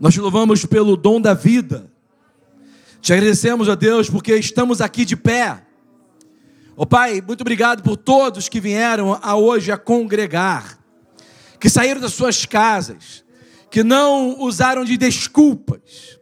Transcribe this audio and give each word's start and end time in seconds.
Nós 0.00 0.14
te 0.14 0.20
louvamos 0.20 0.64
pelo 0.66 0.96
dom 0.96 1.20
da 1.20 1.34
vida. 1.34 1.90
Te 3.00 3.12
agradecemos, 3.12 3.68
ó 3.68 3.76
Deus, 3.76 4.10
porque 4.10 4.34
estamos 4.34 4.80
aqui 4.80 5.04
de 5.04 5.16
pé. 5.16 5.62
Ó 6.76 6.84
Pai, 6.84 7.22
muito 7.24 7.42
obrigado 7.42 7.82
por 7.82 7.96
todos 7.96 8.48
que 8.48 8.60
vieram 8.60 9.18
a 9.22 9.36
hoje 9.36 9.70
a 9.70 9.78
congregar, 9.78 10.78
que 11.60 11.68
saíram 11.68 12.00
das 12.00 12.12
suas 12.12 12.44
casas, 12.44 13.24
que 13.70 13.84
não 13.84 14.40
usaram 14.40 14.84
de 14.84 14.96
desculpas, 14.96 16.18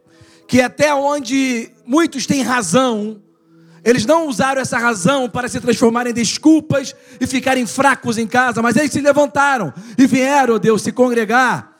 que 0.47 0.61
até 0.61 0.93
onde 0.93 1.71
muitos 1.85 2.27
têm 2.27 2.43
razão, 2.43 3.21
eles 3.83 4.05
não 4.05 4.27
usaram 4.27 4.61
essa 4.61 4.77
razão 4.77 5.27
para 5.27 5.49
se 5.49 5.59
transformarem 5.59 6.11
em 6.11 6.15
desculpas 6.15 6.95
e 7.19 7.25
ficarem 7.25 7.65
fracos 7.65 8.17
em 8.17 8.27
casa, 8.27 8.61
mas 8.61 8.75
eles 8.75 8.91
se 8.91 9.01
levantaram 9.01 9.73
e 9.97 10.05
vieram, 10.05 10.55
ó 10.55 10.59
Deus, 10.59 10.83
se 10.83 10.91
congregar. 10.91 11.72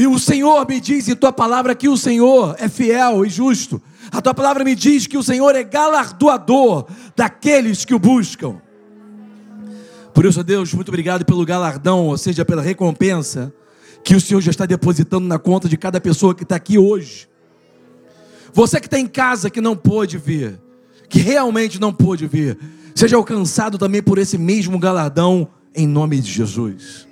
E 0.00 0.06
o 0.06 0.18
Senhor 0.18 0.66
me 0.66 0.80
diz 0.80 1.08
em 1.08 1.14
tua 1.14 1.30
palavra 1.30 1.74
que 1.74 1.86
o 1.86 1.94
Senhor 1.94 2.56
é 2.58 2.70
fiel 2.70 3.22
e 3.26 3.28
justo 3.28 3.82
a 4.10 4.22
tua 4.22 4.32
palavra 4.32 4.64
me 4.64 4.74
diz 4.74 5.06
que 5.06 5.18
o 5.18 5.22
Senhor 5.22 5.54
é 5.54 5.62
galardoador 5.62 6.86
daqueles 7.14 7.84
que 7.84 7.94
o 7.94 7.98
buscam. 7.98 8.56
Por 10.14 10.24
isso, 10.24 10.42
Deus, 10.42 10.72
muito 10.72 10.88
obrigado 10.88 11.22
pelo 11.26 11.44
galardão, 11.44 12.06
ou 12.06 12.16
seja, 12.16 12.46
pela 12.46 12.62
recompensa 12.62 13.52
que 14.02 14.14
o 14.16 14.20
Senhor 14.22 14.40
já 14.40 14.50
está 14.50 14.64
depositando 14.64 15.28
na 15.28 15.38
conta 15.38 15.68
de 15.68 15.76
cada 15.76 16.00
pessoa 16.00 16.34
que 16.34 16.44
está 16.44 16.56
aqui 16.56 16.78
hoje. 16.78 17.28
Você 18.54 18.80
que 18.80 18.86
está 18.86 18.98
em 18.98 19.06
casa 19.06 19.50
que 19.50 19.60
não 19.60 19.76
pôde 19.76 20.16
vir, 20.16 20.58
que 21.10 21.20
realmente 21.20 21.78
não 21.78 21.92
pôde 21.92 22.26
vir, 22.26 22.58
seja 22.94 23.16
alcançado 23.16 23.76
também 23.76 24.02
por 24.02 24.16
esse 24.16 24.38
mesmo 24.38 24.78
galardão 24.78 25.46
em 25.74 25.86
nome 25.86 26.20
de 26.20 26.32
Jesus. 26.32 27.09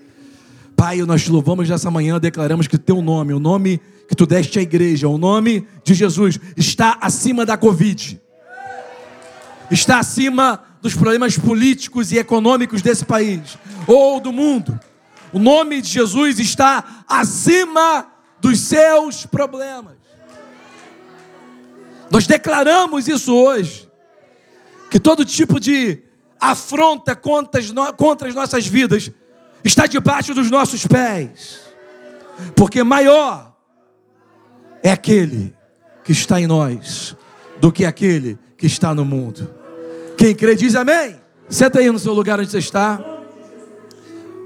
Pai, 0.78 0.98
nós 0.98 1.24
te 1.24 1.32
louvamos 1.32 1.68
nessa 1.68 1.90
manhã, 1.90 2.20
declaramos 2.20 2.68
que 2.68 2.78
teu 2.78 3.02
nome, 3.02 3.34
o 3.34 3.40
nome 3.40 3.80
que 4.08 4.14
tu 4.14 4.24
deste 4.24 4.60
à 4.60 4.62
igreja, 4.62 5.08
o 5.08 5.18
nome 5.18 5.66
de 5.82 5.92
Jesus, 5.92 6.38
está 6.56 6.96
acima 7.00 7.44
da 7.44 7.56
Covid, 7.56 8.20
está 9.72 9.98
acima 9.98 10.62
dos 10.80 10.94
problemas 10.94 11.36
políticos 11.36 12.12
e 12.12 12.18
econômicos 12.18 12.80
desse 12.80 13.04
país 13.04 13.58
ou 13.88 14.20
do 14.20 14.32
mundo. 14.32 14.78
O 15.32 15.40
nome 15.40 15.82
de 15.82 15.88
Jesus 15.88 16.38
está 16.38 17.02
acima 17.08 18.06
dos 18.40 18.60
seus 18.60 19.26
problemas. 19.26 19.96
Nós 22.08 22.24
declaramos 22.24 23.08
isso 23.08 23.34
hoje. 23.34 23.88
Que 24.88 25.00
todo 25.00 25.24
tipo 25.24 25.58
de 25.58 26.04
afronta 26.40 27.16
contra 27.16 27.60
as, 27.60 27.72
contra 27.96 28.28
as 28.28 28.34
nossas 28.36 28.64
vidas 28.64 29.10
está 29.68 29.86
debaixo 29.86 30.34
dos 30.34 30.50
nossos 30.50 30.86
pés. 30.86 31.60
Porque 32.56 32.82
maior 32.82 33.54
é 34.82 34.90
aquele 34.90 35.54
que 36.02 36.12
está 36.12 36.40
em 36.40 36.46
nós 36.46 37.16
do 37.60 37.70
que 37.70 37.84
aquele 37.84 38.38
que 38.56 38.66
está 38.66 38.94
no 38.94 39.04
mundo. 39.04 39.54
Quem 40.16 40.34
crê 40.34 40.54
diz 40.54 40.74
amém. 40.74 41.16
Senta 41.48 41.78
aí 41.78 41.90
no 41.90 41.98
seu 41.98 42.12
lugar 42.12 42.40
onde 42.40 42.50
você 42.50 42.58
está. 42.58 42.98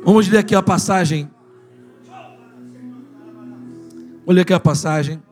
Vamos 0.05 0.29
ler 0.29 0.39
aqui 0.39 0.55
a 0.55 0.63
passagem. 0.63 1.31
Vou 4.25 4.35
ler 4.35 4.43
aqui 4.43 4.53
a 4.53 4.61
passagem. 4.61 5.23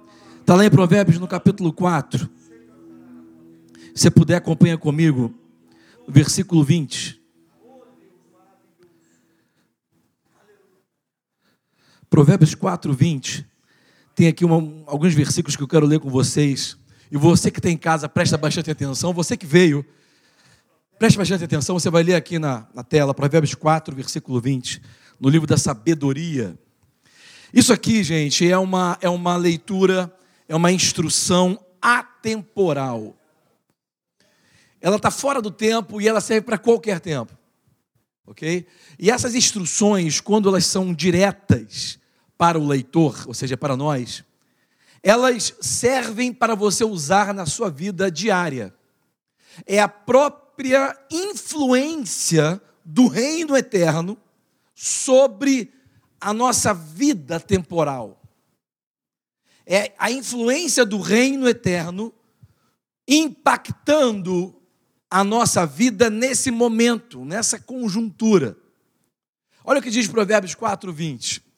Está 0.40 0.54
lá 0.54 0.64
em 0.64 0.70
Provérbios 0.70 1.18
no 1.18 1.28
capítulo 1.28 1.72
4. 1.72 2.28
Se 3.94 4.10
puder, 4.10 4.36
acompanha 4.36 4.78
comigo. 4.78 5.34
Versículo 6.08 6.64
20. 6.64 7.19
Provérbios 12.10 12.56
4, 12.56 12.92
20 12.92 13.46
tem 14.16 14.28
aqui 14.28 14.44
uma, 14.44 14.56
alguns 14.86 15.14
versículos 15.14 15.56
que 15.56 15.62
eu 15.62 15.68
quero 15.68 15.86
ler 15.86 16.00
com 16.00 16.10
vocês. 16.10 16.76
E 17.10 17.16
você 17.16 17.50
que 17.50 17.60
tem 17.60 17.72
em 17.72 17.78
casa, 17.78 18.08
presta 18.08 18.36
bastante 18.36 18.70
atenção. 18.70 19.14
Você 19.14 19.36
que 19.36 19.46
veio, 19.46 19.82
preste 20.98 21.16
bastante 21.16 21.44
atenção. 21.44 21.78
Você 21.78 21.88
vai 21.88 22.02
ler 22.02 22.16
aqui 22.16 22.38
na, 22.38 22.66
na 22.74 22.84
tela, 22.84 23.14
Provérbios 23.14 23.54
4, 23.54 23.94
versículo 23.94 24.40
20, 24.40 24.82
no 25.18 25.28
livro 25.28 25.46
da 25.46 25.56
sabedoria. 25.56 26.58
Isso 27.54 27.72
aqui, 27.72 28.02
gente, 28.02 28.46
é 28.46 28.58
uma, 28.58 28.98
é 29.00 29.08
uma 29.08 29.36
leitura, 29.36 30.14
é 30.48 30.54
uma 30.54 30.70
instrução 30.70 31.58
atemporal. 31.80 33.16
Ela 34.80 34.96
está 34.96 35.10
fora 35.10 35.40
do 35.40 35.50
tempo 35.50 36.00
e 36.00 36.08
ela 36.08 36.20
serve 36.20 36.42
para 36.42 36.58
qualquer 36.58 37.00
tempo. 37.00 37.32
Ok? 38.26 38.66
E 38.98 39.10
essas 39.10 39.34
instruções, 39.34 40.20
quando 40.20 40.48
elas 40.48 40.66
são 40.66 40.92
diretas, 40.92 41.99
para 42.40 42.58
o 42.58 42.66
leitor, 42.66 43.24
ou 43.26 43.34
seja, 43.34 43.54
para 43.54 43.76
nós, 43.76 44.24
elas 45.02 45.54
servem 45.60 46.32
para 46.32 46.54
você 46.54 46.82
usar 46.82 47.34
na 47.34 47.44
sua 47.44 47.68
vida 47.68 48.10
diária. 48.10 48.74
É 49.66 49.78
a 49.78 49.86
própria 49.86 50.98
influência 51.10 52.58
do 52.82 53.08
reino 53.08 53.54
eterno 53.54 54.16
sobre 54.74 55.70
a 56.18 56.32
nossa 56.32 56.72
vida 56.72 57.38
temporal. 57.38 58.22
É 59.66 59.92
a 59.98 60.10
influência 60.10 60.86
do 60.86 60.98
reino 60.98 61.46
eterno 61.46 62.10
impactando 63.06 64.58
a 65.10 65.22
nossa 65.22 65.66
vida 65.66 66.08
nesse 66.08 66.50
momento, 66.50 67.22
nessa 67.22 67.60
conjuntura. 67.60 68.56
Olha 69.62 69.78
o 69.78 69.82
que 69.82 69.90
diz 69.90 70.08
Provérbios 70.08 70.54
4, 70.54 70.90
20. 70.90 71.49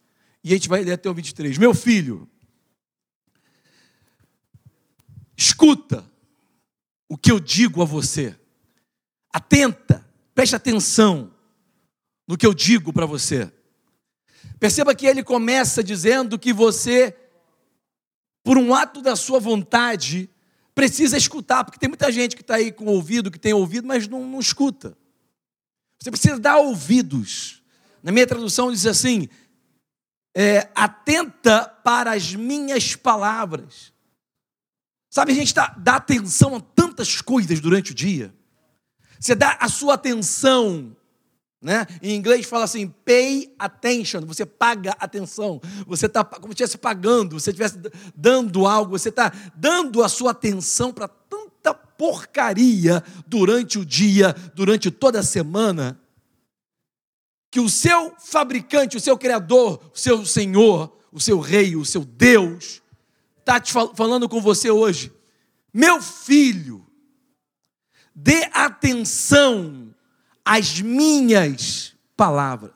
E 0.44 0.50
a 0.50 0.54
gente 0.54 0.68
vai 0.68 0.82
ler 0.82 0.92
até 0.92 1.08
o 1.08 1.14
23. 1.14 1.56
Meu 1.58 1.74
filho, 1.74 2.28
escuta 5.36 6.04
o 7.08 7.16
que 7.16 7.30
eu 7.30 7.38
digo 7.38 7.82
a 7.82 7.84
você. 7.84 8.36
Atenta, 9.32 10.04
preste 10.34 10.56
atenção 10.56 11.32
no 12.26 12.36
que 12.36 12.46
eu 12.46 12.54
digo 12.54 12.92
para 12.92 13.06
você. 13.06 13.52
Perceba 14.58 14.94
que 14.94 15.06
ele 15.06 15.22
começa 15.22 15.82
dizendo 15.82 16.38
que 16.38 16.52
você, 16.52 17.16
por 18.42 18.58
um 18.58 18.74
ato 18.74 19.02
da 19.02 19.14
sua 19.14 19.38
vontade, 19.38 20.30
precisa 20.74 21.16
escutar, 21.16 21.64
porque 21.64 21.78
tem 21.78 21.88
muita 21.88 22.10
gente 22.10 22.34
que 22.36 22.42
está 22.42 22.56
aí 22.56 22.72
com 22.72 22.86
ouvido, 22.86 23.30
que 23.30 23.38
tem 23.38 23.52
ouvido, 23.52 23.86
mas 23.86 24.08
não, 24.08 24.26
não 24.26 24.40
escuta. 24.40 24.96
Você 25.98 26.10
precisa 26.10 26.38
dar 26.38 26.56
ouvidos. 26.56 27.62
Na 28.02 28.10
minha 28.10 28.26
tradução 28.26 28.72
diz 28.72 28.86
assim: 28.86 29.28
é, 30.34 30.68
atenta 30.74 31.66
para 31.84 32.12
as 32.12 32.34
minhas 32.34 32.96
palavras. 32.96 33.92
Sabe, 35.10 35.32
a 35.32 35.34
gente 35.34 35.54
dá, 35.54 35.74
dá 35.76 35.96
atenção 35.96 36.56
a 36.56 36.60
tantas 36.60 37.20
coisas 37.20 37.60
durante 37.60 37.92
o 37.92 37.94
dia. 37.94 38.34
Você 39.20 39.34
dá 39.34 39.58
a 39.60 39.68
sua 39.68 39.94
atenção 39.94 40.96
né? 41.62 41.86
Em 42.02 42.16
inglês 42.16 42.44
fala 42.44 42.64
assim, 42.64 42.88
pay 42.88 43.54
attention, 43.56 44.22
você 44.22 44.44
paga 44.44 44.96
atenção, 44.98 45.60
você 45.86 46.06
está 46.06 46.24
como 46.24 46.48
se 46.48 46.54
estivesse 46.54 46.76
pagando, 46.76 47.38
você 47.38 47.50
estivesse 47.50 47.78
dando 48.16 48.66
algo, 48.66 48.98
você 48.98 49.10
está 49.10 49.32
dando 49.54 50.02
a 50.02 50.08
sua 50.08 50.32
atenção 50.32 50.92
para 50.92 51.06
tanta 51.06 51.72
porcaria 51.72 53.00
durante 53.28 53.78
o 53.78 53.86
dia, 53.86 54.34
durante 54.56 54.90
toda 54.90 55.20
a 55.20 55.22
semana, 55.22 56.00
que 57.52 57.60
o 57.60 57.68
seu 57.68 58.16
fabricante, 58.18 58.96
o 58.96 59.00
seu 59.00 59.16
criador, 59.18 59.78
o 59.94 59.98
seu 59.98 60.24
Senhor, 60.24 60.90
o 61.12 61.20
seu 61.20 61.38
rei, 61.38 61.76
o 61.76 61.84
seu 61.84 62.02
Deus, 62.02 62.80
está 63.38 63.60
te 63.60 63.70
fal 63.70 63.94
falando 63.94 64.26
com 64.26 64.40
você 64.40 64.70
hoje. 64.70 65.12
Meu 65.70 66.00
filho, 66.00 66.86
dê 68.14 68.48
atenção 68.54 69.94
às 70.42 70.80
minhas 70.80 71.94
palavras. 72.16 72.72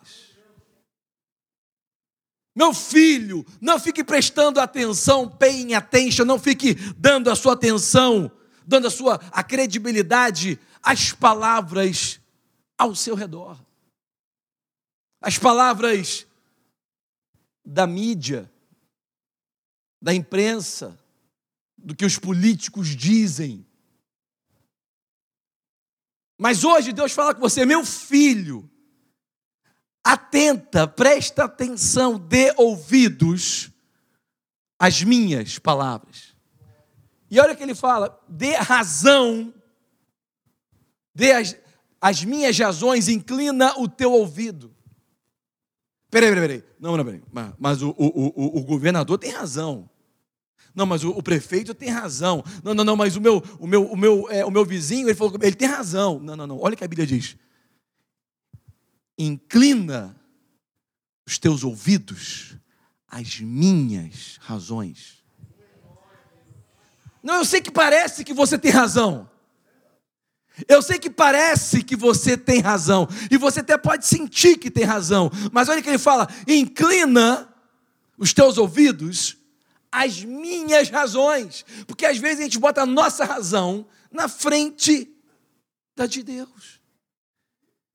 Meu 2.55 2.75
filho, 2.75 3.47
não 3.59 3.81
fique 3.81 4.05
prestando 4.05 4.61
atenção, 4.61 5.27
paying 5.27 5.73
attention, 5.73 6.27
não 6.27 6.39
fique 6.39 6.75
dando 6.99 7.31
a 7.31 7.35
sua 7.35 7.55
atenção, 7.55 8.31
dando 8.67 8.89
a 8.89 8.91
sua 8.91 9.19
a 9.33 9.43
credibilidade 9.43 10.61
às 10.83 11.13
palavras 11.13 12.21
ao 12.77 12.95
seu 12.95 13.15
redor 13.15 13.66
as 15.27 15.37
palavras 15.37 16.25
da 17.65 17.85
mídia, 17.85 18.49
da 20.01 20.15
imprensa, 20.15 20.97
do 21.77 21.97
que 21.97 22.05
os 22.05 22.17
políticos 22.17 22.95
dizem. 22.95 23.67
Mas 26.39 26.63
hoje 26.63 26.93
Deus 26.93 27.11
fala 27.11 27.35
com 27.35 27.41
você, 27.41 27.67
meu 27.67 27.85
filho, 27.85 28.71
atenta, 30.05 30.87
presta 30.87 31.47
atenção, 31.47 32.21
dê 32.21 32.55
ouvidos 32.57 33.73
às 34.79 35.03
minhas 35.03 35.59
palavras. 35.59 36.37
E 37.29 37.41
olha 37.41 37.55
o 37.55 37.57
que 37.57 37.65
ele 37.65 37.75
fala: 37.75 38.17
dê 38.29 38.55
razão, 38.55 39.53
dê 41.13 41.33
as, 41.33 41.57
as 42.01 42.23
minhas 42.23 42.57
razões, 42.57 43.09
inclina 43.09 43.77
o 43.77 43.89
teu 43.89 44.13
ouvido. 44.13 44.76
Peraí, 46.11 46.29
peraí, 46.31 46.49
peraí. 46.49 46.65
Não, 46.79 46.97
não, 46.97 47.05
peraí. 47.05 47.23
Mas, 47.33 47.55
mas 47.59 47.83
o, 47.83 47.91
o, 47.91 47.97
o, 47.97 48.59
o, 48.59 48.65
governador 48.65 49.19
tem 49.19 49.31
razão. 49.31 49.89
Não, 50.75 50.87
mas 50.87 51.03
o, 51.03 51.11
o, 51.11 51.23
prefeito 51.23 51.75
tem 51.75 51.89
razão. 51.89 52.45
Não, 52.63 52.75
não, 52.75 52.85
não, 52.85 52.97
mas 52.97 53.17
o 53.17 53.21
meu, 53.21 53.43
o 53.59 53.67
meu, 53.67 53.85
o 53.85 53.97
meu, 53.97 54.31
é, 54.31 54.45
o 54.45 54.51
meu 54.51 54.65
vizinho, 54.65 55.09
ele 55.09 55.15
falou, 55.15 55.37
ele 55.43 55.57
tem 55.57 55.69
razão. 55.69 56.21
Não, 56.21 56.37
não, 56.37 56.47
não. 56.47 56.61
Olha 56.61 56.75
o 56.75 56.77
que 56.77 56.85
a 56.85 56.89
Bíblia 56.89 57.07
diz. 57.07 57.37
Inclina 59.19 60.17
os 61.27 61.39
teus 61.39 61.65
ouvidos 61.65 62.57
às 63.09 63.41
minhas 63.41 64.39
razões. 64.41 65.25
Não, 67.23 67.37
eu 67.37 67.45
sei 67.45 67.61
que 67.61 67.73
parece 67.73 68.23
que 68.23 68.33
você 68.33 68.57
tem 68.57 68.71
razão. 68.71 69.29
Eu 70.69 70.81
sei 70.81 70.99
que 70.99 71.11
parece 71.11 71.83
que 71.83 71.95
você 71.95 72.37
tem 72.37 72.61
razão, 72.61 73.09
e 73.31 73.37
você 73.37 73.61
até 73.61 73.77
pode 73.77 74.07
sentir 74.07 74.57
que 74.57 74.71
tem 74.71 74.85
razão, 74.85 75.31
mas 75.53 75.69
olha 75.69 75.83
que 75.83 75.89
ele 75.89 75.99
fala: 75.99 76.29
inclina 76.47 77.49
os 78.17 78.33
teus 78.33 78.57
ouvidos 78.57 79.37
às 79.93 80.25
minhas 80.25 80.89
razões, 80.89 81.65
porque 81.87 82.07
às 82.07 82.19
vezes 82.19 82.41
a 82.41 82.43
gente 82.45 82.59
bota 82.59 82.83
a 82.83 82.87
nossa 82.87 83.25
razão 83.25 83.87
na 84.11 84.29
frente 84.29 85.11
da 85.95 86.07
de 86.07 86.23
Deus. 86.23 86.81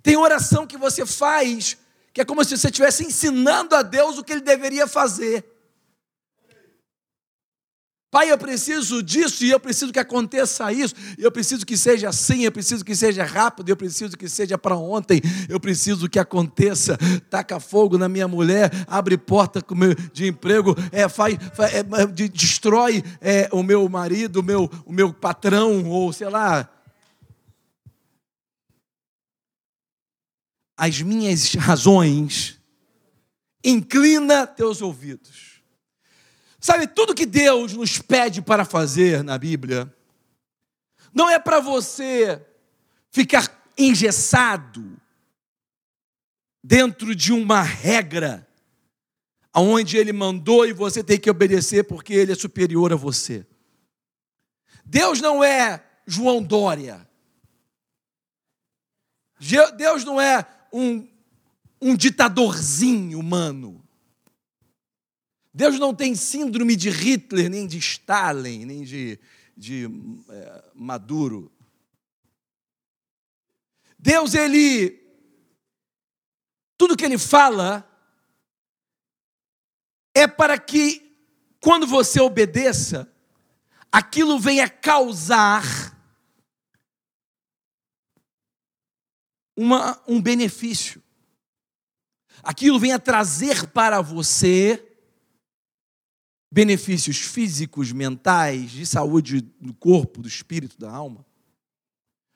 Tem 0.04 0.18
oração 0.18 0.68
que 0.68 0.78
você 0.78 1.06
faz 1.06 1.78
que 2.14 2.22
é 2.22 2.26
como 2.26 2.44
se 2.44 2.58
você 2.58 2.68
estivesse 2.68 3.06
ensinando 3.06 3.76
a 3.76 3.82
Deus 3.82 4.18
o 4.18 4.24
que 4.24 4.34
ele 4.34 4.42
deveria 4.42 4.86
fazer. 4.86 5.46
Pai, 8.12 8.30
eu 8.30 8.38
preciso 8.38 9.02
disso 9.02 9.46
e 9.46 9.52
eu 9.52 9.60
preciso 9.60 9.94
que 9.94 9.98
aconteça 9.98 10.70
isso, 10.74 10.94
eu 11.18 11.32
preciso 11.32 11.66
que 11.66 11.78
seja 11.78 12.10
assim, 12.10 12.44
eu 12.44 12.52
preciso 12.52 12.84
que 12.84 12.94
seja 12.94 13.24
rápido, 13.24 13.70
eu 13.70 13.78
preciso 13.78 14.18
que 14.18 14.28
seja 14.28 14.58
para 14.58 14.76
ontem, 14.76 15.22
eu 15.48 15.58
preciso 15.62 16.10
que 16.10 16.20
aconteça. 16.20 16.98
Taca 17.30 17.58
fogo 17.58 17.98
na 17.98 18.10
minha 18.10 18.28
mulher, 18.28 18.70
abre 18.86 19.18
porta 19.18 19.64
de 20.12 20.28
emprego, 20.28 20.76
é, 20.92 21.08
faz, 21.08 21.38
faz 21.54 21.74
é, 21.74 21.84
destrói 22.28 23.02
é, 23.22 23.48
o 23.54 23.64
meu 23.64 23.88
marido, 23.88 24.42
o 24.42 24.44
meu, 24.44 24.70
o 24.86 24.92
meu 24.92 25.14
patrão, 25.14 25.88
ou 25.88 26.12
sei 26.12 26.28
lá. 26.28 26.70
As 30.76 31.02
minhas 31.02 31.54
razões, 31.54 32.60
inclina 33.64 34.46
teus 34.46 34.82
ouvidos 34.82 35.51
Sabe, 36.62 36.86
tudo 36.86 37.16
que 37.16 37.26
Deus 37.26 37.74
nos 37.74 37.98
pede 37.98 38.40
para 38.40 38.64
fazer 38.64 39.24
na 39.24 39.36
Bíblia, 39.36 39.92
não 41.12 41.28
é 41.28 41.40
para 41.40 41.60
você 41.60 42.40
ficar 43.10 43.50
engessado 43.76 44.96
dentro 46.64 47.16
de 47.16 47.34
uma 47.34 47.64
regra, 47.64 48.48
aonde 49.52 49.98
Ele 49.98 50.14
mandou 50.14 50.68
e 50.68 50.72
você 50.72 51.04
tem 51.04 51.20
que 51.20 51.32
obedecer 51.32 51.84
porque 51.84 52.14
Ele 52.14 52.34
é 52.34 52.36
superior 52.36 52.94
a 52.94 52.96
você. 52.96 53.44
Deus 54.86 55.20
não 55.20 55.44
é 55.44 55.84
João 56.06 56.44
Dória. 56.44 57.10
Deus 59.76 60.06
não 60.06 60.22
é 60.22 60.46
um, 60.72 61.08
um 61.82 61.96
ditadorzinho 61.96 63.20
humano. 63.20 63.81
Deus 65.54 65.78
não 65.78 65.94
tem 65.94 66.16
síndrome 66.16 66.76
de 66.76 66.90
Hitler, 66.90 67.50
nem 67.50 67.68
de 67.68 67.78
Stalin, 67.78 68.66
nem 68.66 68.84
de, 68.84 69.20
de 69.56 69.86
é, 70.30 70.72
Maduro. 70.74 71.52
Deus, 74.00 74.34
ele. 74.34 75.00
Tudo 76.78 76.96
que 76.98 77.06
ele 77.06 77.18
fala 77.18 77.88
é 80.16 80.28
para 80.28 80.58
que, 80.58 81.16
quando 81.60 81.86
você 81.86 82.20
obedeça, 82.20 83.14
aquilo 83.92 84.40
venha 84.40 84.68
causar 84.70 85.64
uma, 89.56 90.02
um 90.08 90.20
benefício. 90.20 91.04
Aquilo 92.42 92.80
venha 92.80 92.98
trazer 92.98 93.68
para 93.68 94.02
você 94.02 94.91
benefícios 96.52 97.18
físicos, 97.18 97.94
mentais, 97.94 98.72
de 98.72 98.86
saúde 98.86 99.42
do 99.60 99.74
corpo, 99.74 100.22
do 100.22 100.28
espírito, 100.28 100.78
da 100.78 100.92
alma. 100.92 101.26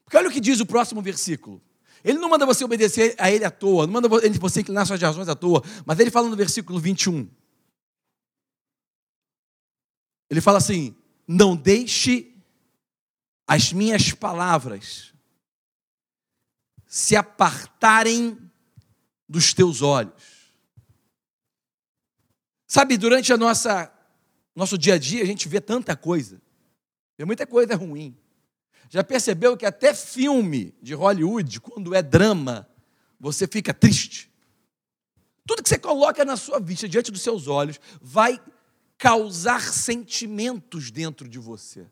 Porque 0.06 0.15
olha 0.15 0.29
o 0.29 0.31
que 0.31 0.39
diz 0.39 0.59
o 0.62 0.65
próximo 0.65 1.01
versículo. 1.01 1.62
Ele 2.03 2.19
não 2.19 2.29
manda 2.29 2.45
você 2.45 2.63
obedecer 2.63 3.15
a 3.17 3.29
ele 3.29 3.44
à 3.44 3.51
toa, 3.51 3.85
não 3.85 3.94
manda 3.94 4.07
você 4.07 4.62
inclinar 4.62 4.85
suas 4.85 5.01
razões 5.01 5.27
à 5.27 5.35
toa, 5.35 5.62
mas 5.85 6.00
ele 6.00 6.12
fala 6.12 6.29
no 6.29 6.35
versículo 6.35 6.79
21. 6.79 7.27
Ele 10.29 10.39
fala 10.39 10.59
assim: 10.59 10.95
Não 11.27 11.56
deixe 11.56 12.31
as 13.47 13.73
minhas 13.73 14.12
palavras 14.13 15.13
se 16.85 17.15
apartarem 17.15 18.38
dos 19.27 19.53
teus 19.53 19.81
olhos. 19.81 20.13
Sabe, 22.67 22.97
durante 22.97 23.33
a 23.33 23.38
nossa 23.38 23.94
nosso 24.56 24.78
dia 24.78 24.94
a 24.94 24.98
dia 24.98 25.22
a 25.22 25.25
gente 25.25 25.48
vê 25.50 25.60
tanta 25.60 25.96
coisa. 25.96 26.42
Vê 27.18 27.25
muita 27.25 27.46
coisa 27.46 27.75
ruim. 27.75 28.18
Já 28.90 29.04
percebeu 29.04 29.57
que 29.57 29.66
até 29.66 29.94
filme 29.94 30.74
de 30.81 30.94
Hollywood, 30.94 31.60
quando 31.60 31.94
é 31.94 32.02
drama, 32.02 32.68
você 33.19 33.48
fica 33.48 33.74
triste? 33.74 34.31
Tudo 35.46 35.62
que 35.62 35.69
você 35.69 35.78
coloca 35.78 36.24
na 36.24 36.38
sua 36.38 36.60
vista, 36.60 36.88
diante 36.88 37.12
dos 37.12 37.22
seus 37.22 37.48
olhos, 37.48 37.80
vai 38.02 38.40
causar 38.98 39.62
sentimentos 39.62 40.90
dentro 40.90 41.28
de 41.28 41.38
você. 41.38 41.86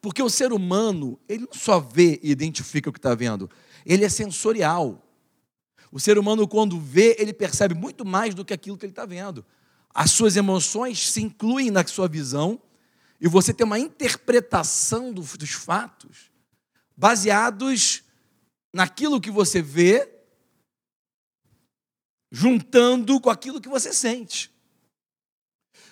Porque 0.00 0.22
o 0.22 0.30
ser 0.30 0.52
humano, 0.52 1.18
ele 1.28 1.44
não 1.44 1.52
só 1.52 1.78
vê 1.78 2.18
e 2.22 2.30
identifica 2.30 2.88
o 2.88 2.92
que 2.92 2.98
está 2.98 3.14
vendo, 3.14 3.50
ele 3.84 4.04
é 4.04 4.08
sensorial. 4.08 5.04
O 5.90 6.00
ser 6.00 6.18
humano, 6.18 6.46
quando 6.46 6.78
vê, 6.80 7.16
ele 7.18 7.32
percebe 7.32 7.74
muito 7.74 8.04
mais 8.04 8.34
do 8.34 8.44
que 8.44 8.52
aquilo 8.52 8.76
que 8.76 8.84
ele 8.84 8.92
está 8.92 9.06
vendo 9.06 9.44
as 9.98 10.12
suas 10.12 10.36
emoções 10.36 11.10
se 11.10 11.20
incluem 11.20 11.72
na 11.72 11.84
sua 11.84 12.06
visão 12.06 12.62
e 13.20 13.26
você 13.26 13.52
tem 13.52 13.66
uma 13.66 13.80
interpretação 13.80 15.12
dos 15.12 15.50
fatos 15.50 16.30
baseados 16.96 18.04
naquilo 18.72 19.20
que 19.20 19.28
você 19.28 19.60
vê, 19.60 20.08
juntando 22.30 23.20
com 23.20 23.28
aquilo 23.28 23.60
que 23.60 23.68
você 23.68 23.92
sente. 23.92 24.54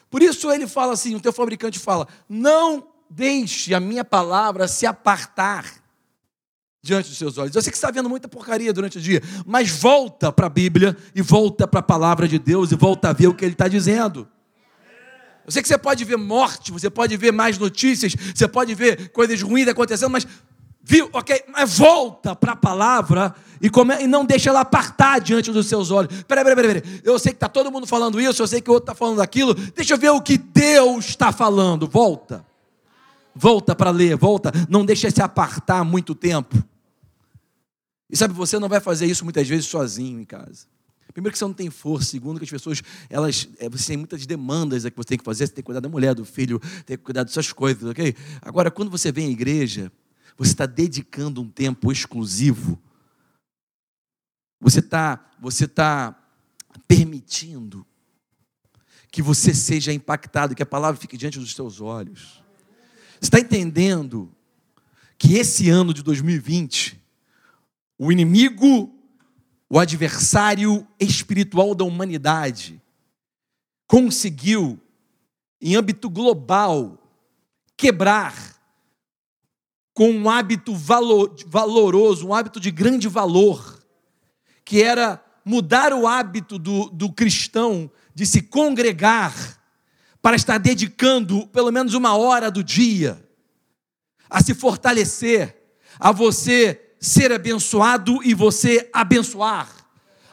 Por 0.09 0.23
isso 0.23 0.53
ele 0.53 0.69
fala 0.69 0.93
assim, 0.93 1.17
o 1.17 1.21
teu 1.21 1.33
fabricante 1.33 1.81
fala: 1.81 2.07
"Não 2.29 2.89
deixe 3.11 3.75
a 3.75 3.81
minha 3.81 4.05
palavra 4.05 4.69
se 4.69 4.87
apartar 4.87 5.83
diante 6.87 7.09
dos 7.09 7.19
seus 7.19 7.37
olhos. 7.37 7.55
Eu 7.55 7.63
sei 7.63 7.71
que 7.71 7.77
você 7.77 7.85
está 7.85 7.91
vendo 7.91 8.09
muita 8.09 8.29
porcaria 8.29 8.73
durante 8.73 8.99
o 8.99 9.01
dia, 9.01 9.23
mas 9.45 9.71
volta 9.71 10.33
para 10.33 10.47
a 10.47 10.51
Bíblia 10.51 10.97
e 11.15 11.21
volta 11.21 11.67
para 11.67 11.81
a 11.81 11.83
palavra 11.83 12.27
de 12.29 12.39
Deus 12.39 12.73
e 12.73 12.77
volta 12.77 13.11
a 13.11 13.13
ver 13.13 13.27
o 13.27 13.35
que 13.35 13.45
ele 13.45 13.53
está 13.53 13.69
dizendo. 13.69 14.29
Eu 15.45 15.53
sei 15.53 15.63
que 15.63 15.69
você 15.69 15.79
pode 15.79 16.05
ver 16.05 16.17
morte, 16.17 16.73
você 16.73 16.91
pode 16.91 17.17
ver 17.17 17.33
mais 17.33 17.57
notícias, 17.57 18.17
você 18.35 18.49
pode 18.49 18.75
ver 18.75 19.11
coisas 19.11 19.41
ruins 19.41 19.69
acontecendo, 19.69 20.11
mas 20.11 20.27
viu, 20.83 21.09
ok, 21.13 21.45
mas 21.53 21.79
volta 21.79 22.35
para 22.35 22.53
a 22.53 22.57
palavra 22.57 23.35
e, 23.61 23.71
come, 23.71 23.95
e 24.03 24.07
não 24.09 24.25
deixa 24.25 24.51
ela 24.51 24.61
apartar 24.61 25.21
diante 25.21 25.53
dos 25.53 25.67
seus 25.67 25.93
olhos. 25.93 26.23
Peraí, 26.25 26.45
peraí, 26.45 26.57
peraí, 26.57 26.81
peraí. 26.83 27.01
eu 27.05 27.19
sei 27.19 27.33
que 27.33 27.37
está 27.37 27.49
todo 27.49 27.71
mundo 27.71 27.87
falando 27.87 28.21
isso, 28.21 28.43
eu 28.43 28.47
sei 28.47 28.61
que 28.61 28.71
o 28.71 28.73
outro 28.73 28.91
está 28.91 28.95
falando 28.95 29.21
aquilo, 29.21 29.55
deixa 29.55 29.95
eu 29.95 29.99
ver 29.99 30.11
o 30.11 30.21
que 30.21 30.37
Deus 30.37 31.07
está 31.11 31.31
falando. 31.31 31.87
Volta, 31.87 32.45
volta 33.33 33.75
para 33.75 33.91
ler, 33.91 34.17
volta, 34.17 34.53
não 34.69 34.85
deixa 34.85 35.09
se 35.11 35.23
apartar 35.23 35.85
muito 35.85 36.13
tempo. 36.13 36.57
E 38.09 38.17
sabe, 38.17 38.35
você 38.35 38.59
não 38.59 38.69
vai 38.69 38.81
fazer 38.81 39.07
isso 39.07 39.25
muitas 39.25 39.49
vezes 39.49 39.67
sozinho 39.67 40.21
em 40.21 40.25
casa. 40.25 40.67
Primeiro 41.13 41.33
que 41.33 41.39
você 41.39 41.45
não 41.45 41.55
tem 41.55 41.71
força, 41.71 42.11
segundo 42.11 42.39
que 42.39 42.45
as 42.45 42.51
pessoas, 42.51 42.83
elas, 43.09 43.49
é, 43.59 43.71
você 43.71 43.87
tem 43.87 43.97
muitas 43.97 44.27
demandas 44.27 44.85
que 44.85 44.97
você 44.97 45.09
tem 45.09 45.19
que 45.19 45.25
fazer, 45.25 45.47
você 45.47 45.53
tem 45.55 45.63
que 45.63 45.67
cuidar 45.67 45.81
da 45.81 45.89
mulher, 45.89 46.15
do 46.15 46.27
filho, 46.27 46.61
tem 46.85 46.97
que 46.97 47.03
cuidar 47.03 47.25
dessas 47.25 47.53
coisas, 47.53 47.85
ok? 47.85 48.15
Agora, 48.43 48.71
quando 48.71 48.91
você 48.91 49.11
vem 49.11 49.29
à 49.29 49.31
igreja, 49.31 49.91
você 50.37 50.53
está 50.53 50.67
dedicando 50.67 51.41
um 51.41 51.49
tempo 51.49 51.91
exclusivo, 51.91 52.79
você 54.61 54.81
está 54.81 55.31
você 55.41 55.67
tá 55.67 56.15
permitindo 56.87 57.87
que 59.11 59.23
você 59.23 59.55
seja 59.55 59.93
impactado, 59.93 60.55
que 60.55 60.63
a 60.63 60.67
palavra 60.67 61.01
fique 61.01 61.17
diante 61.17 61.39
dos 61.39 61.55
seus 61.55 61.81
olhos. 61.81 62.43
Você 63.19 63.29
está 63.29 63.41
entendendo 63.41 64.31
que 65.17 65.35
esse 65.35 65.71
ano 65.71 65.95
de 65.95 66.03
2020 66.03 67.01
o 67.99 68.13
inimigo, 68.13 68.93
o 69.69 69.79
adversário 69.79 70.87
espiritual 71.01 71.75
da 71.75 71.85
humanidade, 71.85 72.81
conseguiu, 73.87 74.81
em 75.61 75.77
âmbito 75.77 76.11
global, 76.11 77.03
quebrar 77.77 78.57
com 79.95 80.11
um 80.11 80.29
hábito 80.29 80.75
valor, 80.75 81.35
valoroso, 81.47 82.29
um 82.29 82.35
hábito 82.35 82.61
de 82.61 82.71
grande 82.71 83.09
valor, 83.09 83.83
que 84.65 84.83
era 84.83 85.25
mudar 85.45 85.93
o 85.93 86.07
hábito 86.07 86.59
do, 86.59 86.91
do 86.91 87.13
cristão 87.13 87.91
de 88.15 88.27
se 88.27 88.43
congregar 88.43 89.33
para 90.21 90.37
estar 90.37 90.59
dedicando 90.59 91.47
pelo 91.47 91.71
menos 91.71 91.95
uma 91.95 92.17
hora 92.17 92.51
do 92.51 92.63
dia 92.63 93.25
a 94.29 94.43
se 94.43 94.55
fortalecer, 94.55 95.57
a 95.99 96.11
você 96.11 96.86
ser 97.01 97.33
abençoado 97.33 98.21
e 98.25 98.35
você 98.35 98.89
abençoar, 98.93 99.69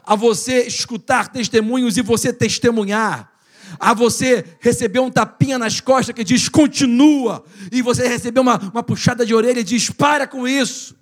a 0.03 0.15
você 0.15 0.63
escutar 0.63 1.29
testemunhos 1.29 1.97
e 1.97 2.01
você 2.01 2.33
testemunhar, 2.33 3.31
a 3.79 3.93
você 3.93 4.45
receber 4.59 4.99
um 4.99 5.09
tapinha 5.09 5.57
nas 5.57 5.79
costas 5.79 6.15
que 6.15 6.23
diz 6.23 6.49
continua, 6.49 7.43
e 7.71 7.81
você 7.81 8.07
receber 8.07 8.39
uma, 8.39 8.57
uma 8.57 8.83
puxada 8.83 9.25
de 9.25 9.33
orelha 9.33 9.59
e 9.59 9.63
diz 9.63 9.89
para 9.89 10.27
com 10.27 10.47
isso. 10.47 10.95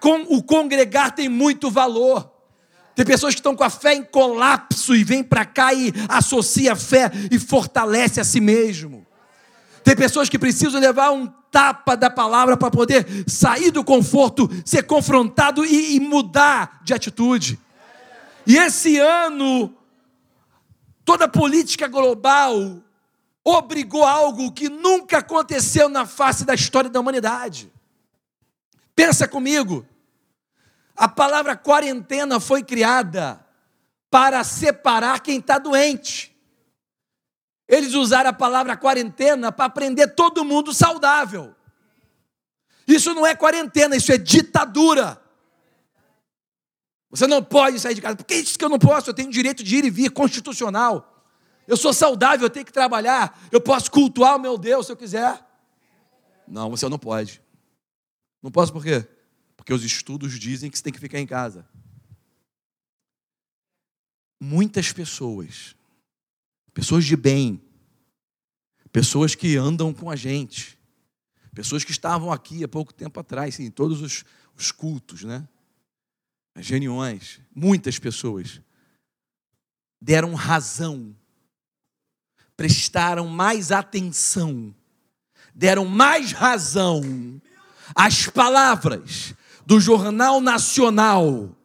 Con, 0.00 0.24
o 0.28 0.42
congregar 0.42 1.14
tem 1.14 1.28
muito 1.28 1.70
valor. 1.70 2.32
Tem 2.94 3.04
pessoas 3.04 3.34
que 3.34 3.40
estão 3.40 3.54
com 3.54 3.62
a 3.62 3.68
fé 3.68 3.94
em 3.94 4.02
colapso 4.02 4.94
e 4.96 5.04
vem 5.04 5.22
para 5.22 5.44
cá 5.44 5.74
e 5.74 5.92
associa 6.08 6.72
a 6.72 6.76
fé 6.76 7.10
e 7.30 7.38
fortalece 7.38 8.18
a 8.20 8.24
si 8.24 8.40
mesmo. 8.40 9.06
Tem 9.84 9.94
pessoas 9.94 10.30
que 10.30 10.38
precisam 10.38 10.80
levar 10.80 11.10
um 11.10 11.30
tapa 11.56 11.96
da 11.96 12.10
palavra 12.10 12.54
para 12.54 12.70
poder 12.70 13.24
sair 13.26 13.70
do 13.70 13.82
conforto, 13.82 14.46
ser 14.62 14.82
confrontado 14.82 15.64
e, 15.64 15.96
e 15.96 16.00
mudar 16.00 16.82
de 16.84 16.92
atitude. 16.92 17.58
E 18.46 18.58
esse 18.58 18.98
ano, 18.98 19.74
toda 21.02 21.24
a 21.24 21.28
política 21.28 21.88
global 21.88 22.82
obrigou 23.42 24.04
algo 24.04 24.52
que 24.52 24.68
nunca 24.68 25.18
aconteceu 25.18 25.88
na 25.88 26.04
face 26.04 26.44
da 26.44 26.52
história 26.52 26.90
da 26.90 27.00
humanidade. 27.00 27.72
Pensa 28.94 29.26
comigo. 29.26 29.86
A 30.94 31.08
palavra 31.08 31.56
quarentena 31.56 32.38
foi 32.38 32.62
criada 32.62 33.42
para 34.10 34.44
separar 34.44 35.20
quem 35.20 35.38
está 35.38 35.56
doente. 35.56 36.35
Eles 37.68 37.94
usaram 37.94 38.30
a 38.30 38.32
palavra 38.32 38.76
quarentena 38.76 39.50
para 39.50 39.68
prender 39.68 40.14
todo 40.14 40.44
mundo 40.44 40.72
saudável. 40.72 41.54
Isso 42.86 43.12
não 43.14 43.26
é 43.26 43.34
quarentena, 43.34 43.96
isso 43.96 44.12
é 44.12 44.18
ditadura. 44.18 45.20
Você 47.10 47.26
não 47.26 47.42
pode 47.42 47.80
sair 47.80 47.94
de 47.94 48.02
casa. 48.02 48.16
Por 48.16 48.24
que 48.24 48.34
isso 48.34 48.58
que 48.58 48.64
eu 48.64 48.68
não 48.68 48.78
posso? 48.78 49.10
Eu 49.10 49.14
tenho 49.14 49.30
direito 49.30 49.64
de 49.64 49.76
ir 49.76 49.84
e 49.84 49.90
vir 49.90 50.10
constitucional. 50.10 51.24
Eu 51.66 51.76
sou 51.76 51.92
saudável, 51.92 52.46
eu 52.46 52.50
tenho 52.50 52.64
que 52.66 52.72
trabalhar. 52.72 53.40
Eu 53.50 53.60
posso 53.60 53.90
cultuar 53.90 54.36
o 54.36 54.38
meu 54.38 54.56
Deus 54.56 54.86
se 54.86 54.92
eu 54.92 54.96
quiser. 54.96 55.44
Não, 56.46 56.70
você 56.70 56.88
não 56.88 56.98
pode. 56.98 57.42
Não 58.40 58.50
posso 58.50 58.72
por 58.72 58.84
quê? 58.84 59.04
Porque 59.56 59.72
os 59.72 59.82
estudos 59.82 60.38
dizem 60.38 60.70
que 60.70 60.78
você 60.78 60.84
tem 60.84 60.92
que 60.92 61.00
ficar 61.00 61.18
em 61.18 61.26
casa. 61.26 61.66
Muitas 64.38 64.92
pessoas, 64.92 65.74
pessoas 66.76 67.06
de 67.06 67.16
bem, 67.16 67.58
pessoas 68.92 69.34
que 69.34 69.56
andam 69.56 69.94
com 69.94 70.10
a 70.10 70.14
gente, 70.14 70.78
pessoas 71.54 71.82
que 71.82 71.90
estavam 71.90 72.30
aqui 72.30 72.62
há 72.62 72.68
pouco 72.68 72.92
tempo 72.92 73.18
atrás, 73.18 73.58
em 73.58 73.70
todos 73.70 74.02
os, 74.02 74.26
os 74.54 74.70
cultos, 74.70 75.24
né? 75.24 75.48
As 76.54 76.68
reuniões, 76.68 77.40
muitas 77.54 77.98
pessoas 77.98 78.60
deram 79.98 80.34
razão, 80.34 81.16
prestaram 82.54 83.26
mais 83.26 83.72
atenção, 83.72 84.74
deram 85.54 85.86
mais 85.86 86.32
razão 86.32 87.40
às 87.94 88.26
palavras 88.26 89.34
do 89.64 89.80
Jornal 89.80 90.42
Nacional, 90.42 91.55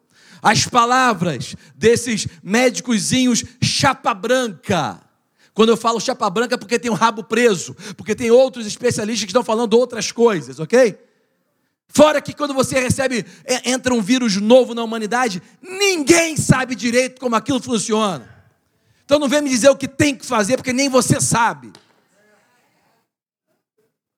as 0.41 0.65
palavras 0.65 1.55
desses 1.75 2.27
médicozinhos 2.41 3.43
chapa 3.61 4.13
branca. 4.13 5.01
Quando 5.53 5.69
eu 5.69 5.77
falo 5.77 5.99
chapa 5.99 6.29
branca 6.29 6.55
é 6.55 6.57
porque 6.57 6.79
tem 6.79 6.89
um 6.89 6.95
rabo 6.95 7.23
preso, 7.23 7.75
porque 7.95 8.15
tem 8.15 8.31
outros 8.31 8.65
especialistas 8.65 9.25
que 9.25 9.31
estão 9.31 9.43
falando 9.43 9.73
outras 9.73 10.11
coisas, 10.11 10.59
ok? 10.59 10.97
Fora 11.87 12.21
que 12.21 12.33
quando 12.33 12.53
você 12.53 12.79
recebe, 12.79 13.25
é, 13.43 13.69
entra 13.69 13.93
um 13.93 14.01
vírus 14.01 14.37
novo 14.37 14.73
na 14.73 14.81
humanidade, 14.81 15.41
ninguém 15.61 16.37
sabe 16.37 16.73
direito 16.73 17.19
como 17.19 17.35
aquilo 17.35 17.61
funciona. 17.61 18.29
Então 19.03 19.19
não 19.19 19.27
vem 19.27 19.41
me 19.41 19.49
dizer 19.49 19.69
o 19.69 19.75
que 19.75 19.89
tem 19.89 20.15
que 20.15 20.25
fazer, 20.25 20.55
porque 20.55 20.71
nem 20.71 20.87
você 20.87 21.19
sabe. 21.19 21.73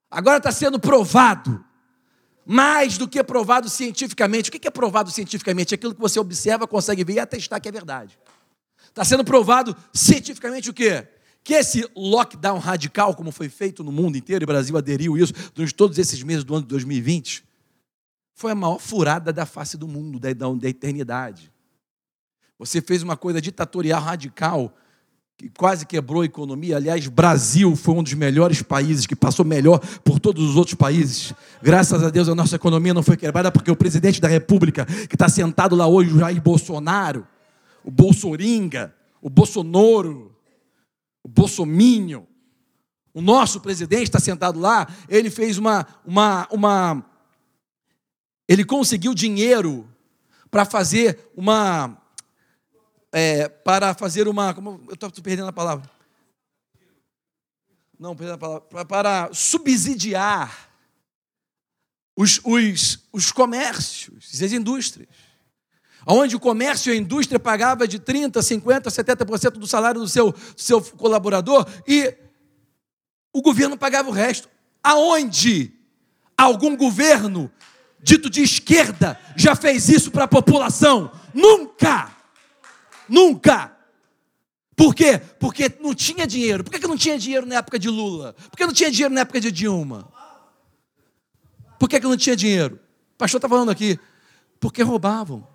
Agora 0.10 0.38
está 0.38 0.52
sendo 0.52 0.80
provado 0.80 1.66
mais 2.46 2.98
do 2.98 3.08
que 3.08 3.24
provado 3.24 3.70
cientificamente. 3.70 4.50
O 4.50 4.52
que 4.52 4.68
é 4.68 4.72
provado 4.72 5.12
cientificamente? 5.12 5.74
Aquilo 5.74 5.94
que 5.96 6.02
você 6.02 6.20
observa, 6.20 6.68
consegue 6.68 7.04
ver 7.04 7.14
e 7.14 7.20
atestar 7.20 7.62
que 7.62 7.70
é 7.70 7.72
verdade. 7.72 8.18
Está 8.90 9.04
sendo 9.04 9.24
provado 9.24 9.76
cientificamente 9.94 10.70
o 10.70 10.74
quê? 10.74 11.08
Que 11.44 11.56
esse 11.56 11.90
lockdown 11.96 12.60
radical, 12.60 13.16
como 13.16 13.32
foi 13.32 13.50
feito 13.50 13.84
no 13.84 13.92
mundo 13.92 14.18
inteiro, 14.18 14.44
e 14.44 14.46
o 14.46 14.48
Brasil 14.48 14.78
aderiu 14.78 15.18
isso 15.18 15.34
durante 15.54 15.74
todos 15.74 15.98
esses 15.98 16.22
meses 16.24 16.44
do 16.44 16.54
ano 16.54 16.64
de 16.64 16.70
2020, 16.70 17.44
foi 18.34 18.52
a 18.52 18.56
maior 18.56 18.80
furada 18.80 19.34
da 19.34 19.46
face 19.46 19.78
do 19.78 19.88
mundo, 19.88 20.20
da, 20.20 20.32
da 20.32 20.70
eternidade. 20.70 21.52
Você 22.58 22.82
fez 22.82 23.04
uma 23.04 23.18
coisa 23.18 23.42
ditatorial 23.42 24.02
radical 24.02 24.74
que 25.44 25.50
quase 25.58 25.86
quebrou 25.86 26.22
a 26.22 26.26
economia. 26.26 26.78
Aliás, 26.78 27.06
Brasil 27.08 27.76
foi 27.76 27.96
um 27.96 28.04
dos 28.04 28.14
melhores 28.14 28.62
países, 28.62 29.06
que 29.06 29.14
passou 29.14 29.44
melhor 29.44 29.80
por 30.02 30.18
todos 30.18 30.42
os 30.50 30.56
outros 30.56 30.76
países. 30.76 31.34
Graças 31.62 32.02
a 32.02 32.10
Deus 32.10 32.30
a 32.30 32.36
nossa 32.36 32.56
economia 32.56 32.94
não 32.94 33.04
foi 33.04 33.18
quebrada, 33.18 33.52
porque 33.52 33.70
o 33.70 33.76
presidente 33.76 34.22
da 34.22 34.30
República, 34.30 34.86
que 34.86 35.16
está 35.16 35.28
sentado 35.28 35.76
lá 35.76 35.86
hoje, 35.86 36.14
o 36.14 36.20
Jair 36.20 36.42
Bolsonaro, 36.42 37.28
o 37.84 37.92
Bolsoringa, 37.92 38.96
o 39.22 39.30
Bolsonaro, 39.30 40.34
o 41.22 41.28
Bolsominho, 41.28 42.26
o 43.14 43.22
nosso 43.22 43.60
presidente 43.60 44.04
está 44.04 44.20
sentado 44.20 44.58
lá, 44.58 44.88
ele 45.10 45.30
fez 45.30 45.58
uma, 45.58 45.86
uma, 46.06 46.48
uma 46.52 47.06
ele 48.48 48.64
conseguiu 48.64 49.14
dinheiro 49.14 49.90
para 50.50 50.64
fazer 50.64 51.20
uma 51.36 51.98
é, 53.14 53.48
para 53.48 53.94
fazer 53.94 54.28
uma. 54.28 54.56
Como, 54.56 54.84
eu 54.88 54.96
estou 54.96 55.12
perdendo 55.22 55.48
a 55.48 55.54
palavra. 55.54 55.88
Não, 58.00 58.16
perdendo 58.16 58.34
a 58.34 58.38
palavra. 58.40 58.86
Para, 58.86 59.30
subsidiar 59.32 60.72
os, 62.18 62.42
os, 62.44 63.08
os 63.14 63.32
comércios 63.32 64.42
e 64.42 64.44
as 64.44 64.52
indústrias. 64.52 65.08
Onde 66.06 66.36
o 66.36 66.40
comércio 66.40 66.92
e 66.92 66.98
a 66.98 67.00
indústria 67.00 67.40
pagava 67.40 67.88
de 67.88 68.00
30%, 68.00 68.32
50%, 68.32 68.88
70% 68.88 69.52
do 69.52 69.68
salário 69.68 70.02
do 70.02 70.08
seu, 70.08 70.32
do 70.32 70.62
seu 70.62 70.82
colaborador 70.82 71.66
e 71.88 72.14
o 73.32 73.42
governo 73.42 73.78
pagava 73.78 74.10
o 74.10 74.12
resto. 74.12 74.50
Aonde 74.84 75.72
algum 76.38 76.76
governo 76.76 77.50
dito 78.02 78.30
de 78.30 78.42
esquerda 78.42 79.18
já 79.38 79.56
fez 79.56 79.88
isso 79.88 80.12
para 80.12 80.26
a 80.26 80.28
população? 80.28 81.10
Nunca! 81.34 82.13
Nunca! 83.08 83.76
Por 84.76 84.96
quê? 84.96 85.20
Porque 85.40 85.72
não 85.80 85.94
tinha 85.94 86.26
dinheiro. 86.26 86.64
Por 86.64 86.72
que 86.72 86.88
não 86.88 86.98
tinha 86.98 87.18
dinheiro 87.18 87.46
na 87.46 87.56
época 87.56 87.78
de 87.78 87.90
Lula? 87.90 88.34
Por 88.34 88.58
que 88.58 88.66
não 88.66 88.74
tinha 88.74 88.90
dinheiro 88.90 89.14
na 89.14 89.22
época 89.22 89.40
de 89.40 89.52
Dilma? 89.52 90.12
Por 91.80 91.88
que 91.88 92.00
não 92.00 92.18
tinha 92.18 92.36
dinheiro? 92.36 92.80
O 93.14 93.18
pastor 93.18 93.38
está 93.38 93.48
falando 93.48 93.70
aqui. 93.70 94.00
Porque 94.60 94.82
roubavam. 94.82 95.48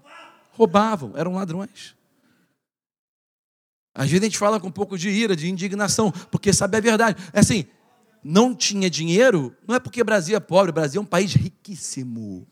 Roubavam, 0.52 1.12
eram 1.16 1.34
ladrões. 1.34 1.96
Às 3.94 4.08
vezes 4.08 4.22
a 4.22 4.26
gente 4.26 4.38
fala 4.38 4.60
com 4.60 4.68
um 4.68 4.72
pouco 4.72 4.96
de 4.96 5.08
ira, 5.08 5.34
de 5.34 5.48
indignação, 5.48 6.12
porque 6.30 6.52
sabe 6.52 6.76
a 6.76 6.80
verdade. 6.80 7.20
É 7.32 7.40
assim, 7.40 7.66
não 8.22 8.54
tinha 8.54 8.88
dinheiro, 8.88 9.56
não 9.66 9.74
é 9.74 9.80
porque 9.80 10.00
o 10.00 10.04
Brasil 10.04 10.36
é 10.36 10.40
pobre, 10.40 10.70
o 10.70 10.74
Brasil 10.74 11.00
é 11.00 11.02
um 11.02 11.06
país 11.06 11.34
riquíssimo. 11.34 12.46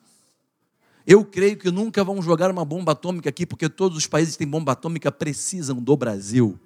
Eu 1.07 1.25
creio 1.25 1.57
que 1.57 1.71
nunca 1.71 2.03
vão 2.03 2.21
jogar 2.21 2.51
uma 2.51 2.65
bomba 2.65 2.91
atômica 2.91 3.29
aqui, 3.29 3.47
porque 3.47 3.69
todos 3.69 3.97
os 3.97 4.09
países 4.09 4.35
que 4.35 4.41
têm 4.41 4.49
bomba 4.49 4.73
atômica 4.73 5.13
precisam 5.13 5.77
do 5.77 5.97
Brasil. 5.97 6.59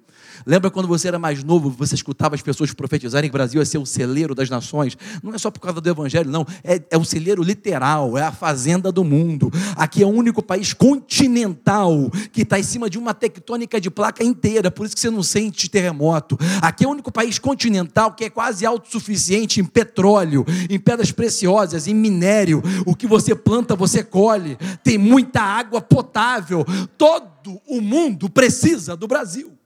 Lembra 0.45 0.71
quando 0.71 0.87
você 0.87 1.07
era 1.07 1.19
mais 1.19 1.43
novo, 1.43 1.69
você 1.69 1.95
escutava 1.95 2.35
as 2.35 2.41
pessoas 2.41 2.73
profetizarem 2.73 3.29
que 3.29 3.35
o 3.35 3.37
Brasil 3.37 3.61
ia 3.61 3.65
ser 3.65 3.77
o 3.77 3.85
celeiro 3.85 4.33
das 4.33 4.49
nações? 4.49 4.97
Não 5.23 5.33
é 5.33 5.37
só 5.37 5.51
por 5.51 5.59
causa 5.59 5.79
do 5.79 5.89
Evangelho, 5.89 6.29
não. 6.29 6.45
É, 6.63 6.81
é 6.91 6.97
o 6.97 7.05
celeiro 7.05 7.43
literal, 7.43 8.17
é 8.17 8.23
a 8.23 8.31
fazenda 8.31 8.91
do 8.91 9.03
mundo. 9.03 9.51
Aqui 9.75 10.03
é 10.03 10.05
o 10.05 10.09
único 10.09 10.41
país 10.41 10.73
continental 10.73 12.09
que 12.31 12.41
está 12.41 12.59
em 12.59 12.63
cima 12.63 12.89
de 12.89 12.97
uma 12.97 13.13
tectônica 13.13 13.79
de 13.79 13.89
placa 13.89 14.23
inteira, 14.23 14.71
por 14.71 14.85
isso 14.85 14.95
que 14.95 15.01
você 15.01 15.09
não 15.09 15.23
sente 15.23 15.69
terremoto. 15.69 16.37
Aqui 16.61 16.83
é 16.83 16.87
o 16.87 16.91
único 16.91 17.11
país 17.11 17.39
continental 17.39 18.13
que 18.13 18.25
é 18.25 18.29
quase 18.29 18.65
autossuficiente 18.65 19.59
em 19.59 19.65
petróleo, 19.65 20.45
em 20.69 20.79
pedras 20.79 21.11
preciosas, 21.11 21.87
em 21.87 21.93
minério. 21.93 22.61
O 22.85 22.95
que 22.95 23.07
você 23.07 23.35
planta, 23.35 23.75
você 23.75 24.03
colhe. 24.03 24.57
Tem 24.83 24.97
muita 24.97 25.41
água 25.41 25.81
potável. 25.81 26.65
Todo 26.97 27.61
o 27.67 27.81
mundo 27.81 28.29
precisa 28.29 28.95
do 28.95 29.07
Brasil. 29.07 29.60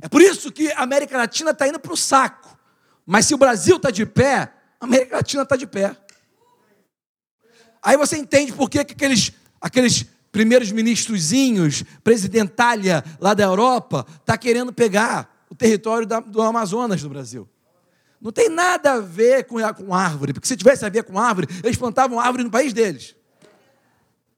É 0.00 0.08
por 0.08 0.20
isso 0.22 0.50
que 0.50 0.72
a 0.72 0.82
América 0.82 1.16
Latina 1.16 1.50
está 1.50 1.68
indo 1.68 1.78
para 1.78 1.92
o 1.92 1.96
saco. 1.96 2.58
Mas 3.06 3.26
se 3.26 3.34
o 3.34 3.38
Brasil 3.38 3.76
está 3.76 3.90
de 3.90 4.06
pé, 4.06 4.52
a 4.80 4.84
América 4.84 5.16
Latina 5.16 5.42
está 5.42 5.56
de 5.56 5.66
pé. 5.66 5.96
Aí 7.82 7.96
você 7.96 8.16
entende 8.16 8.52
por 8.52 8.68
que 8.68 8.78
aqueles, 8.78 9.32
aqueles 9.60 10.04
primeiros 10.30 10.70
ministrozinhos, 10.70 11.82
presidentália 12.04 13.04
lá 13.20 13.34
da 13.34 13.44
Europa, 13.44 14.06
está 14.20 14.36
querendo 14.36 14.72
pegar 14.72 15.40
território 15.60 16.06
da, 16.06 16.20
do 16.20 16.40
Amazonas 16.40 17.02
do 17.02 17.08
Brasil. 17.10 17.46
Não 18.18 18.32
tem 18.32 18.48
nada 18.48 18.94
a 18.94 19.00
ver 19.00 19.44
com, 19.44 19.56
com 19.74 19.94
árvore, 19.94 20.32
porque 20.32 20.48
se 20.48 20.56
tivesse 20.56 20.84
a 20.86 20.88
ver 20.88 21.04
com 21.04 21.18
árvore, 21.18 21.46
eles 21.62 21.76
plantavam 21.76 22.18
árvore 22.18 22.44
no 22.44 22.50
país 22.50 22.72
deles. 22.72 23.14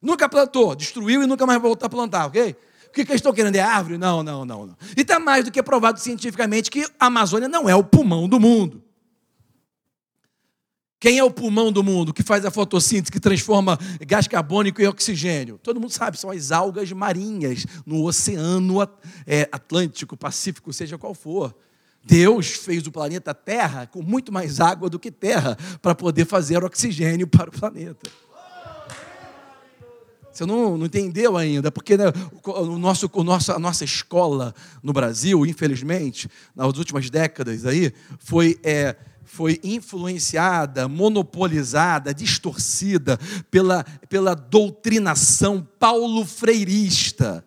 Nunca 0.00 0.28
plantou, 0.28 0.74
destruiu 0.74 1.22
e 1.22 1.26
nunca 1.26 1.46
mais 1.46 1.62
voltou 1.62 1.86
a 1.86 1.90
plantar, 1.90 2.26
ok? 2.26 2.56
O 2.92 2.94
que, 2.94 3.00
eles 3.00 3.14
estão 3.14 3.32
querendo? 3.32 3.56
É 3.56 3.60
árvore? 3.60 3.96
Não, 3.96 4.22
não, 4.22 4.44
não. 4.44 4.66
não. 4.66 4.76
E 4.94 5.00
está 5.00 5.18
mais 5.18 5.46
do 5.46 5.50
que 5.50 5.62
provado 5.62 5.98
cientificamente 5.98 6.70
que 6.70 6.86
a 7.00 7.06
Amazônia 7.06 7.48
não 7.48 7.66
é 7.66 7.74
o 7.74 7.82
pulmão 7.82 8.28
do 8.28 8.38
mundo. 8.38 8.82
Quem 11.00 11.18
é 11.18 11.24
o 11.24 11.30
pulmão 11.30 11.72
do 11.72 11.82
mundo 11.82 12.12
que 12.12 12.22
faz 12.22 12.44
a 12.44 12.50
fotossíntese, 12.50 13.10
que 13.10 13.18
transforma 13.18 13.78
gás 14.06 14.28
carbônico 14.28 14.82
em 14.82 14.86
oxigênio? 14.86 15.58
Todo 15.62 15.80
mundo 15.80 15.90
sabe, 15.90 16.18
são 16.18 16.30
as 16.30 16.52
algas 16.52 16.92
marinhas 16.92 17.64
no 17.86 18.04
oceano 18.04 18.82
é, 19.26 19.48
Atlântico, 19.50 20.14
Pacífico, 20.14 20.70
seja 20.70 20.98
qual 20.98 21.14
for. 21.14 21.56
Deus 22.04 22.48
fez 22.48 22.86
o 22.86 22.92
planeta 22.92 23.32
Terra 23.32 23.86
com 23.86 24.02
muito 24.02 24.30
mais 24.30 24.60
água 24.60 24.90
do 24.90 24.98
que 24.98 25.10
terra 25.10 25.56
para 25.80 25.94
poder 25.94 26.26
fazer 26.26 26.62
oxigênio 26.62 27.26
para 27.26 27.48
o 27.48 27.52
planeta. 27.52 28.10
Você 30.32 30.46
não, 30.46 30.78
não 30.78 30.86
entendeu 30.86 31.36
ainda, 31.36 31.70
porque 31.70 31.96
né, 31.96 32.06
o 32.44 32.78
nosso, 32.78 33.10
o 33.12 33.22
nosso, 33.24 33.52
a 33.52 33.58
nossa 33.58 33.84
escola 33.84 34.54
no 34.82 34.92
Brasil, 34.92 35.44
infelizmente, 35.44 36.28
nas 36.54 36.76
últimas 36.76 37.10
décadas 37.10 37.66
aí, 37.66 37.92
foi. 38.18 38.58
É, 38.62 38.96
foi 39.24 39.58
influenciada, 39.64 40.86
monopolizada, 40.88 42.12
distorcida 42.12 43.18
pela, 43.50 43.82
pela 44.06 44.34
doutrinação 44.34 45.66
paulo-freirista. 45.78 47.42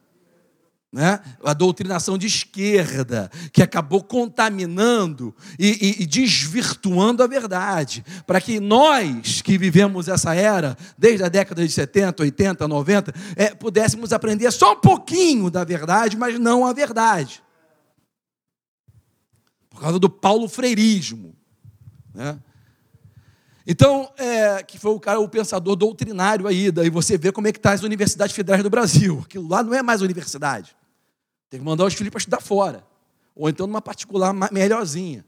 Né? 0.96 1.20
A 1.44 1.52
doutrinação 1.52 2.18
de 2.18 2.26
esquerda, 2.26 3.30
que 3.52 3.62
acabou 3.62 4.02
contaminando 4.02 5.36
e, 5.60 5.98
e, 6.00 6.04
e 6.04 6.06
desvirtuando 6.06 7.22
a 7.22 7.28
verdade, 7.28 8.02
para 8.26 8.40
que 8.40 8.62
nós 8.62 9.42
que 9.42 9.58
vivemos 9.58 10.08
essa 10.08 10.34
era, 10.34 10.78
desde 10.98 11.22
a 11.26 11.28
década 11.28 11.68
de 11.68 11.74
70, 11.74 12.24
80, 12.24 12.66
90, 12.66 13.14
é, 13.36 13.54
pudéssemos 13.54 14.14
aprender 14.14 14.50
só 14.52 14.72
um 14.72 14.80
pouquinho 14.80 15.52
da 15.52 15.66
verdade, 15.66 16.16
mas 16.16 16.40
não 16.40 16.66
a 16.66 16.72
verdade. 16.72 17.44
Por 19.70 19.82
causa 19.82 20.00
do 20.00 20.10
paulo-freirismo. 20.10 21.36
Né? 22.14 22.40
Então, 23.68 24.10
é, 24.18 24.64
que 24.64 24.80
foi 24.80 24.92
o 24.92 25.00
cara, 25.02 25.20
o 25.20 25.28
pensador 25.28 25.76
doutrinário 25.76 26.48
aí, 26.48 26.72
daí 26.72 26.90
você 26.90 27.18
vê 27.18 27.34
como 27.34 27.50
é 27.50 27.52
que 27.52 27.60
está 27.60 27.74
as 27.74 27.84
universidades 27.84 28.34
federais 28.34 28.64
do 28.64 28.70
Brasil. 28.70 29.22
Aquilo 29.26 29.50
lá 29.50 29.62
não 29.62 29.74
é 29.74 29.84
mais 29.84 30.02
universidade. 30.02 30.74
Tem 31.56 31.62
que 31.62 31.66
mandar 31.66 31.86
os 31.86 31.94
filhos 31.94 32.12
para 32.12 32.18
estudar 32.18 32.42
fora. 32.42 32.86
Ou 33.34 33.48
então 33.48 33.66
numa 33.66 33.82
particular 33.82 34.34
melhorzinha. 34.52 35.26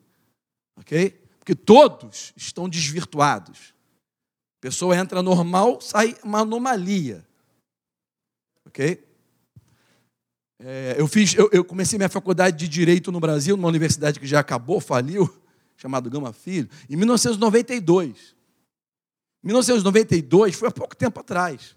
Ok? 0.75 1.11
Porque 1.39 1.55
todos 1.55 2.33
estão 2.35 2.67
desvirtuados. 2.67 3.73
A 4.57 4.59
pessoa 4.59 4.97
entra 4.97 5.23
normal, 5.23 5.79
sai 5.79 6.17
uma 6.21 6.41
anomalia. 6.41 7.25
Ok? 8.65 9.01
É, 10.59 10.95
eu, 10.97 11.07
fiz, 11.07 11.33
eu, 11.33 11.49
eu 11.53 11.63
comecei 11.63 11.97
minha 11.97 12.09
faculdade 12.09 12.57
de 12.57 12.67
Direito 12.67 13.09
no 13.09 13.21
Brasil, 13.21 13.55
numa 13.55 13.69
universidade 13.69 14.19
que 14.19 14.27
já 14.27 14.41
acabou, 14.41 14.81
faliu 14.81 15.33
chamado 15.77 16.09
Gama 16.09 16.33
Filho, 16.33 16.69
em 16.89 16.97
1992. 16.97 18.35
1992 19.41 20.55
foi 20.55 20.67
há 20.67 20.71
pouco 20.71 20.93
tempo 20.93 21.21
atrás. 21.21 21.73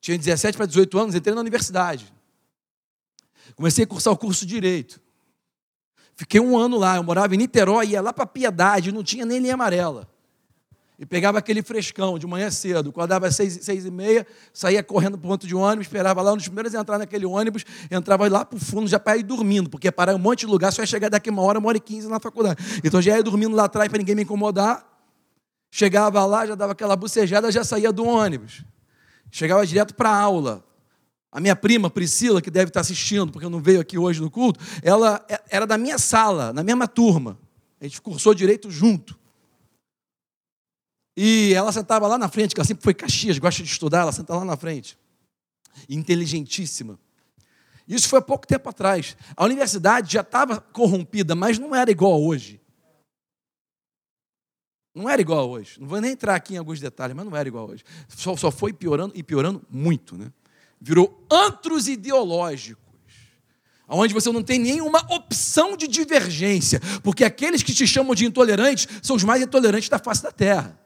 Tinha 0.00 0.18
17 0.18 0.56
para 0.56 0.66
18 0.66 0.98
anos, 0.98 1.14
entrei 1.14 1.32
na 1.32 1.40
universidade. 1.40 2.12
Comecei 3.54 3.84
a 3.84 3.86
cursar 3.86 4.12
o 4.12 4.16
curso 4.16 4.46
de 4.46 4.54
Direito. 4.54 5.00
Fiquei 6.14 6.40
um 6.40 6.56
ano 6.56 6.78
lá, 6.78 6.96
eu 6.96 7.02
morava 7.02 7.34
em 7.34 7.38
Niterói, 7.38 7.88
ia 7.88 8.00
lá 8.00 8.12
para 8.12 8.26
Piedade, 8.26 8.92
não 8.92 9.02
tinha 9.02 9.24
nem 9.24 9.38
linha 9.38 9.54
amarela 9.54 10.12
e 11.02 11.06
pegava 11.06 11.36
aquele 11.36 11.64
frescão 11.64 12.16
de 12.16 12.28
manhã 12.28 12.48
cedo, 12.48 12.90
acordava 12.90 13.26
às 13.26 13.34
seis, 13.34 13.58
seis 13.62 13.84
e 13.84 13.90
meia, 13.90 14.24
saía 14.54 14.84
correndo 14.84 15.18
para 15.18 15.26
o 15.26 15.30
ponto 15.30 15.48
de 15.48 15.52
ônibus, 15.52 15.88
esperava 15.88 16.22
lá, 16.22 16.32
dos 16.32 16.44
primeiros 16.44 16.72
a 16.76 16.80
entrar 16.80 16.96
naquele 16.96 17.26
ônibus, 17.26 17.64
entrava 17.90 18.28
lá 18.28 18.44
para 18.44 18.56
o 18.56 18.60
fundo 18.60 18.86
já 18.86 19.00
para 19.00 19.16
ir 19.16 19.24
dormindo, 19.24 19.68
porque 19.68 19.88
ia 19.88 19.92
parar 19.92 20.14
um 20.14 20.18
monte 20.18 20.40
de 20.40 20.46
lugar, 20.46 20.72
só 20.72 20.80
ia 20.80 20.86
chegar 20.86 21.08
daqui 21.08 21.28
uma 21.28 21.42
hora, 21.42 21.58
uma 21.58 21.66
hora 21.66 21.76
e 21.76 21.80
quinze 21.80 22.06
na 22.06 22.20
faculdade. 22.20 22.62
Então 22.84 23.02
já 23.02 23.16
ia 23.16 23.22
dormindo 23.22 23.56
lá 23.56 23.64
atrás 23.64 23.88
para 23.88 23.98
ninguém 23.98 24.14
me 24.14 24.22
incomodar, 24.22 24.86
chegava 25.72 26.24
lá, 26.24 26.46
já 26.46 26.54
dava 26.54 26.70
aquela 26.70 26.94
bucejada, 26.94 27.50
já 27.50 27.64
saía 27.64 27.90
do 27.90 28.04
ônibus. 28.04 28.62
Chegava 29.28 29.66
direto 29.66 29.96
para 29.96 30.08
a 30.08 30.16
aula. 30.16 30.64
A 31.32 31.40
minha 31.40 31.56
prima, 31.56 31.88
Priscila, 31.88 32.42
que 32.42 32.50
deve 32.50 32.68
estar 32.68 32.80
assistindo, 32.80 33.32
porque 33.32 33.48
não 33.48 33.58
veio 33.58 33.80
aqui 33.80 33.96
hoje 33.96 34.20
no 34.20 34.30
culto, 34.30 34.60
ela 34.82 35.24
é, 35.30 35.42
era 35.48 35.66
da 35.66 35.78
minha 35.78 35.98
sala, 35.98 36.52
na 36.52 36.62
mesma 36.62 36.86
turma. 36.86 37.38
A 37.80 37.84
gente 37.84 38.02
cursou 38.02 38.34
direito 38.34 38.70
junto. 38.70 39.18
E 41.16 41.54
ela 41.54 41.72
sentava 41.72 42.06
lá 42.06 42.18
na 42.18 42.28
frente, 42.28 42.54
que 42.54 42.60
ela 42.60 42.66
sempre 42.66 42.84
foi 42.84 42.92
Caxias, 42.92 43.38
gosta 43.38 43.62
de 43.62 43.68
estudar, 43.68 44.00
ela 44.00 44.12
senta 44.12 44.34
lá 44.34 44.44
na 44.44 44.58
frente. 44.58 44.98
Inteligentíssima. 45.88 46.98
Isso 47.88 48.08
foi 48.08 48.18
há 48.18 48.22
pouco 48.22 48.46
tempo 48.46 48.68
atrás. 48.68 49.16
A 49.34 49.44
universidade 49.44 50.12
já 50.12 50.20
estava 50.20 50.60
corrompida, 50.60 51.34
mas 51.34 51.58
não 51.58 51.74
era 51.74 51.90
igual 51.90 52.22
hoje. 52.22 52.60
Não 54.94 55.08
era 55.08 55.20
igual 55.20 55.48
hoje. 55.48 55.80
Não 55.80 55.88
vou 55.88 55.98
nem 55.98 56.12
entrar 56.12 56.34
aqui 56.34 56.54
em 56.54 56.58
alguns 56.58 56.78
detalhes, 56.78 57.16
mas 57.16 57.24
não 57.24 57.34
era 57.34 57.48
igual 57.48 57.70
hoje. 57.70 57.82
Só, 58.08 58.36
só 58.36 58.50
foi 58.50 58.72
piorando 58.72 59.14
e 59.16 59.22
piorando 59.22 59.62
muito. 59.70 60.16
Né? 60.16 60.30
Virou 60.82 61.24
antros 61.30 61.88
ideológicos 61.88 62.82
onde 63.94 64.14
você 64.14 64.32
não 64.32 64.42
tem 64.42 64.58
nenhuma 64.58 65.00
opção 65.10 65.76
de 65.76 65.86
divergência, 65.86 66.80
porque 67.02 67.24
aqueles 67.24 67.62
que 67.62 67.74
te 67.74 67.86
chamam 67.86 68.14
de 68.14 68.24
intolerantes 68.24 68.88
são 69.02 69.14
os 69.16 69.22
mais 69.22 69.42
intolerantes 69.42 69.88
da 69.88 69.98
face 69.98 70.22
da 70.22 70.32
terra. 70.32 70.78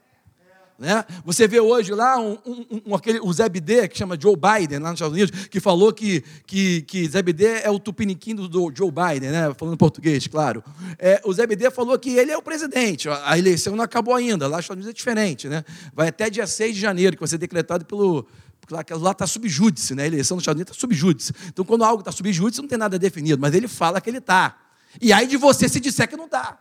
Né? 0.78 1.02
Você 1.24 1.48
vê 1.48 1.58
hoje 1.58 1.94
lá 1.94 2.18
um, 2.18 2.36
um, 2.44 2.82
um, 2.88 2.94
aquele, 2.94 3.18
o 3.20 3.32
Zé 3.32 3.48
Bidê, 3.48 3.88
que 3.88 3.96
chama 3.96 4.18
Joe 4.20 4.36
Biden, 4.36 4.78
lá 4.78 4.90
nos 4.90 5.00
Estados 5.00 5.16
Unidos, 5.16 5.46
que 5.46 5.58
falou 5.58 5.90
que, 5.90 6.22
que, 6.46 6.82
que 6.82 7.08
Zé 7.08 7.22
Bidê 7.22 7.62
é 7.62 7.70
o 7.70 7.78
tupiniquim 7.78 8.34
do 8.34 8.70
Joe 8.74 8.90
Biden, 8.90 9.30
né? 9.30 9.54
falando 9.56 9.76
português, 9.78 10.26
claro. 10.26 10.62
É, 10.98 11.22
o 11.24 11.32
Zé 11.32 11.46
Bidê 11.46 11.70
falou 11.70 11.98
que 11.98 12.10
ele 12.10 12.30
é 12.30 12.36
o 12.36 12.42
presidente, 12.42 13.08
a 13.08 13.38
eleição 13.38 13.74
não 13.74 13.84
acabou 13.84 14.14
ainda, 14.14 14.46
lá 14.46 14.56
nos 14.56 14.64
Estados 14.64 14.84
Unidos 14.84 14.90
é 14.90 14.92
diferente. 14.92 15.48
Né? 15.48 15.64
Vai 15.94 16.08
até 16.08 16.28
dia 16.28 16.46
6 16.46 16.74
de 16.74 16.80
janeiro, 16.80 17.16
que 17.16 17.20
vai 17.20 17.28
ser 17.28 17.38
decretado 17.38 17.86
pelo, 17.86 18.26
porque 18.66 18.94
lá 18.94 19.12
está 19.12 19.26
subjúdice, 19.26 19.94
né? 19.94 20.02
a 20.02 20.06
eleição 20.06 20.36
nos 20.36 20.42
Estados 20.42 20.58
Unidos 20.58 20.76
está 20.76 20.80
subjúdice. 20.80 21.32
Então, 21.46 21.64
quando 21.64 21.84
algo 21.84 22.00
está 22.00 22.10
subjúdice, 22.10 22.60
não 22.60 22.68
tem 22.68 22.76
nada 22.76 22.98
definido, 22.98 23.40
mas 23.40 23.54
ele 23.54 23.68
fala 23.68 24.00
que 24.00 24.10
ele 24.10 24.18
está. 24.18 24.58
E 25.00 25.12
aí 25.12 25.26
de 25.26 25.36
você 25.36 25.68
se 25.68 25.78
disser 25.78 26.08
que 26.08 26.16
não 26.16 26.26
está. 26.26 26.60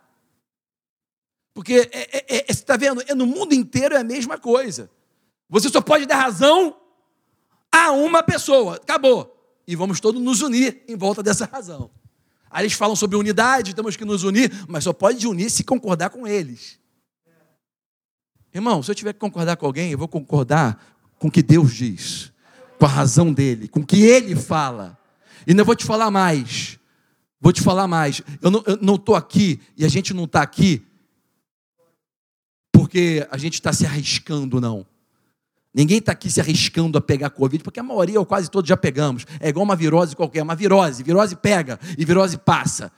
Porque, 1.53 1.89
é, 1.91 2.17
é, 2.17 2.37
é, 2.37 2.45
você 2.45 2.51
está 2.51 2.77
vendo, 2.77 3.01
é, 3.07 3.15
no 3.15 3.25
mundo 3.25 3.53
inteiro 3.53 3.95
é 3.95 3.99
a 3.99 4.03
mesma 4.03 4.37
coisa. 4.37 4.89
Você 5.49 5.69
só 5.69 5.81
pode 5.81 6.05
dar 6.05 6.17
razão 6.17 6.75
a 7.71 7.91
uma 7.91 8.21
pessoa. 8.21 8.75
Acabou. 8.75 9.31
E 9.67 9.75
vamos 9.75 9.99
todos 9.99 10.21
nos 10.21 10.41
unir 10.41 10.83
em 10.87 10.95
volta 10.95 11.23
dessa 11.23 11.45
razão. 11.45 11.89
Aí 12.51 12.63
eles 12.63 12.73
falam 12.73 12.95
sobre 12.95 13.17
unidade, 13.17 13.73
temos 13.73 13.95
que 13.95 14.05
nos 14.05 14.23
unir, 14.23 14.51
mas 14.67 14.83
só 14.83 14.93
pode 14.93 15.27
unir 15.27 15.49
se 15.49 15.63
concordar 15.63 16.09
com 16.09 16.27
eles. 16.27 16.79
Irmão, 18.53 18.81
se 18.81 18.89
eu 18.89 18.95
tiver 18.95 19.11
que 19.11 19.19
concordar 19.19 19.57
com 19.57 19.65
alguém, 19.65 19.91
eu 19.91 19.97
vou 19.97 20.07
concordar 20.07 20.94
com 21.25 21.29
o 21.29 21.31
que 21.31 21.41
Deus 21.41 21.73
diz, 21.73 22.31
com 22.77 22.85
a 22.85 22.89
razão 22.89 23.33
dele, 23.33 23.67
com 23.67 23.79
o 23.79 23.85
que 23.85 24.03
ele 24.03 24.35
fala. 24.35 24.95
E 25.47 25.55
não 25.55 25.65
vou 25.65 25.75
te 25.75 25.83
falar 25.83 26.11
mais. 26.11 26.77
Vou 27.41 27.51
te 27.51 27.63
falar 27.63 27.87
mais. 27.87 28.21
Eu 28.43 28.51
não 28.79 28.93
estou 28.93 29.15
aqui 29.15 29.59
e 29.75 29.83
a 29.83 29.87
gente 29.87 30.13
não 30.13 30.25
está 30.25 30.43
aqui 30.43 30.85
porque 32.71 33.27
a 33.31 33.37
gente 33.37 33.55
está 33.55 33.73
se 33.73 33.87
arriscando, 33.87 34.61
não. 34.61 34.85
Ninguém 35.73 35.97
está 35.97 36.11
aqui 36.11 36.29
se 36.29 36.39
arriscando 36.39 36.95
a 36.95 37.01
pegar 37.01 37.31
Covid, 37.31 37.63
porque 37.63 37.79
a 37.79 37.83
maioria 37.83 38.19
ou 38.19 38.25
quase 38.25 38.51
todos 38.51 38.69
já 38.69 38.77
pegamos. 38.77 39.25
É 39.39 39.49
igual 39.49 39.63
uma 39.63 39.75
virose 39.75 40.15
qualquer, 40.15 40.43
uma 40.43 40.55
virose. 40.55 41.01
Virose 41.01 41.35
pega 41.35 41.79
e 41.97 42.05
virose 42.05 42.37
passa. 42.37 42.91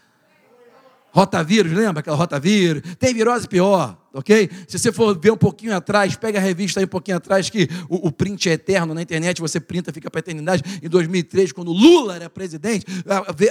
Rotavírus, 1.18 1.72
lembra 1.72 2.02
aquela 2.02 2.16
rotavírus? 2.16 2.84
Tem 3.00 3.12
virose 3.12 3.48
pior, 3.48 3.98
ok? 4.14 4.52
Se 4.68 4.78
você 4.78 4.92
for 4.92 5.20
ver 5.20 5.32
um 5.32 5.38
pouquinho 5.38 5.76
atrás, 5.76 6.16
pega 6.16 6.38
a 6.38 6.42
revista 6.42 6.80
aí 6.80 6.86
um 6.86 6.90
pouquinho 6.90 7.18
atrás, 7.18 7.50
que 7.50 7.68
o, 7.90 8.10
o 8.10 8.12
print 8.12 8.48
é 8.48 8.52
eterno 8.54 8.94
na 8.94 9.02
internet, 9.02 9.42
você 9.42 9.60
printa, 9.60 9.92
fica 9.92 10.12
para 10.12 10.20
a 10.20 10.22
eternidade. 10.22 10.62
Em 10.80 10.88
2003, 10.88 11.52
quando 11.54 11.72
Lula 11.72 12.18
era 12.18 12.30
presidente, 12.30 12.86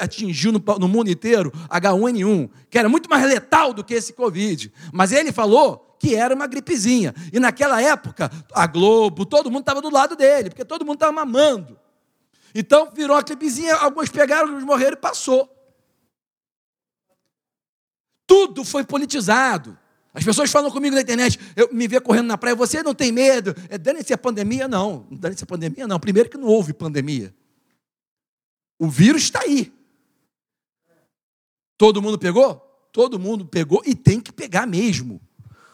atingiu 0.01 0.53
no, 0.53 0.63
no 0.79 0.87
mundo 0.87 1.11
inteiro 1.11 1.53
H1N1, 1.69 2.49
que 2.71 2.79
era 2.79 2.89
muito 2.89 3.11
mais 3.11 3.25
letal 3.27 3.73
do 3.73 3.83
que 3.83 3.95
esse 3.95 4.13
Covid. 4.13 4.73
Mas 4.93 5.11
ele 5.11 5.33
falou 5.33 5.97
que 5.99 6.15
era 6.15 6.33
uma 6.37 6.47
gripezinha. 6.47 7.13
E 7.33 7.41
naquela 7.41 7.83
época, 7.83 8.31
a 8.55 8.69
Globo, 8.69 9.27
todo 9.27 9.51
mundo 9.51 9.63
estava 9.63 9.83
do 9.83 9.91
lado 9.91 10.15
dele, 10.15 10.51
porque 10.51 10.65
todo 10.65 10.85
mundo 10.85 10.99
estava 10.99 11.11
mamando. 11.11 11.77
Então 12.55 12.93
virou 12.95 13.17
uma 13.17 13.23
gripezinha, 13.23 13.75
alguns 13.75 14.09
pegaram, 14.09 14.51
alguns 14.51 14.63
morreram 14.63 14.93
e 14.93 15.01
passou. 15.01 15.56
Tudo 18.27 18.65
foi 18.65 18.85
politizado. 18.85 19.79
As 20.17 20.25
pessoas 20.25 20.51
falam 20.51 20.71
comigo 20.71 20.95
na 20.95 21.03
internet, 21.03 21.39
eu 21.55 21.69
me 21.73 21.87
vê 21.87 22.01
correndo 22.01 22.27
na 22.27 22.39
praia, 22.39 22.57
você 22.57 22.83
não 22.83 22.95
tem 22.95 23.13
medo? 23.13 23.55
É, 23.69 23.77
dane-se 23.77 24.15
a 24.15 24.19
pandemia? 24.19 24.67
Não, 24.67 25.07
dane-se 25.11 25.45
a 25.45 25.47
pandemia, 25.47 25.87
não. 25.87 26.01
Primeiro 26.01 26.31
que 26.31 26.39
não 26.39 26.49
houve 26.49 26.73
pandemia. 26.73 27.35
O 28.79 28.89
vírus 28.89 29.25
está 29.25 29.41
aí. 29.43 29.71
Todo 31.77 32.01
mundo 32.01 32.19
pegou? 32.19 32.57
Todo 32.93 33.19
mundo 33.19 33.45
pegou 33.45 33.83
e 33.85 33.95
tem 33.95 34.19
que 34.19 34.33
pegar 34.33 34.67
mesmo. 34.67 35.21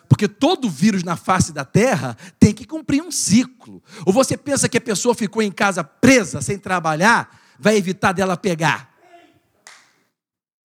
Porque 0.08 0.26
todo 0.26 0.68
vírus 0.68 1.04
na 1.04 1.16
face 1.16 1.52
da 1.52 1.64
terra 1.64 2.16
tem 2.38 2.52
que 2.52 2.66
cumprir 2.66 3.00
um 3.00 3.12
ciclo. 3.12 3.80
Ou 4.04 4.12
você 4.12 4.36
pensa 4.36 4.68
que 4.68 4.76
a 4.76 4.80
pessoa 4.80 5.14
ficou 5.14 5.40
em 5.40 5.52
casa 5.52 5.84
presa, 5.84 6.42
sem 6.42 6.58
trabalhar, 6.58 7.40
vai 7.60 7.76
evitar 7.76 8.10
dela 8.10 8.36
pegar? 8.36 8.92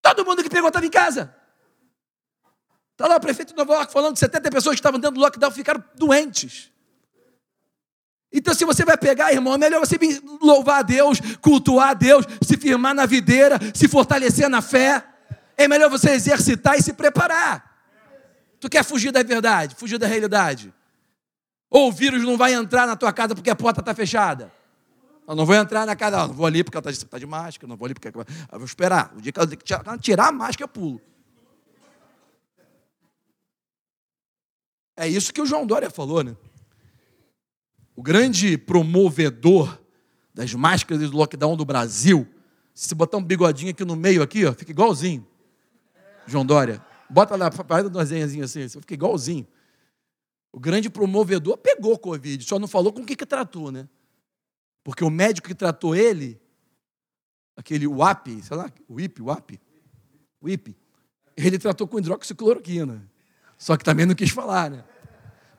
Todo 0.01 0.25
mundo 0.25 0.41
que 0.41 0.49
pegou 0.49 0.67
estava 0.67 0.85
em 0.85 0.89
casa. 0.89 1.36
Está 2.97 3.07
lá 3.07 3.17
o 3.17 3.19
prefeito 3.19 3.49
de 3.49 3.55
Nova 3.55 3.75
York 3.75 3.93
falando 3.93 4.13
que 4.13 4.19
70 4.19 4.49
pessoas 4.49 4.73
que 4.73 4.79
estavam 4.79 4.99
dentro 4.99 5.13
do 5.13 5.21
lockdown 5.21 5.51
ficaram 5.51 5.83
doentes. 5.93 6.71
Então, 8.33 8.55
se 8.55 8.65
você 8.65 8.83
vai 8.83 8.97
pegar, 8.97 9.31
irmão, 9.31 9.53
é 9.53 9.57
melhor 9.59 9.79
você 9.79 9.99
louvar 10.41 10.79
a 10.79 10.81
Deus, 10.81 11.19
cultuar 11.39 11.91
a 11.91 11.93
Deus, 11.93 12.25
se 12.41 12.57
firmar 12.57 12.95
na 12.95 13.05
videira, 13.05 13.59
se 13.71 13.87
fortalecer 13.87 14.49
na 14.49 14.63
fé. 14.63 15.05
É 15.55 15.67
melhor 15.67 15.91
você 15.91 16.09
exercitar 16.09 16.75
e 16.75 16.81
se 16.81 16.91
preparar. 16.91 17.71
Tu 18.59 18.67
quer 18.67 18.83
fugir 18.83 19.11
da 19.11 19.21
verdade, 19.21 19.75
fugir 19.75 19.99
da 19.99 20.07
realidade. 20.07 20.73
Ou 21.69 21.89
o 21.89 21.91
vírus 21.91 22.23
não 22.23 22.35
vai 22.35 22.55
entrar 22.55 22.87
na 22.87 22.95
tua 22.95 23.13
casa 23.13 23.35
porque 23.35 23.51
a 23.51 23.55
porta 23.55 23.79
está 23.79 23.93
fechada. 23.93 24.51
Eu 25.27 25.35
não 25.35 25.45
vou 25.45 25.53
entrar 25.53 25.85
na 25.85 25.95
casa, 25.95 26.17
não, 26.17 26.33
vou 26.33 26.47
ali 26.47 26.63
porque 26.63 26.79
ela 26.79 26.89
está 26.89 27.05
tá 27.05 27.19
de 27.19 27.27
máscara, 27.27 27.69
não 27.69 27.77
vou 27.77 27.85
ali 27.85 27.93
porque. 27.93 28.07
Eu 28.07 28.25
vou 28.53 28.65
esperar. 28.65 29.13
O 29.15 29.21
dia 29.21 29.31
que 29.31 29.39
ela 29.39 29.97
tirar 29.99 30.29
a 30.29 30.31
máscara, 30.31 30.63
eu 30.63 30.67
pulo. 30.67 30.99
É 34.97 35.07
isso 35.07 35.31
que 35.31 35.39
o 35.39 35.45
João 35.45 35.67
Dória 35.67 35.91
falou, 35.91 36.23
né? 36.23 36.35
O 37.95 38.01
grande 38.01 38.57
promovedor 38.57 39.79
das 40.33 40.53
máscaras 40.55 41.09
do 41.09 41.15
lockdown 41.15 41.55
do 41.55 41.63
Brasil. 41.63 42.27
Se 42.73 42.93
botar 42.95 43.17
um 43.17 43.23
bigodinho 43.23 43.71
aqui 43.71 43.85
no 43.85 43.95
meio, 43.95 44.23
aqui, 44.23 44.43
ó, 44.45 44.53
fica 44.53 44.71
igualzinho. 44.71 45.25
João 46.25 46.43
Dória. 46.45 46.83
Bota 47.09 47.35
lá, 47.35 47.51
faz 47.51 47.85
uma 47.85 48.03
desenhazinha 48.03 48.45
assim, 48.45 48.67
fica 48.67 48.95
igualzinho. 48.95 49.47
O 50.51 50.59
grande 50.59 50.89
promovedor 50.89 51.57
pegou 51.57 51.97
Covid, 51.97 52.43
só 52.43 52.57
não 52.57 52.67
falou 52.67 52.91
com 52.91 53.01
o 53.01 53.05
que, 53.05 53.15
que 53.15 53.25
tratou, 53.25 53.71
né? 53.71 53.87
Porque 54.83 55.03
o 55.03 55.09
médico 55.09 55.47
que 55.47 55.55
tratou 55.55 55.95
ele, 55.95 56.39
aquele 57.55 57.85
WAP, 57.85 58.27
sei 58.41 58.57
lá, 58.57 58.71
o 58.87 58.99
IP, 58.99 59.21
WAP, 59.21 59.59
WIP, 60.41 60.75
ele 61.35 61.59
tratou 61.59 61.87
com 61.87 61.99
hidroxicloroquina. 61.99 63.07
Só 63.57 63.75
que 63.75 63.83
também 63.83 64.05
não 64.05 64.13
quis 64.13 64.29
falar, 64.29 64.69
né? 64.69 64.83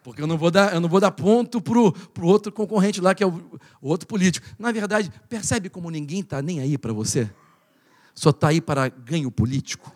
Porque 0.02 0.22
eu 0.22 0.26
não 0.26 0.38
vou 0.38 0.50
dar, 0.50 0.72
eu 0.72 0.80
não 0.80 0.88
vou 0.88 1.00
dar 1.00 1.10
ponto 1.10 1.60
para 1.60 1.78
o 1.78 2.26
outro 2.26 2.52
concorrente 2.52 3.00
lá, 3.00 3.14
que 3.14 3.22
é 3.22 3.26
o, 3.26 3.60
o 3.80 3.88
outro 3.88 4.06
político. 4.06 4.46
Na 4.58 4.70
verdade, 4.70 5.12
percebe 5.28 5.68
como 5.68 5.90
ninguém 5.90 6.20
está 6.20 6.40
nem 6.40 6.60
aí 6.60 6.78
para 6.78 6.92
você? 6.92 7.30
Só 8.14 8.30
está 8.30 8.48
aí 8.48 8.60
para 8.60 8.88
ganho 8.88 9.30
político. 9.30 9.94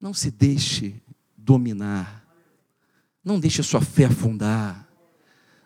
Não 0.00 0.14
se 0.14 0.30
deixe 0.30 1.02
dominar. 1.36 2.24
Não 3.24 3.40
deixe 3.40 3.62
sua 3.62 3.80
fé 3.80 4.04
afundar. 4.04 4.88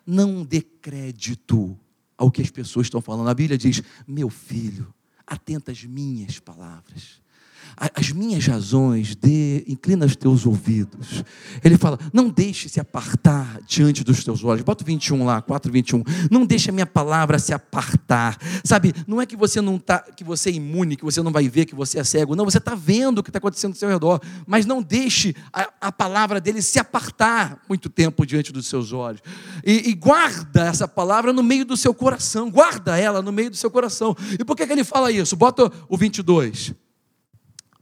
Não 0.06 0.42
dê 0.42 0.62
crédito 0.62 1.78
ao 2.16 2.30
que 2.30 2.42
as 2.42 2.50
pessoas 2.50 2.86
estão 2.86 3.00
falando. 3.00 3.28
A 3.28 3.34
Bíblia 3.34 3.58
diz: 3.58 3.82
Meu 4.06 4.30
filho, 4.30 4.92
atenta 5.26 5.70
às 5.70 5.84
minhas 5.84 6.38
palavras 6.38 7.19
as 7.76 8.10
minhas 8.12 8.46
razões, 8.46 9.14
dê, 9.14 9.64
inclina 9.66 10.06
os 10.06 10.16
teus 10.16 10.46
ouvidos. 10.46 11.24
Ele 11.64 11.76
fala: 11.76 11.98
não 12.12 12.28
deixe 12.28 12.68
se 12.68 12.80
apartar 12.80 13.60
diante 13.66 14.04
dos 14.04 14.22
teus 14.24 14.44
olhos. 14.44 14.62
Bota 14.62 14.82
o 14.82 14.86
21 14.86 15.24
lá, 15.24 15.40
4, 15.40 15.72
21. 15.72 16.02
Não 16.30 16.44
deixe 16.44 16.70
a 16.70 16.72
minha 16.72 16.86
palavra 16.86 17.38
se 17.38 17.52
apartar. 17.52 18.38
Sabe, 18.64 18.94
não 19.06 19.20
é 19.20 19.26
que 19.26 19.36
você 19.36 19.60
não 19.60 19.78
tá, 19.78 20.00
que 20.00 20.24
você 20.24 20.50
é 20.50 20.54
imune, 20.54 20.96
que 20.96 21.04
você 21.04 21.22
não 21.22 21.32
vai 21.32 21.48
ver, 21.48 21.66
que 21.66 21.74
você 21.74 21.98
é 21.98 22.04
cego. 22.04 22.36
Não, 22.36 22.44
você 22.44 22.58
está 22.58 22.74
vendo 22.74 23.18
o 23.18 23.22
que 23.22 23.30
está 23.30 23.38
acontecendo 23.38 23.72
ao 23.72 23.78
seu 23.78 23.88
redor. 23.88 24.20
Mas 24.46 24.66
não 24.66 24.82
deixe 24.82 25.34
a, 25.52 25.70
a, 25.80 25.92
palavra 25.92 26.40
dele 26.40 26.62
se 26.62 26.78
apartar 26.78 27.62
muito 27.68 27.88
tempo 27.88 28.26
diante 28.26 28.52
dos 28.52 28.66
seus 28.66 28.92
olhos. 28.92 29.20
E, 29.64 29.90
e, 29.90 29.94
guarda 29.94 30.64
essa 30.66 30.86
palavra 30.86 31.32
no 31.32 31.42
meio 31.42 31.64
do 31.64 31.76
seu 31.76 31.94
coração. 31.94 32.50
Guarda 32.50 32.98
ela 32.98 33.22
no 33.22 33.32
meio 33.32 33.50
do 33.50 33.56
seu 33.56 33.70
coração. 33.70 34.16
E 34.38 34.44
por 34.44 34.56
que, 34.56 34.66
que 34.66 34.72
ele 34.72 34.84
fala 34.84 35.10
isso? 35.10 35.36
Bota 35.36 35.70
o 35.88 35.96
22. 35.96 36.74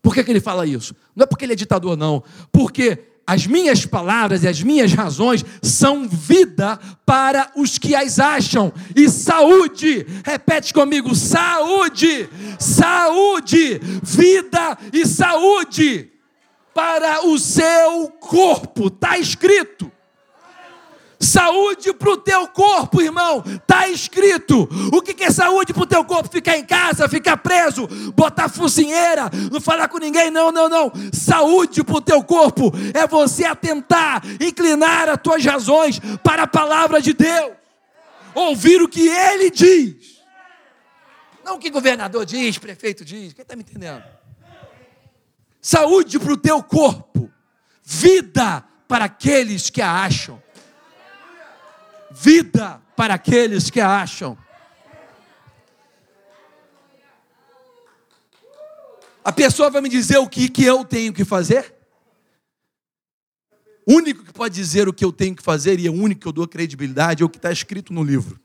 Por 0.03 0.15
que, 0.15 0.23
que 0.23 0.31
ele 0.31 0.41
fala 0.41 0.67
isso? 0.67 0.95
Não 1.15 1.25
é 1.25 1.27
porque 1.27 1.45
ele 1.45 1.53
é 1.53 1.57
ditador, 1.57 1.97
não. 1.97 2.23
Porque 2.53 3.05
as 3.27 3.47
minhas 3.47 3.85
palavras 3.85 4.43
e 4.43 4.49
as 4.49 4.63
minhas 4.63 4.93
razões 4.95 5.45
são 5.61 6.09
vida 6.09 6.79
para 7.05 7.53
os 7.55 7.77
que 7.77 7.95
as 7.95 8.19
acham 8.19 8.73
e 8.97 9.07
saúde. 9.09 10.07
Repete 10.25 10.73
comigo: 10.73 11.15
saúde, 11.15 12.27
saúde, 12.59 13.81
vida 14.03 14.79
e 14.93 15.05
saúde 15.07 16.11
para 16.73 17.27
o 17.27 17.39
seu 17.39 18.09
corpo. 18.19 18.87
Está 18.87 19.19
escrito. 19.19 19.93
Saúde 21.21 21.93
para 21.93 22.11
o 22.11 22.17
teu 22.17 22.47
corpo, 22.47 23.03
irmão. 23.03 23.43
Está 23.45 23.89
escrito. 23.89 24.69
O 24.93 25.03
que 25.03 25.25
é 25.25 25.31
saúde 25.31 25.73
para 25.73 25.83
o 25.83 25.87
teu 25.87 26.05
corpo? 26.05 26.31
Ficar 26.31 26.57
em 26.57 26.65
casa, 26.65 27.09
ficar 27.09 27.37
preso, 27.39 27.89
botar 28.15 28.49
focinheira, 28.49 29.29
não 29.51 29.61
falar 29.61 29.89
com 29.89 29.99
ninguém. 29.99 30.31
Não, 30.31 30.53
não, 30.53 30.69
não. 30.69 30.93
Saúde 31.13 31.83
para 31.83 31.97
o 31.97 32.01
teu 32.01 32.23
corpo 32.23 32.71
é 32.95 33.07
você 33.07 33.45
atentar, 33.45 34.23
inclinar 34.41 35.09
as 35.09 35.21
tuas 35.21 35.45
razões 35.45 36.01
para 36.23 36.45
a 36.45 36.47
palavra 36.47 37.01
de 37.03 37.13
Deus. 37.13 37.53
Ouvir 38.35 38.81
o 38.81 38.89
que 38.89 39.09
ele 39.09 39.51
diz. 39.51 40.19
Não 41.45 41.57
o 41.57 41.59
que 41.59 41.71
governador 41.71 42.25
diz, 42.25 42.59
prefeito 42.59 43.05
diz. 43.05 43.33
Quem 43.33 43.43
está 43.43 43.57
me 43.57 43.63
entendendo? 43.63 44.05
Saúde 45.61 46.19
para 46.21 46.33
o 46.33 46.37
teu 46.37 46.63
corpo. 46.63 47.29
Vida 47.83 48.65
para 48.87 49.07
aqueles 49.07 49.69
que 49.69 49.83
a 49.83 50.05
acham 50.05 50.41
vida 52.11 52.81
para 52.97 53.15
aqueles 53.15 53.71
que 53.71 53.81
a 53.81 54.01
acham. 54.01 54.37
A 59.25 59.33
pessoa 59.33 59.71
vai 59.71 59.83
me 59.83 59.89
dizer 59.89 60.19
o 60.19 60.29
que, 60.29 60.49
que 60.49 60.65
eu 60.65 60.85
tenho 60.85 61.13
que 61.13 61.25
fazer? 61.25 61.75
O 63.87 63.95
único 63.95 64.25
que 64.25 64.33
pode 64.33 64.55
dizer 64.55 64.89
o 64.89 64.93
que 64.93 65.05
eu 65.05 65.13
tenho 65.13 65.35
que 65.35 65.43
fazer, 65.43 65.79
e 65.79 65.87
é 65.87 65.91
o 65.91 65.95
único 65.95 66.23
que 66.23 66.29
eu 66.29 66.33
dou 66.33 66.47
credibilidade, 66.47 67.23
é 67.23 67.27
o 67.27 67.29
que 67.29 67.39
está 67.39 67.53
escrito 67.53 67.93
no 67.93 68.03
livro. 68.03 68.41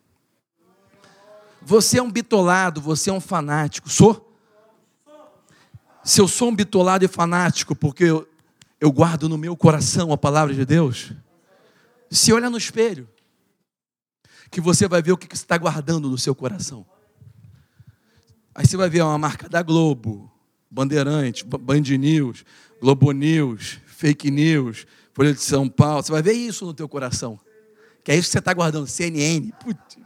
Você 1.61 1.97
é 1.97 2.03
um 2.03 2.11
bitolado, 2.11 2.81
você 2.81 3.09
é 3.09 3.13
um 3.13 3.21
fanático. 3.21 3.89
Sou? 3.89 4.37
Se 6.03 6.19
eu 6.19 6.27
sou 6.27 6.49
um 6.49 6.55
bitolado 6.55 7.05
e 7.05 7.07
fanático, 7.07 7.73
porque 7.75 8.03
eu, 8.03 8.27
eu 8.79 8.91
guardo 8.91 9.29
no 9.29 9.37
meu 9.37 9.55
coração 9.55 10.11
a 10.11 10.17
palavra 10.17 10.53
de 10.53 10.65
Deus, 10.65 11.13
se 12.11 12.33
olha 12.33 12.49
no 12.49 12.57
espelho, 12.57 13.07
que 14.53 14.61
você 14.61 14.87
vai 14.87 15.01
ver 15.01 15.11
o 15.11 15.17
que 15.17 15.33
está 15.33 15.57
guardando 15.57 16.07
no 16.07 16.17
seu 16.17 16.35
coração. 16.35 16.85
Aí 18.53 18.67
você 18.67 18.77
vai 18.77 18.87
ver 18.87 19.01
uma 19.01 19.17
marca 19.17 19.49
da 19.49 19.63
Globo, 19.63 20.31
Bandeirante, 20.69 21.43
Band 21.43 21.81
News, 21.81 22.45
Globo 22.79 23.11
News, 23.11 23.79
Fake 23.87 24.29
News, 24.29 24.85
Folha 25.11 25.33
de 25.33 25.41
São 25.41 25.67
Paulo. 25.67 26.03
Você 26.03 26.11
vai 26.11 26.21
ver 26.21 26.33
isso 26.33 26.67
no 26.67 26.73
teu 26.73 26.87
coração. 26.87 27.39
Que 28.03 28.11
é 28.11 28.15
isso 28.15 28.27
que 28.27 28.33
você 28.33 28.39
está 28.39 28.53
guardando. 28.53 28.85
CNN. 28.85 29.51
Putz. 29.59 29.97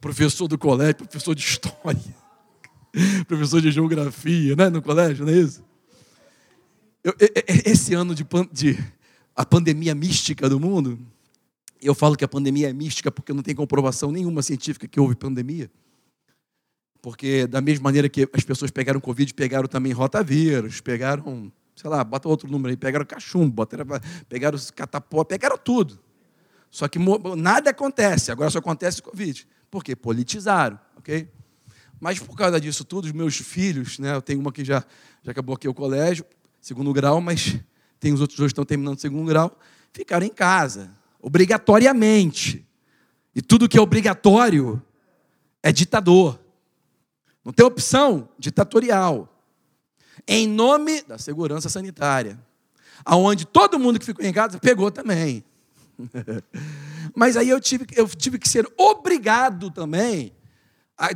Professor 0.00 0.46
do 0.46 0.56
colégio, 0.56 0.94
professor 0.98 1.34
de 1.34 1.42
história, 1.42 2.14
professor 3.26 3.60
de 3.60 3.72
geografia, 3.72 4.54
né? 4.54 4.70
No 4.70 4.80
colégio, 4.80 5.26
não 5.26 5.32
é 5.32 5.36
isso? 5.36 5.64
Eu, 7.02 7.12
esse 7.64 7.92
ano 7.92 8.14
de, 8.14 8.24
de 8.52 8.78
a 9.34 9.44
pandemia 9.44 9.96
mística 9.96 10.48
do 10.48 10.60
mundo, 10.60 10.96
eu 11.80 11.94
falo 11.94 12.16
que 12.16 12.24
a 12.24 12.28
pandemia 12.28 12.70
é 12.70 12.72
mística 12.72 13.10
porque 13.10 13.32
não 13.32 13.42
tem 13.42 13.54
comprovação 13.54 14.10
nenhuma 14.10 14.42
científica 14.42 14.88
que 14.88 14.98
houve 14.98 15.14
pandemia. 15.14 15.70
Porque, 17.02 17.46
da 17.46 17.60
mesma 17.60 17.84
maneira 17.84 18.08
que 18.08 18.28
as 18.32 18.42
pessoas 18.42 18.70
pegaram 18.70 18.98
Covid, 19.00 19.32
pegaram 19.34 19.68
também 19.68 19.92
rotavírus, 19.92 20.80
pegaram, 20.80 21.52
sei 21.74 21.88
lá, 21.88 22.02
bota 22.02 22.28
outro 22.28 22.50
número 22.50 22.70
aí, 22.70 22.76
pegaram 22.76 23.04
cachumbo, 23.04 23.64
pegaram 24.28 24.58
catapó, 24.74 25.22
pegaram 25.22 25.56
tudo. 25.56 26.00
Só 26.70 26.88
que 26.88 26.98
nada 27.36 27.70
acontece, 27.70 28.32
agora 28.32 28.50
só 28.50 28.58
acontece 28.58 29.00
Covid. 29.00 29.46
Por 29.70 29.84
quê? 29.84 29.94
Politizaram, 29.94 30.78
ok? 30.96 31.28
Mas 32.00 32.18
por 32.18 32.36
causa 32.36 32.60
disso 32.60 32.84
tudo, 32.84 33.04
os 33.04 33.12
meus 33.12 33.36
filhos, 33.36 33.98
né, 33.98 34.14
eu 34.14 34.20
tenho 34.20 34.40
uma 34.40 34.52
que 34.52 34.64
já, 34.64 34.84
já 35.22 35.32
acabou 35.32 35.54
aqui 35.54 35.68
o 35.68 35.74
colégio, 35.74 36.24
segundo 36.60 36.92
grau, 36.92 37.20
mas 37.20 37.58
tem 38.00 38.12
os 38.12 38.20
outros 38.20 38.38
dois 38.38 38.48
que 38.48 38.54
estão 38.54 38.64
terminando 38.64 38.98
segundo 38.98 39.28
grau, 39.28 39.56
ficaram 39.92 40.26
em 40.26 40.30
casa 40.30 40.90
obrigatoriamente. 41.20 42.66
E 43.34 43.42
tudo 43.42 43.68
que 43.68 43.78
é 43.78 43.80
obrigatório 43.80 44.82
é 45.62 45.72
ditador. 45.72 46.38
Não 47.44 47.52
tem 47.52 47.64
opção 47.64 48.28
ditatorial. 48.38 49.32
Em 50.26 50.48
nome 50.48 51.02
da 51.02 51.18
segurança 51.18 51.68
sanitária. 51.68 52.38
Aonde 53.04 53.44
todo 53.44 53.78
mundo 53.78 53.98
que 53.98 54.06
ficou 54.06 54.24
em 54.24 54.32
casa 54.32 54.58
pegou 54.58 54.90
também. 54.90 55.44
Mas 57.14 57.36
aí 57.36 57.48
eu 57.48 57.60
tive, 57.60 57.86
eu 57.94 58.08
tive 58.08 58.38
que 58.38 58.48
ser 58.48 58.68
obrigado 58.76 59.70
também 59.70 60.32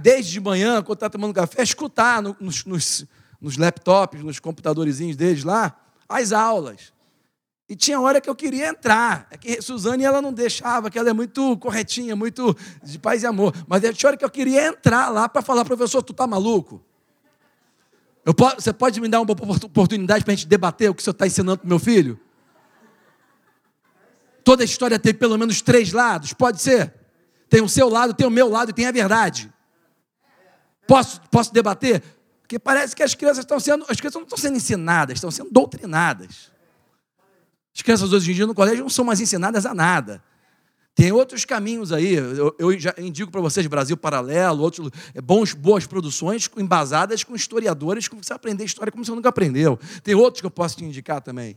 desde 0.00 0.32
de 0.32 0.40
manhã, 0.40 0.82
quando 0.82 0.96
está 0.96 1.08
tomando 1.08 1.32
café, 1.32 1.62
escutar 1.62 2.22
nos, 2.22 2.64
nos, 2.64 3.06
nos 3.40 3.56
laptops, 3.56 4.22
nos 4.22 4.38
computadorzinhos 4.38 5.16
deles 5.16 5.42
lá, 5.42 5.74
as 6.08 6.32
aulas. 6.32 6.92
E 7.70 7.76
tinha 7.76 8.00
hora 8.00 8.20
que 8.20 8.28
eu 8.28 8.34
queria 8.34 8.66
entrar. 8.66 9.28
É 9.30 9.36
que 9.36 9.62
Suzane 9.62 10.02
ela 10.02 10.20
não 10.20 10.32
deixava, 10.32 10.90
que 10.90 10.98
ela 10.98 11.08
é 11.08 11.12
muito 11.12 11.56
corretinha, 11.58 12.16
muito 12.16 12.56
de 12.82 12.98
paz 12.98 13.22
e 13.22 13.26
amor. 13.28 13.54
Mas 13.68 13.80
tinha 13.96 14.08
hora 14.08 14.16
que 14.16 14.24
eu 14.24 14.30
queria 14.30 14.66
entrar 14.66 15.08
lá 15.08 15.28
para 15.28 15.40
falar, 15.40 15.64
professor, 15.64 16.02
tu 16.02 16.12
tá 16.12 16.26
maluco? 16.26 16.84
Posso, 18.36 18.56
você 18.56 18.72
pode 18.72 19.00
me 19.00 19.06
dar 19.06 19.20
uma 19.20 19.30
oportunidade 19.30 20.24
para 20.24 20.32
a 20.32 20.36
gente 20.36 20.48
debater 20.48 20.90
o 20.90 20.94
que 20.94 21.00
o 21.00 21.04
senhor 21.04 21.12
está 21.12 21.28
ensinando 21.28 21.58
para 21.58 21.68
meu 21.68 21.78
filho? 21.78 22.18
Toda 24.42 24.64
história 24.64 24.98
tem 24.98 25.14
pelo 25.14 25.38
menos 25.38 25.62
três 25.62 25.92
lados, 25.92 26.32
pode 26.32 26.60
ser? 26.60 26.92
Tem 27.48 27.62
o 27.62 27.68
seu 27.68 27.88
lado, 27.88 28.14
tem 28.14 28.26
o 28.26 28.30
meu 28.30 28.48
lado 28.48 28.70
e 28.70 28.74
tem 28.74 28.86
a 28.86 28.92
verdade. 28.92 29.52
Posso, 30.88 31.20
posso 31.30 31.54
debater? 31.54 32.02
Porque 32.40 32.58
parece 32.58 32.96
que 32.96 33.02
as 33.04 33.14
crianças 33.14 33.44
estão 33.44 33.60
sendo, 33.60 33.86
as 33.88 33.96
crianças 33.98 34.16
não 34.16 34.24
estão 34.24 34.38
sendo 34.38 34.56
ensinadas, 34.56 35.18
estão 35.18 35.30
sendo 35.30 35.52
doutrinadas. 35.52 36.50
As 37.74 37.82
crianças 37.82 38.12
hoje 38.12 38.32
em 38.32 38.34
dia 38.34 38.46
no 38.46 38.54
colégio 38.54 38.82
não 38.82 38.90
são 38.90 39.04
mais 39.04 39.20
ensinadas 39.20 39.64
a 39.64 39.74
nada. 39.74 40.22
Tem 40.94 41.12
outros 41.12 41.44
caminhos 41.44 41.92
aí, 41.92 42.14
eu, 42.14 42.54
eu 42.58 42.78
já 42.78 42.94
indico 42.98 43.30
para 43.30 43.40
vocês 43.40 43.66
Brasil 43.66 43.96
Paralelo, 43.96 44.60
outros 44.62 44.90
é, 45.14 45.20
bons, 45.20 45.54
boas 45.54 45.86
produções 45.86 46.50
embasadas 46.56 47.24
com 47.24 47.34
historiadores, 47.34 48.08
como 48.08 48.22
você 48.22 48.32
aprender 48.32 48.64
história 48.64 48.90
como 48.90 49.04
você 49.04 49.12
nunca 49.12 49.28
aprendeu. 49.28 49.78
Tem 50.02 50.14
outros 50.14 50.40
que 50.40 50.46
eu 50.46 50.50
posso 50.50 50.76
te 50.76 50.84
indicar 50.84 51.22
também. 51.22 51.56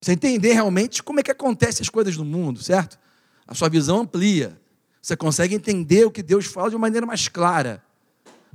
Você 0.00 0.12
entender 0.12 0.52
realmente 0.52 1.02
como 1.02 1.18
é 1.18 1.22
que 1.22 1.30
acontecem 1.30 1.82
as 1.82 1.88
coisas 1.88 2.16
no 2.16 2.24
mundo, 2.24 2.62
certo? 2.62 2.98
A 3.46 3.54
sua 3.54 3.68
visão 3.68 4.02
amplia. 4.02 4.60
Você 5.02 5.16
consegue 5.16 5.54
entender 5.54 6.04
o 6.04 6.10
que 6.10 6.22
Deus 6.22 6.46
fala 6.46 6.68
de 6.68 6.76
uma 6.76 6.82
maneira 6.82 7.06
mais 7.06 7.28
clara. 7.28 7.82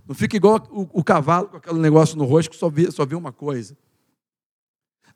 Não 0.08 0.16
fica 0.16 0.38
igual 0.38 0.66
o, 0.72 0.88
o 0.94 1.04
cavalo 1.04 1.48
com 1.48 1.58
aquele 1.58 1.80
negócio 1.80 2.18
no 2.18 2.26
rosto 2.26 2.52
que 2.52 2.56
só 2.56 2.70
vê, 2.70 2.92
só 2.92 3.06
vê 3.06 3.16
uma 3.16 3.32
coisa. 3.32 3.76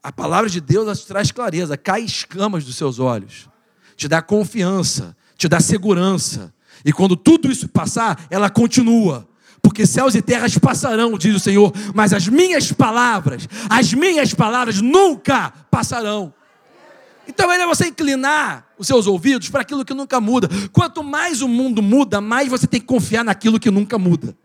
A 0.03 0.11
palavra 0.11 0.49
de 0.49 0.61
Deus 0.61 0.99
te 0.99 1.07
traz 1.07 1.31
clareza, 1.31 1.77
cai 1.77 2.01
escamas 2.01 2.63
dos 2.63 2.75
seus 2.75 2.99
olhos, 2.99 3.49
te 3.95 4.07
dá 4.07 4.21
confiança, 4.21 5.15
te 5.37 5.47
dá 5.47 5.59
segurança. 5.59 6.53
E 6.85 6.93
quando 6.93 7.15
tudo 7.15 7.51
isso 7.51 7.67
passar, 7.67 8.25
ela 8.29 8.49
continua. 8.49 9.27
Porque 9.61 9.85
céus 9.85 10.15
e 10.15 10.21
terras 10.21 10.57
passarão, 10.57 11.17
diz 11.17 11.35
o 11.35 11.39
Senhor, 11.39 11.73
mas 11.93 12.13
as 12.13 12.27
minhas 12.27 12.71
palavras, 12.71 13.47
as 13.69 13.93
minhas 13.93 14.33
palavras 14.33 14.81
nunca 14.81 15.51
passarão. 15.69 16.33
Então 17.27 17.51
é 17.51 17.65
você 17.65 17.87
inclinar 17.87 18.65
os 18.77 18.87
seus 18.87 19.05
ouvidos 19.05 19.49
para 19.49 19.61
aquilo 19.61 19.83
que 19.83 19.93
nunca 19.93 20.21
muda. 20.21 20.47
Quanto 20.71 21.03
mais 21.03 21.41
o 21.41 21.47
mundo 21.47 21.81
muda, 21.81 22.21
mais 22.21 22.47
você 22.47 22.65
tem 22.65 22.79
que 22.79 22.85
confiar 22.85 23.25
naquilo 23.25 23.59
que 23.59 23.69
nunca 23.69 23.97
muda. 23.97 24.37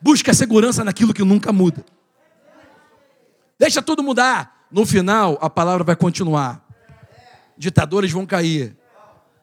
Busca 0.00 0.34
segurança 0.34 0.82
naquilo 0.82 1.14
que 1.14 1.22
nunca 1.22 1.52
muda. 1.52 1.84
Deixa 3.58 3.80
tudo 3.80 4.02
mudar. 4.02 4.66
No 4.70 4.84
final, 4.84 5.38
a 5.40 5.48
palavra 5.48 5.84
vai 5.84 5.96
continuar. 5.96 6.64
Ditadores 7.56 8.12
vão 8.12 8.26
cair. 8.26 8.76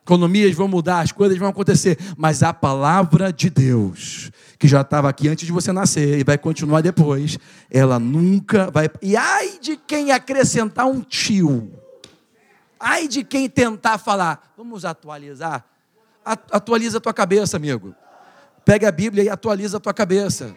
Economias 0.03 0.53
vão 0.53 0.67
mudar, 0.67 0.99
as 0.99 1.13
coisas 1.13 1.37
vão 1.37 1.47
acontecer, 1.47 1.97
mas 2.17 2.43
a 2.43 2.53
palavra 2.53 3.31
de 3.31 3.49
Deus, 3.49 4.31
que 4.59 4.67
já 4.67 4.81
estava 4.81 5.07
aqui 5.07 5.29
antes 5.29 5.45
de 5.45 5.51
você 5.53 5.71
nascer 5.71 6.19
e 6.19 6.25
vai 6.25 6.37
continuar 6.37 6.81
depois, 6.81 7.39
ela 7.71 7.97
nunca 7.97 8.69
vai. 8.69 8.89
E 9.01 9.15
ai 9.15 9.59
de 9.61 9.77
quem 9.77 10.11
acrescentar 10.11 10.87
um 10.87 10.99
tio, 10.99 11.71
ai 12.77 13.07
de 13.07 13.23
quem 13.23 13.49
tentar 13.49 13.97
falar, 13.97 14.53
vamos 14.57 14.83
atualizar. 14.83 15.63
Atualiza 16.25 16.97
a 16.97 17.01
tua 17.01 17.13
cabeça, 17.13 17.55
amigo. 17.55 17.95
Pega 18.65 18.89
a 18.89 18.91
Bíblia 18.91 19.23
e 19.23 19.29
atualiza 19.29 19.77
a 19.77 19.79
tua 19.79 19.93
cabeça. 19.93 20.53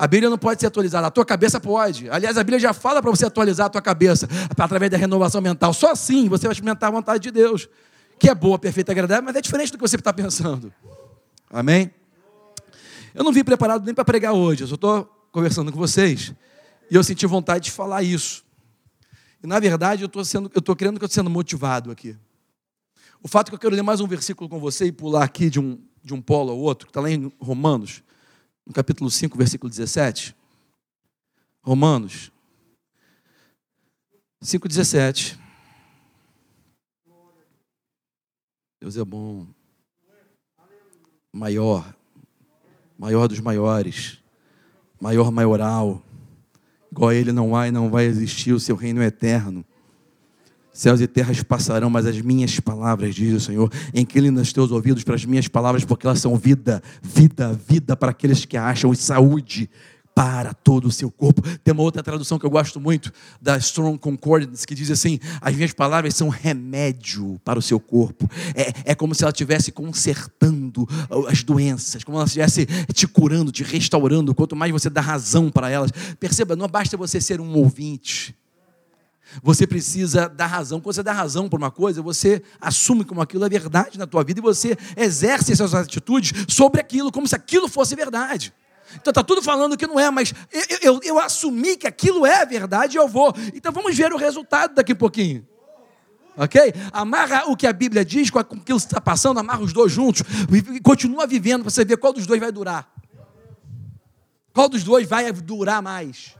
A 0.00 0.06
Bíblia 0.06 0.30
não 0.30 0.38
pode 0.38 0.58
ser 0.58 0.66
atualizada, 0.66 1.08
a 1.08 1.10
tua 1.10 1.26
cabeça 1.26 1.60
pode. 1.60 2.08
Aliás, 2.08 2.38
a 2.38 2.42
Bíblia 2.42 2.58
já 2.58 2.72
fala 2.72 3.02
para 3.02 3.10
você 3.10 3.26
atualizar 3.26 3.66
a 3.66 3.68
tua 3.68 3.82
cabeça 3.82 4.26
através 4.56 4.90
da 4.90 4.96
renovação 4.96 5.42
mental. 5.42 5.74
Só 5.74 5.90
assim 5.90 6.26
você 6.26 6.46
vai 6.46 6.52
experimentar 6.52 6.88
a 6.88 6.92
vontade 6.92 7.24
de 7.24 7.30
Deus, 7.30 7.68
que 8.18 8.30
é 8.30 8.34
boa, 8.34 8.58
perfeita 8.58 8.92
agradável, 8.92 9.22
mas 9.22 9.36
é 9.36 9.42
diferente 9.42 9.70
do 9.72 9.76
que 9.76 9.86
você 9.86 9.96
está 9.96 10.10
pensando. 10.10 10.72
Amém? 11.50 11.90
Eu 13.14 13.22
não 13.22 13.30
vim 13.30 13.44
preparado 13.44 13.84
nem 13.84 13.94
para 13.94 14.02
pregar 14.02 14.32
hoje, 14.32 14.64
eu 14.64 14.68
só 14.68 14.74
estou 14.74 15.04
conversando 15.30 15.70
com 15.70 15.76
vocês 15.76 16.32
e 16.90 16.94
eu 16.94 17.04
senti 17.04 17.26
vontade 17.26 17.66
de 17.66 17.70
falar 17.70 18.02
isso. 18.02 18.42
E 19.44 19.46
na 19.46 19.60
verdade 19.60 20.02
eu 20.02 20.06
estou 20.06 20.24
sendo, 20.24 20.50
eu 20.54 20.60
estou 20.60 20.74
crendo 20.74 20.98
que 20.98 21.04
eu 21.04 21.08
estou 21.08 21.22
sendo 21.22 21.28
motivado 21.28 21.90
aqui. 21.90 22.16
O 23.22 23.28
fato 23.28 23.48
é 23.48 23.50
que 23.50 23.56
eu 23.56 23.60
quero 23.60 23.74
ler 23.74 23.82
mais 23.82 24.00
um 24.00 24.06
versículo 24.06 24.48
com 24.48 24.58
você 24.58 24.86
e 24.86 24.92
pular 24.92 25.24
aqui 25.24 25.50
de 25.50 25.60
um, 25.60 25.78
de 26.02 26.14
um 26.14 26.22
polo 26.22 26.52
ao 26.52 26.58
outro, 26.58 26.86
que 26.86 26.90
está 26.90 27.02
lá 27.02 27.10
em 27.10 27.30
Romanos 27.38 28.02
no 28.66 28.72
capítulo 28.72 29.10
5, 29.10 29.36
versículo 29.36 29.70
17. 29.70 30.36
Romanos 31.62 32.32
5, 34.42 34.66
17. 34.68 35.38
Deus 38.80 38.96
é 38.96 39.04
bom. 39.04 39.46
Maior. 41.30 41.94
Maior 42.98 43.28
dos 43.28 43.38
maiores. 43.38 44.18
Maior 44.98 45.30
maioral. 45.30 46.02
Igual 46.90 47.10
a 47.10 47.14
ele 47.14 47.32
não 47.32 47.54
há 47.54 47.68
e 47.68 47.70
não 47.70 47.90
vai 47.90 48.06
existir, 48.06 48.52
o 48.52 48.60
seu 48.60 48.74
reino 48.74 49.02
é 49.02 49.06
eterno. 49.06 49.64
Céus 50.72 51.00
e 51.00 51.06
terras 51.06 51.42
passarão, 51.42 51.90
mas 51.90 52.06
as 52.06 52.20
minhas 52.20 52.60
palavras, 52.60 53.14
diz 53.14 53.34
o 53.34 53.40
Senhor, 53.40 53.70
inclina 53.92 54.40
os 54.40 54.52
teus 54.52 54.70
ouvidos 54.70 55.02
para 55.02 55.14
as 55.14 55.24
minhas 55.24 55.48
palavras, 55.48 55.84
porque 55.84 56.06
elas 56.06 56.20
são 56.20 56.36
vida, 56.36 56.82
vida, 57.02 57.58
vida 57.68 57.96
para 57.96 58.10
aqueles 58.10 58.44
que 58.44 58.56
acham, 58.56 58.92
e 58.92 58.96
saúde 58.96 59.68
para 60.14 60.52
todo 60.52 60.86
o 60.86 60.92
seu 60.92 61.10
corpo. 61.10 61.42
Tem 61.64 61.72
uma 61.72 61.82
outra 61.82 62.02
tradução 62.02 62.38
que 62.38 62.44
eu 62.44 62.50
gosto 62.50 62.80
muito, 62.80 63.12
da 63.40 63.56
Strong 63.56 63.98
Concordance, 63.98 64.66
que 64.66 64.74
diz 64.74 64.90
assim: 64.90 65.18
as 65.40 65.54
minhas 65.54 65.72
palavras 65.72 66.14
são 66.14 66.28
remédio 66.28 67.40
para 67.44 67.58
o 67.58 67.62
seu 67.62 67.80
corpo. 67.80 68.28
É, 68.54 68.92
é 68.92 68.94
como 68.94 69.14
se 69.14 69.24
ela 69.24 69.30
estivesse 69.30 69.72
consertando 69.72 70.86
as 71.28 71.42
doenças, 71.42 72.04
como 72.04 72.18
ela 72.18 72.26
estivesse 72.26 72.66
te 72.92 73.06
curando, 73.06 73.50
te 73.50 73.62
restaurando. 73.62 74.34
Quanto 74.34 74.54
mais 74.54 74.72
você 74.72 74.90
dá 74.90 75.00
razão 75.00 75.50
para 75.50 75.70
elas. 75.70 75.90
Perceba, 76.18 76.54
não 76.54 76.68
basta 76.68 76.96
você 76.96 77.20
ser 77.20 77.40
um 77.40 77.54
ouvinte. 77.54 78.34
Você 79.42 79.66
precisa 79.66 80.28
dar 80.28 80.46
razão. 80.46 80.80
Quando 80.80 80.94
você 80.94 81.02
dá 81.02 81.12
razão 81.12 81.48
por 81.48 81.58
uma 81.58 81.70
coisa, 81.70 82.02
você 82.02 82.42
assume 82.60 83.04
como 83.04 83.20
aquilo 83.20 83.44
é 83.44 83.48
verdade 83.48 83.98
na 83.98 84.06
tua 84.06 84.24
vida 84.24 84.40
e 84.40 84.42
você 84.42 84.76
exerce 84.96 85.52
essas 85.52 85.74
atitudes 85.74 86.44
sobre 86.48 86.80
aquilo, 86.80 87.12
como 87.12 87.26
se 87.28 87.34
aquilo 87.34 87.68
fosse 87.68 87.94
verdade. 87.94 88.52
Então 88.96 89.10
está 89.10 89.22
tudo 89.22 89.40
falando 89.40 89.76
que 89.76 89.86
não 89.86 90.00
é, 90.00 90.10
mas 90.10 90.34
eu, 90.52 90.78
eu, 90.82 91.00
eu, 91.04 91.18
assumi 91.18 91.76
que 91.76 91.86
aquilo 91.86 92.26
é 92.26 92.44
verdade 92.44 92.96
e 92.96 92.98
eu 92.98 93.06
vou. 93.06 93.32
Então 93.54 93.72
vamos 93.72 93.96
ver 93.96 94.12
o 94.12 94.16
resultado 94.16 94.74
daqui 94.74 94.92
a 94.92 94.96
pouquinho. 94.96 95.46
Ok? 96.36 96.72
Amarra 96.92 97.44
o 97.46 97.56
que 97.56 97.66
a 97.66 97.72
Bíblia 97.72 98.04
diz 98.04 98.30
com 98.30 98.38
aquilo 98.38 98.60
que 98.60 98.72
está 98.72 99.00
passando, 99.00 99.38
amarra 99.38 99.60
os 99.60 99.72
dois 99.72 99.92
juntos 99.92 100.22
e 100.50 100.80
continua 100.80 101.26
vivendo 101.26 101.62
para 101.62 101.70
você 101.70 101.84
ver 101.84 101.98
qual 101.98 102.12
dos 102.12 102.26
dois 102.26 102.40
vai 102.40 102.50
durar. 102.50 102.90
Qual 104.52 104.68
dos 104.68 104.82
dois 104.82 105.08
vai 105.08 105.30
durar 105.32 105.80
mais. 105.80 106.34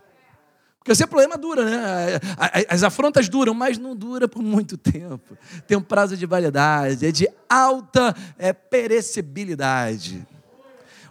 Porque 0.81 0.93
esse 0.93 1.07
problema 1.07 1.37
dura, 1.37 1.63
né? 1.63 2.19
As 2.67 2.83
afrontas 2.83 3.29
duram, 3.29 3.53
mas 3.53 3.77
não 3.77 3.95
dura 3.95 4.27
por 4.27 4.43
muito 4.43 4.79
tempo. 4.79 5.37
Tem 5.67 5.77
um 5.77 5.83
prazo 5.83 6.17
de 6.17 6.25
validade, 6.25 7.07
é 7.07 7.13
de 7.13 7.29
alta 7.47 8.17
é, 8.39 8.51
perecibilidade. 8.55 10.27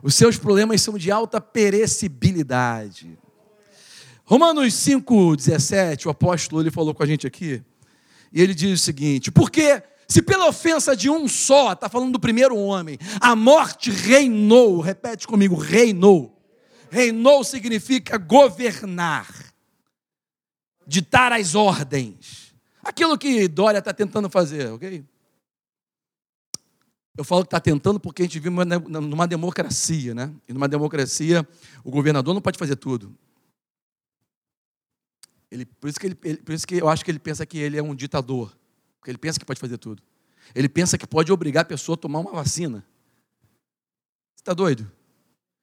Os 0.01 0.15
seus 0.15 0.37
problemas 0.37 0.81
são 0.81 0.97
de 0.97 1.11
alta 1.11 1.39
perecibilidade. 1.39 3.15
Romanos 4.25 4.73
5,17, 4.73 6.07
o 6.07 6.09
apóstolo 6.09 6.63
ele 6.63 6.71
falou 6.71 6.93
com 6.95 7.03
a 7.03 7.05
gente 7.05 7.27
aqui, 7.27 7.61
e 8.33 8.41
ele 8.41 8.55
diz 8.55 8.79
o 8.79 8.83
seguinte: 8.83 9.31
porque 9.31 9.83
se 10.07 10.23
pela 10.23 10.47
ofensa 10.47 10.95
de 10.95 11.11
um 11.11 11.27
só, 11.27 11.73
está 11.73 11.87
falando 11.87 12.13
do 12.13 12.19
primeiro 12.19 12.57
homem, 12.57 12.97
a 13.21 13.35
morte 13.35 13.91
reinou, 13.91 14.79
repete 14.79 15.27
comigo, 15.27 15.53
reinou. 15.55 16.35
Reinou 16.89 17.43
significa 17.43 18.17
governar 18.17 19.27
ditar 20.89 21.31
as 21.31 21.53
ordens. 21.53 22.53
Aquilo 22.83 23.17
que 23.17 23.47
Dória 23.47 23.77
está 23.77 23.93
tentando 23.93 24.29
fazer, 24.29 24.71
ok? 24.71 25.05
Eu 27.15 27.23
falo 27.23 27.43
que 27.43 27.47
está 27.47 27.59
tentando 27.59 27.99
porque 27.99 28.23
a 28.23 28.25
gente 28.25 28.39
vive 28.39 28.49
numa 28.49 29.27
democracia, 29.27 30.15
né? 30.15 30.33
E 30.47 30.53
numa 30.53 30.67
democracia, 30.67 31.47
o 31.83 31.91
governador 31.91 32.33
não 32.33 32.41
pode 32.41 32.57
fazer 32.57 32.75
tudo. 32.75 33.15
Ele, 35.51 35.65
por, 35.65 35.89
isso 35.89 35.99
que 35.99 36.07
ele, 36.07 36.37
por 36.37 36.53
isso 36.53 36.65
que 36.65 36.75
eu 36.75 36.87
acho 36.87 37.03
que 37.03 37.11
ele 37.11 37.19
pensa 37.19 37.45
que 37.45 37.57
ele 37.57 37.77
é 37.77 37.83
um 37.83 37.93
ditador. 37.93 38.55
Porque 38.99 39.11
ele 39.11 39.17
pensa 39.17 39.39
que 39.39 39.45
pode 39.45 39.59
fazer 39.59 39.77
tudo. 39.77 40.01
Ele 40.55 40.69
pensa 40.69 40.97
que 40.97 41.05
pode 41.05 41.31
obrigar 41.31 41.61
a 41.61 41.65
pessoa 41.65 41.95
a 41.95 41.97
tomar 41.97 42.19
uma 42.19 42.31
vacina. 42.31 42.85
Você 44.35 44.41
está 44.41 44.53
doido? 44.53 44.83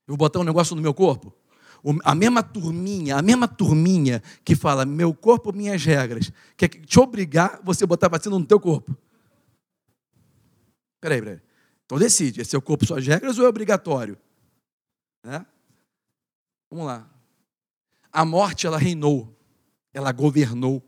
Eu 0.06 0.12
vou 0.12 0.16
botar 0.18 0.38
um 0.38 0.44
negócio 0.44 0.76
no 0.76 0.82
meu 0.82 0.94
corpo? 0.94 1.34
A 2.02 2.14
mesma 2.14 2.42
turminha, 2.42 3.16
a 3.16 3.22
mesma 3.22 3.46
turminha 3.46 4.22
que 4.44 4.56
fala 4.56 4.84
meu 4.84 5.14
corpo, 5.14 5.52
minhas 5.52 5.84
regras, 5.84 6.32
quer 6.56 6.68
te 6.68 6.98
obrigar 6.98 7.60
você 7.62 7.86
botar 7.86 8.08
vacina 8.08 8.38
no 8.38 8.46
teu 8.46 8.58
corpo. 8.58 8.96
Peraí, 11.00 11.20
peraí. 11.22 11.40
Então 11.84 11.98
decide, 11.98 12.40
é 12.40 12.44
seu 12.44 12.60
corpo, 12.60 12.84
suas 12.84 13.06
regras 13.06 13.38
ou 13.38 13.46
é 13.46 13.48
obrigatório? 13.48 14.18
Né? 15.22 15.46
Vamos 16.68 16.86
lá. 16.86 17.08
A 18.12 18.24
morte, 18.24 18.66
ela 18.66 18.78
reinou, 18.78 19.32
ela 19.94 20.10
governou, 20.10 20.82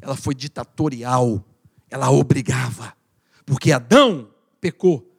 ela 0.00 0.14
foi 0.14 0.34
ditatorial, 0.34 1.44
ela 1.90 2.10
obrigava. 2.10 2.94
Porque 3.44 3.72
Adão 3.72 4.30
pecou, 4.60 5.18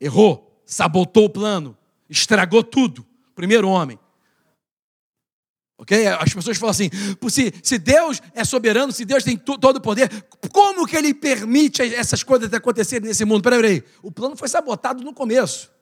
errou, 0.00 0.62
sabotou 0.64 1.26
o 1.26 1.30
plano, 1.30 1.76
estragou 2.08 2.64
tudo. 2.64 3.04
Primeiro 3.34 3.68
homem. 3.68 3.98
Ok? 5.80 6.06
As 6.06 6.34
pessoas 6.34 6.58
falam 6.58 6.72
assim: 6.72 6.90
se, 7.30 7.54
se 7.62 7.78
Deus 7.78 8.20
é 8.34 8.44
soberano, 8.44 8.92
se 8.92 9.02
Deus 9.06 9.24
tem 9.24 9.34
todo 9.34 9.76
o 9.76 9.80
poder, 9.80 10.10
como 10.52 10.86
que 10.86 10.94
ele 10.94 11.14
permite 11.14 11.80
essas 11.80 12.22
coisas 12.22 12.52
acontecerem 12.52 13.08
nesse 13.08 13.24
mundo? 13.24 13.42
Peraí, 13.42 13.62
peraí. 13.62 13.84
O 14.02 14.12
plano 14.12 14.36
foi 14.36 14.46
sabotado 14.46 15.02
no 15.02 15.14
começo. 15.14 15.72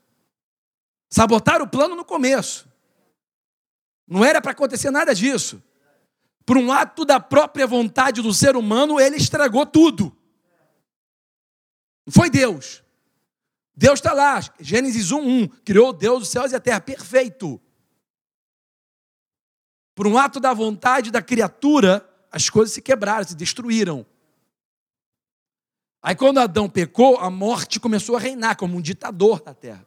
Sabotaram 1.11 1.65
o 1.65 1.69
plano 1.69 1.97
no 1.97 2.05
começo. 2.05 2.69
Não 4.07 4.25
era 4.25 4.41
para 4.41 4.53
acontecer 4.53 4.93
nada 4.93 5.13
disso. 5.13 5.61
Por 6.47 6.57
um 6.57 6.71
ato 6.71 7.05
da 7.05 7.19
própria 7.19 7.67
vontade 7.67 8.23
do 8.23 8.33
ser 8.33 8.55
humano, 8.55 9.01
ele 9.01 9.17
estragou 9.17 9.67
tudo. 9.67 10.17
Foi 12.09 12.31
Deus. 12.31 12.85
Deus 13.75 13.99
está 13.99 14.13
lá, 14.13 14.41
Gênesis 14.61 15.11
1, 15.11 15.19
1. 15.19 15.49
Criou 15.65 15.93
Deus 15.93 16.23
os 16.23 16.29
céus 16.29 16.53
e 16.53 16.55
a 16.57 16.61
terra, 16.61 16.81
perfeito. 16.81 17.61
Por 19.99 20.07
um 20.07 20.17
ato 20.17 20.39
da 20.39 20.55
vontade 20.55 21.11
da 21.11 21.21
criatura, 21.21 22.09
as 22.31 22.49
coisas 22.49 22.73
se 22.73 22.81
quebraram, 22.81 23.27
se 23.27 23.35
destruíram. 23.35 24.07
Aí, 26.01 26.15
quando 26.15 26.39
Adão 26.39 26.71
pecou, 26.71 27.17
a 27.17 27.29
morte 27.29 27.81
começou 27.81 28.15
a 28.15 28.21
reinar 28.21 28.57
como 28.57 28.77
um 28.77 28.81
ditador 28.81 29.43
na 29.45 29.53
terra. 29.53 29.85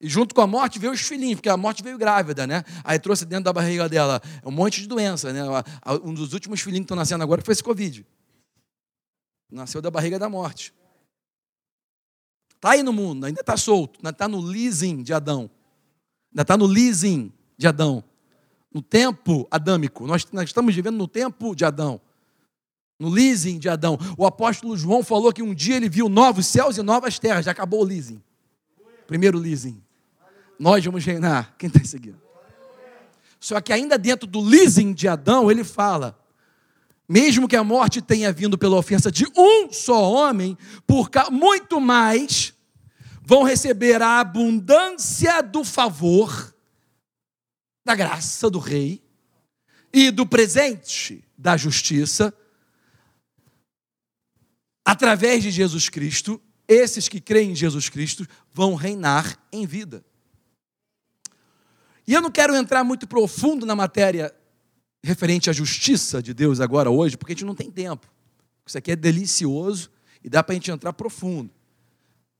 E 0.00 0.08
junto 0.08 0.34
com 0.34 0.40
a 0.40 0.46
morte 0.46 0.78
veio 0.78 0.94
os 0.94 1.02
filhinhos, 1.02 1.34
porque 1.34 1.50
a 1.50 1.56
morte 1.58 1.82
veio 1.82 1.98
grávida, 1.98 2.46
né? 2.46 2.64
Aí 2.82 2.98
trouxe 2.98 3.26
dentro 3.26 3.44
da 3.44 3.52
barriga 3.52 3.86
dela 3.90 4.22
um 4.42 4.50
monte 4.50 4.80
de 4.80 4.86
doença, 4.86 5.34
né? 5.34 5.42
Um 6.02 6.14
dos 6.14 6.32
últimos 6.32 6.62
filhinhos 6.62 6.84
que 6.84 6.86
estão 6.86 6.96
nascendo 6.96 7.22
agora 7.22 7.42
foi 7.42 7.52
esse 7.52 7.62
Covid. 7.62 8.06
Nasceu 9.50 9.82
da 9.82 9.90
barriga 9.90 10.18
da 10.18 10.30
morte. 10.30 10.72
Está 12.56 12.70
aí 12.70 12.82
no 12.82 12.94
mundo, 12.94 13.26
ainda 13.26 13.42
está 13.42 13.58
solto, 13.58 13.98
ainda 13.98 14.08
está 14.08 14.26
no 14.26 14.40
leasing 14.40 15.02
de 15.02 15.12
Adão. 15.12 15.50
Ainda 16.32 16.40
está 16.40 16.56
no 16.56 16.64
leasing 16.64 17.30
de 17.58 17.66
Adão. 17.66 18.02
No 18.72 18.80
tempo 18.80 19.46
adâmico. 19.50 20.06
Nós, 20.06 20.26
nós 20.32 20.48
estamos 20.48 20.74
vivendo 20.74 20.96
no 20.96 21.08
tempo 21.08 21.54
de 21.54 21.64
Adão. 21.64 22.00
No 22.98 23.08
leasing 23.08 23.58
de 23.58 23.68
Adão. 23.68 23.98
O 24.16 24.26
apóstolo 24.26 24.76
João 24.76 25.02
falou 25.02 25.32
que 25.32 25.42
um 25.42 25.54
dia 25.54 25.76
ele 25.76 25.88
viu 25.88 26.08
novos 26.08 26.46
céus 26.46 26.76
e 26.76 26.82
novas 26.82 27.18
terras. 27.18 27.44
Já 27.44 27.50
acabou 27.50 27.80
o 27.80 27.84
leasing. 27.84 28.22
Primeiro 29.06 29.38
leasing. 29.38 29.82
Nós 30.58 30.84
vamos 30.84 31.04
reinar. 31.04 31.54
Quem 31.58 31.68
está 31.68 31.82
seguindo? 31.84 32.20
Só 33.40 33.60
que 33.60 33.72
ainda 33.72 33.96
dentro 33.96 34.28
do 34.28 34.40
leasing 34.40 34.92
de 34.92 35.08
Adão, 35.08 35.50
ele 35.50 35.64
fala: 35.64 36.20
mesmo 37.08 37.48
que 37.48 37.56
a 37.56 37.64
morte 37.64 38.00
tenha 38.00 38.30
vindo 38.30 38.56
pela 38.56 38.76
ofensa 38.76 39.10
de 39.10 39.26
um 39.36 39.72
só 39.72 40.12
homem, 40.12 40.56
por 40.86 41.10
muito 41.32 41.80
mais 41.80 42.54
vão 43.24 43.42
receber 43.42 44.00
a 44.02 44.20
abundância 44.20 45.42
do 45.42 45.64
favor, 45.64 46.54
da 47.84 47.94
graça 47.94 48.50
do 48.50 48.58
rei 48.58 49.02
e 49.92 50.10
do 50.10 50.26
presente 50.26 51.24
da 51.36 51.56
justiça, 51.56 52.32
através 54.84 55.42
de 55.42 55.50
Jesus 55.50 55.88
Cristo, 55.88 56.40
esses 56.68 57.08
que 57.08 57.20
creem 57.20 57.52
em 57.52 57.56
Jesus 57.56 57.88
Cristo 57.88 58.26
vão 58.52 58.74
reinar 58.74 59.38
em 59.52 59.66
vida. 59.66 60.04
E 62.06 62.14
eu 62.14 62.20
não 62.20 62.30
quero 62.30 62.54
entrar 62.54 62.84
muito 62.84 63.06
profundo 63.06 63.64
na 63.64 63.74
matéria 63.74 64.34
referente 65.02 65.48
à 65.48 65.52
justiça 65.52 66.22
de 66.22 66.34
Deus 66.34 66.60
agora, 66.60 66.90
hoje, 66.90 67.16
porque 67.16 67.32
a 67.32 67.34
gente 67.34 67.44
não 67.44 67.54
tem 67.54 67.70
tempo. 67.70 68.06
Isso 68.66 68.76
aqui 68.76 68.92
é 68.92 68.96
delicioso 68.96 69.90
e 70.22 70.28
dá 70.28 70.42
para 70.42 70.52
a 70.52 70.54
gente 70.54 70.70
entrar 70.70 70.92
profundo. 70.92 71.50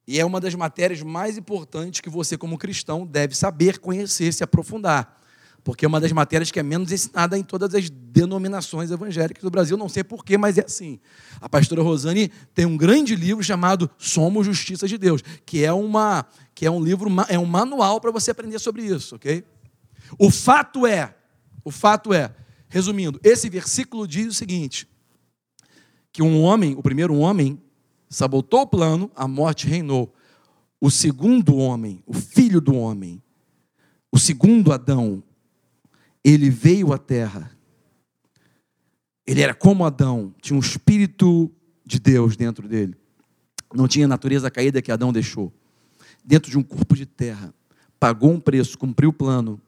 E 0.06 0.18
é 0.18 0.24
uma 0.24 0.40
das 0.40 0.54
matérias 0.54 1.02
mais 1.02 1.38
importantes 1.38 2.00
que 2.00 2.10
você, 2.10 2.36
como 2.36 2.58
cristão, 2.58 3.06
deve 3.06 3.34
saber, 3.34 3.78
conhecer, 3.78 4.32
se 4.32 4.42
aprofundar. 4.42 5.19
Porque 5.62 5.84
é 5.84 5.88
uma 5.88 6.00
das 6.00 6.12
matérias 6.12 6.50
que 6.50 6.58
é 6.58 6.62
menos 6.62 6.90
ensinada 6.90 7.36
em 7.36 7.42
todas 7.42 7.74
as 7.74 7.90
denominações 7.90 8.90
evangélicas 8.90 9.42
do 9.42 9.50
Brasil. 9.50 9.76
Não 9.76 9.88
sei 9.88 10.02
porquê, 10.02 10.38
mas 10.38 10.56
é 10.56 10.64
assim. 10.64 10.98
A 11.40 11.48
pastora 11.48 11.82
Rosane 11.82 12.30
tem 12.54 12.64
um 12.64 12.76
grande 12.76 13.14
livro 13.14 13.42
chamado 13.42 13.90
Somos 13.98 14.46
Justiça 14.46 14.88
de 14.88 14.96
Deus, 14.96 15.22
que 15.44 15.64
é, 15.64 15.72
uma, 15.72 16.26
que 16.54 16.64
é 16.64 16.70
um 16.70 16.82
livro, 16.82 17.10
é 17.28 17.38
um 17.38 17.44
manual 17.44 18.00
para 18.00 18.10
você 18.10 18.30
aprender 18.30 18.58
sobre 18.58 18.82
isso, 18.82 19.16
ok? 19.16 19.44
O 20.18 20.30
fato 20.30 20.86
é, 20.86 21.14
o 21.62 21.70
fato 21.70 22.12
é, 22.12 22.34
Resumindo, 22.70 23.18
esse 23.24 23.50
versículo 23.50 24.06
diz 24.06 24.28
o 24.28 24.32
seguinte: 24.32 24.88
que 26.12 26.22
um 26.22 26.40
homem, 26.40 26.74
o 26.76 26.82
primeiro 26.82 27.16
homem, 27.16 27.60
sabotou 28.08 28.60
o 28.60 28.66
plano, 28.66 29.10
a 29.14 29.26
morte 29.26 29.66
reinou. 29.66 30.14
O 30.80 30.88
segundo 30.88 31.56
homem, 31.56 32.02
o 32.06 32.14
filho 32.14 32.60
do 32.60 32.74
homem, 32.74 33.20
o 34.10 34.18
segundo 34.18 34.72
Adão, 34.72 35.22
ele 36.24 36.50
veio 36.50 36.92
à 36.92 36.98
terra. 36.98 37.50
Ele 39.26 39.40
era 39.40 39.54
como 39.54 39.84
Adão, 39.84 40.34
tinha 40.40 40.56
um 40.56 40.60
espírito 40.60 41.50
de 41.84 41.98
Deus 41.98 42.36
dentro 42.36 42.68
dele. 42.68 42.96
Não 43.74 43.86
tinha 43.86 44.06
a 44.06 44.08
natureza 44.08 44.50
caída 44.50 44.82
que 44.82 44.90
Adão 44.90 45.12
deixou. 45.12 45.52
Dentro 46.24 46.50
de 46.50 46.58
um 46.58 46.62
corpo 46.62 46.96
de 46.96 47.06
terra, 47.06 47.54
pagou 47.98 48.32
um 48.32 48.40
preço, 48.40 48.76
cumpriu 48.76 49.10
o 49.10 49.12
plano, 49.12 49.60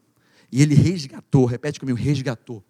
e 0.50 0.60
ele 0.60 0.74
resgatou, 0.74 1.44
repete 1.44 1.78
comigo, 1.80 1.98
resgatou 1.98 2.62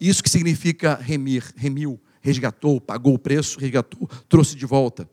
isso 0.00 0.22
que 0.22 0.30
significa 0.30 0.94
remir, 0.94 1.52
remiu, 1.56 2.00
resgatou, 2.20 2.80
pagou 2.80 3.14
o 3.14 3.18
preço, 3.18 3.58
resgatou, 3.58 4.08
trouxe 4.28 4.54
de 4.54 4.66
volta. 4.66 5.08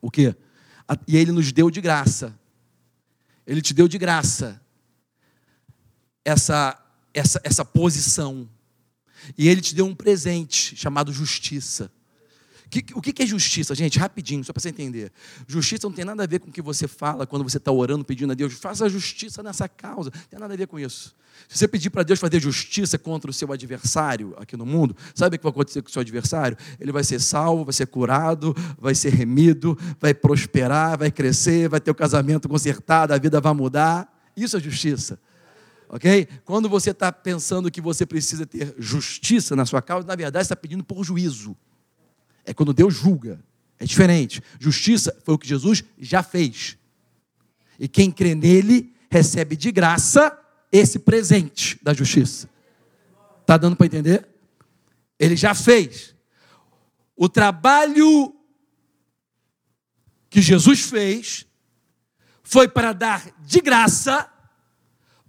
O 0.00 0.10
quê? 0.10 0.34
E 1.06 1.16
ele 1.16 1.32
nos 1.32 1.50
deu 1.52 1.70
de 1.70 1.80
graça. 1.80 2.38
Ele 3.46 3.62
te 3.62 3.72
deu 3.72 3.88
de 3.88 3.98
graça 3.98 4.60
essa, 6.26 6.76
essa, 7.14 7.40
essa 7.44 7.64
posição. 7.64 8.48
E 9.38 9.48
ele 9.48 9.60
te 9.60 9.74
deu 9.74 9.86
um 9.86 9.94
presente 9.94 10.76
chamado 10.76 11.12
justiça. 11.12 11.90
O 12.96 13.00
que 13.00 13.22
é 13.22 13.26
justiça, 13.26 13.76
gente? 13.76 13.96
Rapidinho, 13.96 14.44
só 14.44 14.52
para 14.52 14.60
você 14.60 14.70
entender. 14.70 15.12
Justiça 15.46 15.86
não 15.86 15.94
tem 15.94 16.04
nada 16.04 16.24
a 16.24 16.26
ver 16.26 16.40
com 16.40 16.48
o 16.48 16.52
que 16.52 16.60
você 16.60 16.88
fala 16.88 17.24
quando 17.24 17.44
você 17.44 17.58
está 17.58 17.70
orando, 17.70 18.04
pedindo 18.04 18.32
a 18.32 18.34
Deus, 18.34 18.54
faça 18.54 18.88
justiça 18.88 19.40
nessa 19.40 19.68
causa. 19.68 20.10
Não 20.12 20.22
tem 20.28 20.38
nada 20.38 20.52
a 20.52 20.56
ver 20.56 20.66
com 20.66 20.80
isso. 20.80 21.14
Se 21.48 21.58
você 21.58 21.68
pedir 21.68 21.90
para 21.90 22.02
Deus 22.02 22.18
fazer 22.18 22.40
justiça 22.40 22.98
contra 22.98 23.30
o 23.30 23.32
seu 23.32 23.52
adversário 23.52 24.34
aqui 24.36 24.56
no 24.56 24.66
mundo, 24.66 24.96
sabe 25.14 25.36
o 25.36 25.38
que 25.38 25.44
vai 25.44 25.50
acontecer 25.50 25.80
com 25.80 25.88
o 25.88 25.92
seu 25.92 26.00
adversário? 26.00 26.56
Ele 26.80 26.90
vai 26.90 27.04
ser 27.04 27.20
salvo, 27.20 27.64
vai 27.64 27.72
ser 27.72 27.86
curado, 27.86 28.52
vai 28.76 28.96
ser 28.96 29.10
remido, 29.10 29.78
vai 30.00 30.12
prosperar, 30.12 30.98
vai 30.98 31.12
crescer, 31.12 31.68
vai 31.68 31.80
ter 31.80 31.92
o 31.92 31.94
casamento 31.94 32.48
consertado, 32.48 33.14
a 33.14 33.18
vida 33.18 33.40
vai 33.40 33.54
mudar. 33.54 34.12
Isso 34.36 34.56
é 34.56 34.60
justiça. 34.60 35.20
Ok? 35.88 36.28
Quando 36.44 36.68
você 36.68 36.90
está 36.90 37.12
pensando 37.12 37.70
que 37.70 37.80
você 37.80 38.04
precisa 38.04 38.44
ter 38.44 38.74
justiça 38.78 39.54
na 39.54 39.64
sua 39.64 39.80
causa, 39.80 40.06
na 40.06 40.16
verdade 40.16 40.42
está 40.42 40.56
pedindo 40.56 40.82
por 40.82 41.04
juízo. 41.04 41.56
É 42.44 42.52
quando 42.52 42.72
Deus 42.72 42.94
julga. 42.94 43.40
É 43.78 43.84
diferente. 43.84 44.42
Justiça 44.58 45.16
foi 45.24 45.34
o 45.34 45.38
que 45.38 45.46
Jesus 45.46 45.84
já 45.98 46.22
fez. 46.22 46.76
E 47.78 47.86
quem 47.86 48.10
crê 48.10 48.34
nele 48.34 48.94
recebe 49.10 49.56
de 49.56 49.70
graça 49.70 50.36
esse 50.72 50.98
presente 50.98 51.78
da 51.82 51.92
justiça. 51.92 52.48
Está 53.40 53.56
dando 53.56 53.76
para 53.76 53.86
entender? 53.86 54.26
Ele 55.18 55.36
já 55.36 55.54
fez. 55.54 56.14
O 57.14 57.28
trabalho 57.28 58.34
que 60.28 60.42
Jesus 60.42 60.80
fez 60.80 61.46
foi 62.42 62.68
para 62.68 62.92
dar 62.92 63.30
de 63.40 63.60
graça 63.60 64.30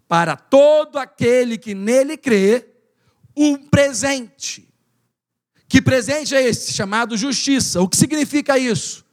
para 0.07 0.35
todo 0.35 0.97
aquele 0.97 1.57
que 1.57 1.75
nele 1.75 2.17
crê 2.17 2.67
um 3.35 3.57
presente. 3.57 4.67
Que 5.67 5.81
presente 5.81 6.33
é 6.33 6.41
esse? 6.41 6.73
Chamado 6.73 7.17
justiça. 7.17 7.81
O 7.81 7.89
que 7.89 7.97
significa 7.97 8.57
isso? 8.57 9.05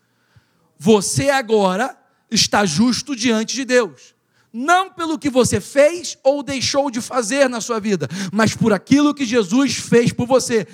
Você 0.78 1.30
agora 1.30 1.98
está 2.30 2.64
justo 2.64 3.16
diante 3.16 3.54
de 3.54 3.64
Deus. 3.64 4.13
Não 4.54 4.88
pelo 4.88 5.18
que 5.18 5.28
você 5.28 5.60
fez 5.60 6.16
ou 6.22 6.40
deixou 6.40 6.88
de 6.88 7.00
fazer 7.00 7.48
na 7.48 7.60
sua 7.60 7.80
vida, 7.80 8.08
mas 8.32 8.54
por 8.54 8.72
aquilo 8.72 9.12
que 9.12 9.24
Jesus 9.24 9.74
fez 9.74 10.12
por 10.12 10.28
você. 10.28 10.64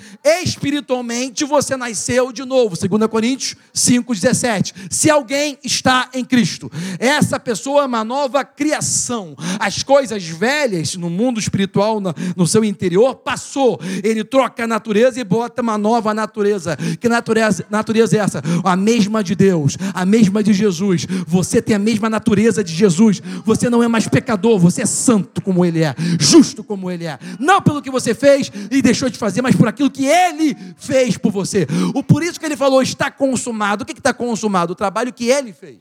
Espiritualmente 0.43 1.43
você 1.43 1.75
nasceu 1.75 2.31
de 2.31 2.45
novo. 2.45 2.77
2 2.77 3.07
Coríntios 3.07 3.55
5:17. 3.73 4.75
Se 4.91 5.09
alguém 5.09 5.57
está 5.63 6.09
em 6.13 6.23
Cristo, 6.23 6.71
essa 6.99 7.39
pessoa 7.39 7.81
é 7.81 7.85
uma 7.87 8.03
nova 8.03 8.45
criação. 8.45 9.35
As 9.59 9.81
coisas 9.81 10.23
velhas 10.25 10.95
no 10.95 11.09
mundo 11.09 11.39
espiritual, 11.39 11.99
no 12.35 12.45
seu 12.45 12.63
interior, 12.63 13.15
passou. 13.15 13.79
Ele 14.03 14.23
troca 14.23 14.65
a 14.65 14.67
natureza 14.67 15.19
e 15.19 15.23
bota 15.23 15.63
uma 15.63 15.77
nova 15.77 16.13
natureza. 16.13 16.77
Que 16.99 17.09
natureza, 17.09 17.65
natureza 17.67 18.15
é 18.15 18.19
essa? 18.19 18.43
A 18.63 18.75
mesma 18.75 19.23
de 19.23 19.33
Deus, 19.33 19.75
a 19.91 20.05
mesma 20.05 20.43
de 20.43 20.53
Jesus. 20.53 21.07
Você 21.25 21.61
tem 21.63 21.75
a 21.75 21.79
mesma 21.79 22.09
natureza 22.09 22.63
de 22.63 22.75
Jesus. 22.75 23.21
Você 23.43 23.70
não 23.71 23.81
é 23.81 23.87
mais 23.87 24.07
pecador, 24.07 24.59
você 24.59 24.83
é 24.83 24.85
santo 24.85 25.41
como 25.41 25.65
Ele 25.65 25.83
é, 25.83 25.95
justo 26.19 26.63
como 26.63 26.91
Ele 26.91 27.05
é. 27.05 27.17
Não 27.39 27.61
pelo 27.61 27.81
que 27.81 27.89
você 27.89 28.13
fez 28.13 28.51
e 28.69 28.81
deixou 28.81 29.09
de 29.09 29.17
fazer, 29.17 29.41
mas 29.41 29.55
por 29.55 29.67
aquilo 29.67 29.89
que 29.89 30.05
Ele 30.05 30.55
fez 30.77 31.17
por 31.17 31.31
você. 31.31 31.65
O 31.95 32.03
por 32.03 32.21
isso 32.21 32.39
que 32.39 32.45
Ele 32.45 32.57
falou 32.57 32.81
está 32.81 33.09
consumado. 33.09 33.83
O 33.83 33.85
que 33.85 33.93
está 33.93 34.13
consumado? 34.13 34.73
O 34.73 34.75
trabalho 34.75 35.13
que 35.13 35.25
Ele 35.25 35.53
fez. 35.53 35.79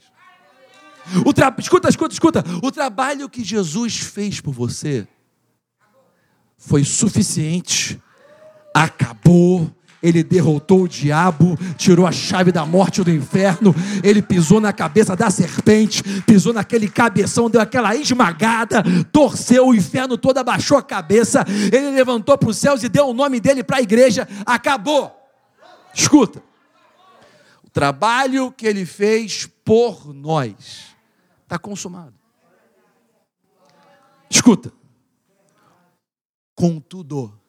O 1.27 1.33
tra... 1.33 1.55
Escuta, 1.59 1.89
escuta, 1.89 2.15
escuta. 2.15 2.45
O 2.63 2.71
trabalho 2.71 3.29
que 3.29 3.43
Jesus 3.43 3.99
fez 3.99 4.41
por 4.41 4.55
você 4.55 5.07
foi 6.57 6.85
suficiente. 6.85 8.01
Acabou 8.73 9.71
ele 10.03 10.23
derrotou 10.23 10.83
o 10.83 10.89
diabo, 10.89 11.59
tirou 11.77 12.07
a 12.07 12.13
chave 12.13 12.51
da 12.51 12.65
morte 12.65 13.03
do 13.03 13.11
inferno, 13.11 13.75
ele 14.03 14.23
pisou 14.23 14.61
na 14.61 14.73
cabeça 14.73 15.15
da 15.15 15.31
serpente, 15.31 16.03
pisou 16.23 16.53
naquele 16.53 16.89
cabeção, 16.89 17.51
deu 17.51 17.61
aquela 17.61 17.95
esmagada, 17.95 18.83
torceu 19.13 19.69
o 19.69 19.75
inferno 19.75 20.17
todo, 20.17 20.39
abaixou 20.39 20.79
a 20.79 20.83
cabeça, 20.83 21.45
ele 21.73 21.91
levantou 21.91 22.37
para 22.39 22.49
os 22.49 22.57
céus 22.57 22.83
e 22.83 22.89
deu 22.89 23.09
o 23.09 23.15
nome 23.15 23.41
dele 23.41 23.63
para 23.63 23.79
a 23.79 23.83
igreja, 23.83 24.27
acabou. 24.47 25.15
Escuta, 25.93 26.43
o 27.63 27.69
trabalho 27.69 28.51
que 28.53 28.67
ele 28.67 28.87
fez 28.87 29.47
por 29.65 30.15
nós 30.15 30.95
está 31.43 31.59
consumado. 31.59 32.15
Escuta, 34.31 34.73
contudo, 36.55 37.40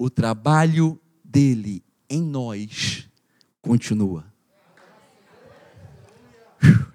o 0.00 0.08
trabalho 0.08 0.98
dele 1.22 1.84
em 2.08 2.22
nós 2.22 3.06
continua. 3.60 4.24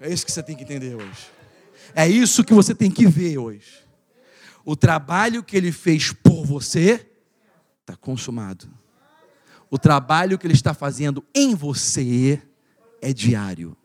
É 0.00 0.12
isso 0.12 0.26
que 0.26 0.32
você 0.32 0.42
tem 0.42 0.56
que 0.56 0.64
entender 0.64 0.96
hoje. 0.96 1.30
É 1.94 2.08
isso 2.08 2.42
que 2.42 2.52
você 2.52 2.74
tem 2.74 2.90
que 2.90 3.06
ver 3.06 3.38
hoje. 3.38 3.86
O 4.64 4.74
trabalho 4.74 5.44
que 5.44 5.56
ele 5.56 5.70
fez 5.70 6.12
por 6.12 6.44
você 6.44 7.08
está 7.80 7.94
consumado. 7.94 8.68
O 9.70 9.78
trabalho 9.78 10.36
que 10.36 10.44
ele 10.44 10.54
está 10.54 10.74
fazendo 10.74 11.24
em 11.32 11.54
você 11.54 12.42
é 13.00 13.12
diário. 13.12 13.76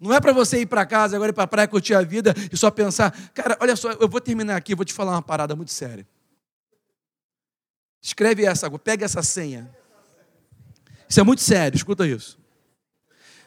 Não 0.00 0.14
é 0.14 0.20
para 0.20 0.32
você 0.32 0.62
ir 0.62 0.66
para 0.66 0.86
casa 0.86 1.14
agora 1.14 1.30
ir 1.30 1.34
para 1.34 1.44
a 1.44 1.46
praia 1.46 1.68
curtir 1.68 1.92
a 1.92 2.00
vida 2.00 2.34
e 2.50 2.56
só 2.56 2.70
pensar, 2.70 3.12
cara, 3.34 3.58
olha 3.60 3.76
só, 3.76 3.92
eu 3.92 4.08
vou 4.08 4.20
terminar 4.20 4.56
aqui, 4.56 4.74
vou 4.74 4.84
te 4.84 4.94
falar 4.94 5.12
uma 5.12 5.22
parada 5.22 5.54
muito 5.54 5.70
séria. 5.70 6.08
Escreve 8.00 8.46
essa, 8.46 8.70
pega 8.78 9.04
essa 9.04 9.22
senha. 9.22 9.70
Isso 11.06 11.20
é 11.20 11.22
muito 11.22 11.42
sério, 11.42 11.76
escuta 11.76 12.06
isso. 12.06 12.38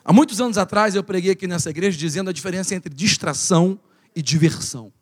Há 0.05 0.13
muitos 0.13 0.39
anos 0.39 0.57
atrás 0.57 0.93
eu 0.93 1.03
preguei 1.03 1.31
aqui 1.31 1.47
nessa 1.47 1.71
igreja 1.71 1.97
dizendo 1.97 2.29
a 2.29 2.33
diferença 2.33 2.75
entre 2.75 2.93
distração 2.93 3.79
e 4.15 4.21
diversão. 4.21 4.93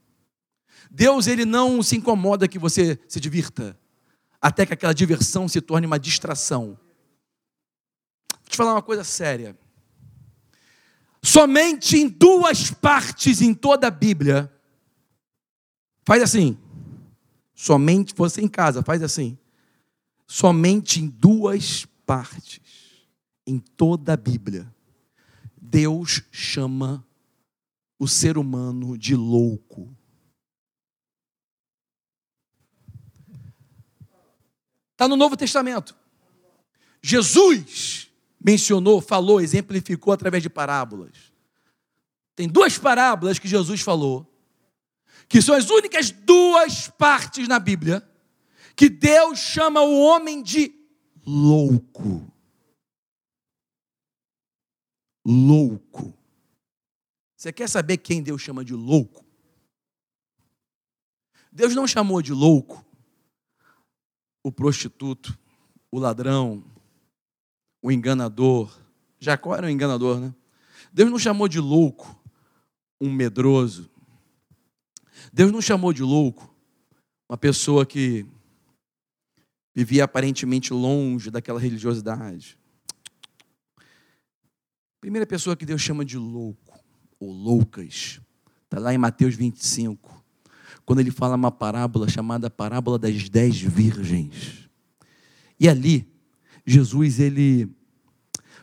Deus 0.90 1.28
ele 1.28 1.44
não 1.44 1.84
se 1.84 1.98
incomoda 1.98 2.48
que 2.48 2.60
você 2.60 2.98
se 3.10 3.20
divirta, 3.20 3.78
até 4.40 4.66
que 4.66 4.74
aquela 4.74 4.94
diversão 4.94 5.50
se 5.50 5.60
torne 5.60 5.86
uma 5.86 6.00
distração. 6.00 6.78
Vou 8.32 8.50
te 8.50 8.56
falar 8.56 8.74
uma 8.74 8.82
coisa 8.82 9.04
séria. 9.04 9.58
Somente 11.24 11.98
em 11.98 12.08
duas 12.08 12.72
partes 12.72 13.42
em 13.42 13.54
toda 13.54 13.88
a 13.88 13.92
Bíblia. 13.92 14.52
Faz 16.04 16.24
assim. 16.24 16.58
Somente 17.54 18.14
você 18.16 18.42
em 18.42 18.48
casa, 18.48 18.82
faz 18.82 19.04
assim. 19.04 19.38
Somente 20.26 21.00
em 21.00 21.08
duas 21.08 21.86
partes 22.06 22.62
em 23.46 23.60
toda 23.60 24.14
a 24.14 24.18
Bíblia. 24.18 24.74
Deus 25.62 26.24
chama 26.32 27.06
o 28.00 28.08
ser 28.08 28.38
humano 28.38 28.98
de 28.98 29.16
louco. 29.16 29.96
Está 34.94 35.08
no 35.08 35.16
Novo 35.16 35.38
Testamento. 35.38 35.96
Jesus 37.02 38.11
mencionou, 38.44 39.02
falou, 39.02 39.40
exemplificou 39.40 40.12
através 40.14 40.42
de 40.42 40.50
parábolas. 40.50 41.32
Tem 42.36 42.48
duas 42.48 42.78
parábolas 42.78 43.38
que 43.38 43.48
Jesus 43.48 43.82
falou, 43.82 44.28
que 45.30 45.42
são 45.42 45.56
as 45.56 45.70
únicas 45.70 46.12
duas 46.12 46.88
partes 46.88 47.48
na 47.48 47.60
Bíblia 47.60 48.08
que 48.76 48.90
Deus 48.90 49.40
chama 49.40 49.82
o 49.82 50.02
homem 50.02 50.42
de 50.42 50.74
louco. 51.26 52.32
Louco. 55.26 56.14
Você 57.38 57.52
quer 57.54 57.70
saber 57.70 57.98
quem 57.98 58.24
Deus 58.24 58.42
chama 58.42 58.66
de 58.66 58.74
louco? 58.74 59.24
Deus 61.52 61.76
não 61.76 61.86
chamou 61.86 62.22
de 62.22 62.34
louco 62.34 62.84
o 64.44 64.52
prostituto, 64.52 65.38
o 65.92 66.00
ladrão, 66.00 66.64
o 67.82 67.92
enganador. 67.92 68.72
Jacó 69.20 69.56
era 69.56 69.68
um 69.68 69.70
enganador, 69.70 70.20
né? 70.20 70.34
Deus 70.94 71.10
não 71.10 71.20
chamou 71.20 71.48
de 71.48 71.60
louco 71.60 72.20
um 73.00 73.12
medroso. 73.12 73.90
Deus 75.34 75.52
não 75.52 75.62
chamou 75.62 75.94
de 75.94 76.04
louco 76.04 76.54
uma 77.28 77.38
pessoa 77.38 77.86
que 77.86 78.26
vivia 79.74 80.04
aparentemente 80.04 80.74
longe 80.74 81.32
daquela 81.32 81.60
religiosidade. 81.60 82.58
primeira 85.00 85.26
pessoa 85.26 85.56
que 85.56 85.66
Deus 85.66 85.82
chama 85.82 86.06
de 86.06 86.18
louco, 86.18 86.80
ou 87.20 87.32
loucas, 87.32 88.20
está 88.66 88.78
lá 88.78 88.94
em 88.94 88.98
Mateus 88.98 89.34
25, 89.34 90.24
quando 90.86 91.00
ele 91.00 91.10
fala 91.10 91.36
uma 91.36 91.52
parábola 91.52 92.08
chamada 92.10 92.50
Parábola 92.50 93.00
das 93.00 93.30
Dez 93.30 93.60
Virgens. 93.62 94.70
E 95.60 95.70
ali, 95.70 96.11
Jesus 96.66 97.20
ele 97.20 97.70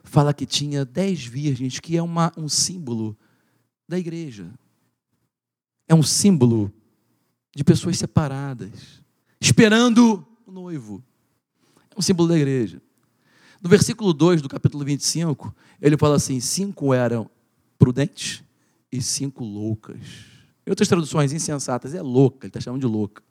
fala 0.05 0.33
que 0.33 0.47
tinha 0.47 0.85
dez 0.85 1.25
virgens, 1.25 1.79
que 1.79 1.97
é 1.97 2.03
uma, 2.03 2.33
um 2.37 2.49
símbolo 2.49 3.17
da 3.89 3.99
igreja. 3.99 4.53
É 5.87 5.95
um 5.95 6.03
símbolo 6.03 6.73
de 7.55 7.65
pessoas 7.65 7.99
separadas, 7.99 9.03
esperando 9.41 10.27
o 10.47 10.53
noivo. 10.53 11.03
É 11.91 11.99
um 11.99 12.03
símbolo 12.03 12.29
da 12.29 12.37
igreja. 12.37 12.81
No 13.61 13.69
versículo 13.69 14.13
2 14.13 14.41
do 14.41 14.49
capítulo 14.49 14.85
25, 14.85 15.55
ele 15.81 15.97
fala 15.97 16.17
assim: 16.17 16.39
cinco 16.41 16.95
eram 16.95 17.29
prudentes 17.79 18.43
e 18.93 19.03
cinco 19.03 19.45
loucas. 19.45 20.01
Em 20.67 20.71
outras 20.71 20.89
traduções, 20.89 21.33
insensatas, 21.33 21.95
é 21.95 22.03
louca, 22.03 22.47
ele 22.47 22.51
está 22.51 22.61
chamando 22.61 22.81
de 22.81 22.87
louca. 22.87 23.23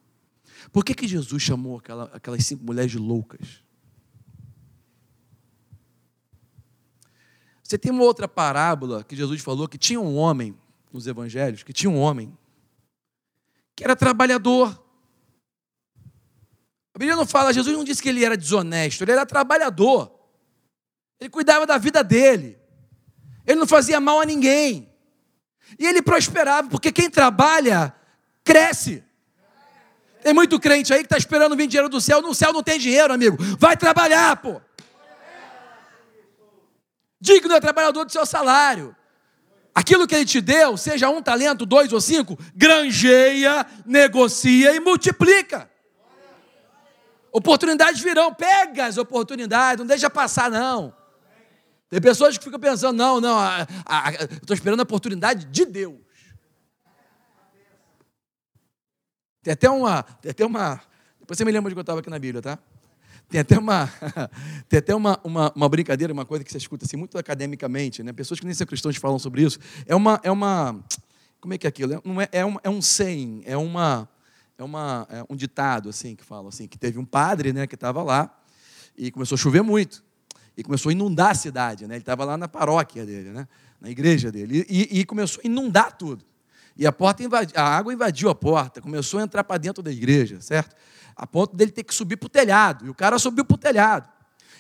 Por 0.72 0.84
que, 0.84 0.94
que 0.94 1.08
Jesus 1.08 1.42
chamou 1.42 1.78
aquela, 1.78 2.06
aquelas 2.06 2.46
cinco 2.46 2.66
mulheres 2.66 2.92
de 2.92 2.98
loucas? 2.98 3.62
Você 7.68 7.78
tem 7.78 7.92
uma 7.92 8.04
outra 8.04 8.30
parábola 8.30 9.04
que 9.04 9.14
Jesus 9.14 9.42
falou 9.42 9.68
que 9.68 9.78
tinha 9.78 10.00
um 10.00 10.16
homem 10.16 10.58
nos 10.90 11.06
evangelhos, 11.06 11.64
que 11.64 11.74
tinha 11.74 11.90
um 11.90 12.00
homem 12.00 12.36
que 13.76 13.84
era 13.84 13.94
trabalhador. 13.94 14.70
A 16.94 16.98
Bíblia 16.98 17.18
não 17.18 17.28
fala, 17.28 17.52
Jesus 17.52 17.76
não 17.76 17.84
disse 17.84 18.02
que 18.02 18.08
ele 18.08 18.24
era 18.24 18.38
desonesto, 18.38 19.04
ele 19.04 19.12
era 19.12 19.26
trabalhador. 19.26 20.18
Ele 21.20 21.30
cuidava 21.30 21.66
da 21.66 21.78
vida 21.78 22.02
dele. 22.06 22.58
Ele 23.46 23.60
não 23.60 23.68
fazia 23.68 24.00
mal 24.00 24.22
a 24.22 24.26
ninguém. 24.26 24.90
E 25.78 25.86
ele 25.86 26.02
prosperava, 26.02 26.70
porque 26.70 26.90
quem 26.90 27.10
trabalha 27.10 27.94
cresce. 28.46 29.04
Tem 30.24 30.34
muito 30.34 30.58
crente 30.58 30.94
aí 30.94 31.00
que 31.00 31.08
está 31.08 31.18
esperando 31.18 31.54
vir 31.58 31.68
dinheiro 31.68 31.90
do 31.90 32.00
céu. 32.00 32.22
No 32.22 32.34
céu 32.34 32.54
não 32.54 32.64
tem 32.64 32.80
dinheiro, 32.80 33.14
amigo. 33.14 33.36
Vai 33.60 33.76
trabalhar, 33.76 34.38
pô. 34.38 34.62
Digno 37.20 37.54
é 37.54 37.60
trabalhador 37.60 38.06
do 38.06 38.12
seu 38.12 38.26
salário. 38.26 38.96
Aquilo 39.74 40.08
que 40.08 40.16
ele 40.16 40.26
te 40.26 40.42
deu, 40.42 40.76
seja 40.76 41.10
um 41.10 41.22
talento, 41.22 41.66
dois 41.66 41.94
ou 41.94 42.02
cinco, 42.02 42.38
granjeia, 42.56 43.66
negocia 43.86 44.76
e 44.76 44.80
multiplica. 44.80 45.70
Oportunidades 47.32 48.02
virão, 48.02 48.34
pega 48.34 48.86
as 48.88 48.98
oportunidades, 48.98 49.80
não 49.80 49.86
deixa 49.86 50.10
passar, 50.10 50.50
não. 50.50 50.96
Tem 51.90 52.02
pessoas 52.02 52.38
que 52.38 52.44
ficam 52.44 52.60
pensando, 52.60 52.98
não, 52.98 53.22
não, 53.22 53.38
estou 54.42 54.54
esperando 54.56 54.80
a 54.80 54.84
oportunidade 54.84 55.46
de 55.46 55.66
Deus. 55.66 56.00
Tem 59.44 59.54
até 59.54 59.70
uma, 59.70 60.04
tem 60.04 60.32
até 60.32 60.46
uma, 60.46 60.82
depois 61.20 61.38
você 61.38 61.46
me 61.46 61.52
lembra 61.52 61.70
de 61.70 61.76
que 61.76 61.80
eu 61.80 61.82
estava 61.82 62.00
aqui 62.00 62.10
na 62.10 62.20
Bíblia, 62.20 62.42
tá? 62.42 62.60
Tem 63.30 63.42
até 63.42 63.58
uma, 63.58 63.92
tem 64.70 64.80
até 64.80 64.96
uma, 64.96 65.20
uma, 65.24 65.52
uma, 65.54 65.70
brincadeira, 65.70 66.14
uma 66.14 66.26
coisa 66.26 66.44
que 66.44 66.52
você 66.52 66.58
escuta 66.58 66.86
assim, 66.86 66.96
muito 66.96 67.18
academicamente, 67.18 68.02
né? 68.02 68.14
Pessoas 68.14 68.40
que 68.40 68.46
nem 68.46 68.56
são 68.56 68.66
cristãos 68.66 68.96
falam 68.96 69.20
sobre 69.20 69.42
isso. 69.42 69.60
É 69.86 69.96
uma, 69.96 70.20
é 70.24 70.32
uma, 70.32 70.80
como 71.42 71.54
é 71.54 71.58
que 71.58 71.68
é 71.68 71.70
aquilo? 71.70 71.94
É, 71.94 72.02
não 72.06 72.22
é, 72.22 72.30
é, 72.32 72.46
um, 72.46 72.56
é 72.64 72.70
um 72.70 72.82
saying, 72.82 73.44
é 73.46 73.58
uma, 73.58 74.08
é 74.58 74.64
uma, 74.64 75.08
é 75.10 75.26
um 75.30 75.36
ditado 75.36 75.90
assim 75.90 76.16
que 76.16 76.24
fala 76.24 76.48
assim, 76.48 76.68
que 76.68 76.78
teve 76.78 76.98
um 76.98 77.06
padre, 77.06 77.52
né, 77.52 77.68
que 77.68 77.76
estava 77.76 78.02
lá 78.02 78.34
e 78.98 79.12
começou 79.12 79.36
a 79.36 79.40
chover 79.40 79.62
muito 79.62 80.04
e 80.56 80.64
começou 80.64 80.90
a 80.90 80.94
inundar 80.94 81.32
a 81.32 81.36
cidade, 81.36 81.86
né? 81.86 81.96
Ele 81.96 82.02
estava 82.02 82.26
lá 82.26 82.36
na 82.36 82.48
paróquia 82.48 83.06
dele, 83.06 83.30
né? 83.30 83.48
Na 83.80 83.90
igreja 83.90 84.32
dele 84.32 84.66
e, 84.68 85.00
e 85.00 85.06
começou 85.06 85.42
a 85.44 85.48
inundar 85.48 85.96
tudo. 85.96 86.26
E 86.76 86.86
a 86.86 86.92
porta 86.92 87.24
invadi, 87.24 87.54
a 87.56 87.64
água 87.64 87.94
invadiu 87.94 88.30
a 88.30 88.36
porta, 88.36 88.82
começou 88.82 89.20
a 89.20 89.24
entrar 89.24 89.44
para 89.44 89.58
dentro 89.58 89.84
da 89.84 89.92
igreja, 89.92 90.40
certo? 90.42 90.76
A 91.18 91.26
ponto 91.26 91.56
dele 91.56 91.72
ter 91.72 91.84
que 91.84 91.94
subir 91.94 92.18
para 92.18 92.28
o 92.28 92.30
telhado. 92.30 92.86
E 92.86 92.90
o 92.90 92.94
cara 92.94 93.18
subiu 93.18 93.44
para 93.44 93.56
o 93.56 93.58
telhado. 93.58 94.10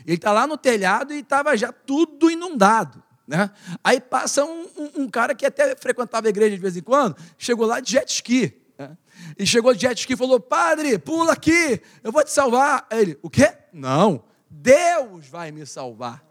Ele 0.05 0.15
está 0.15 0.31
lá 0.31 0.47
no 0.47 0.57
telhado 0.57 1.13
e 1.13 1.19
estava 1.19 1.55
já 1.55 1.71
tudo 1.71 2.31
inundado. 2.31 3.03
Né? 3.27 3.51
Aí 3.83 3.99
passa 3.99 4.45
um, 4.45 4.67
um, 4.77 4.91
um, 5.03 5.09
cara 5.09 5.35
que 5.35 5.45
até 5.45 5.75
frequentava 5.75 6.27
a 6.27 6.29
igreja 6.29 6.55
de 6.55 6.61
vez 6.61 6.77
em 6.77 6.81
quando, 6.81 7.17
chegou 7.37 7.65
lá 7.65 7.79
de 7.79 7.91
jet 7.91 8.09
ski. 8.09 8.53
Né? 8.77 8.97
E 9.37 9.45
chegou 9.45 9.73
de 9.73 9.81
jet 9.81 9.99
ski 9.99 10.13
e 10.13 10.17
falou: 10.17 10.39
Padre, 10.39 10.97
pula 10.97 11.33
aqui, 11.33 11.81
eu 12.03 12.11
vou 12.11 12.23
te 12.23 12.31
salvar. 12.31 12.87
Aí 12.89 13.01
ele: 13.01 13.19
O 13.21 13.29
quê? 13.29 13.53
Não, 13.73 14.23
Deus 14.49 15.27
vai 15.27 15.51
me 15.51 15.65
salvar. 15.65 16.23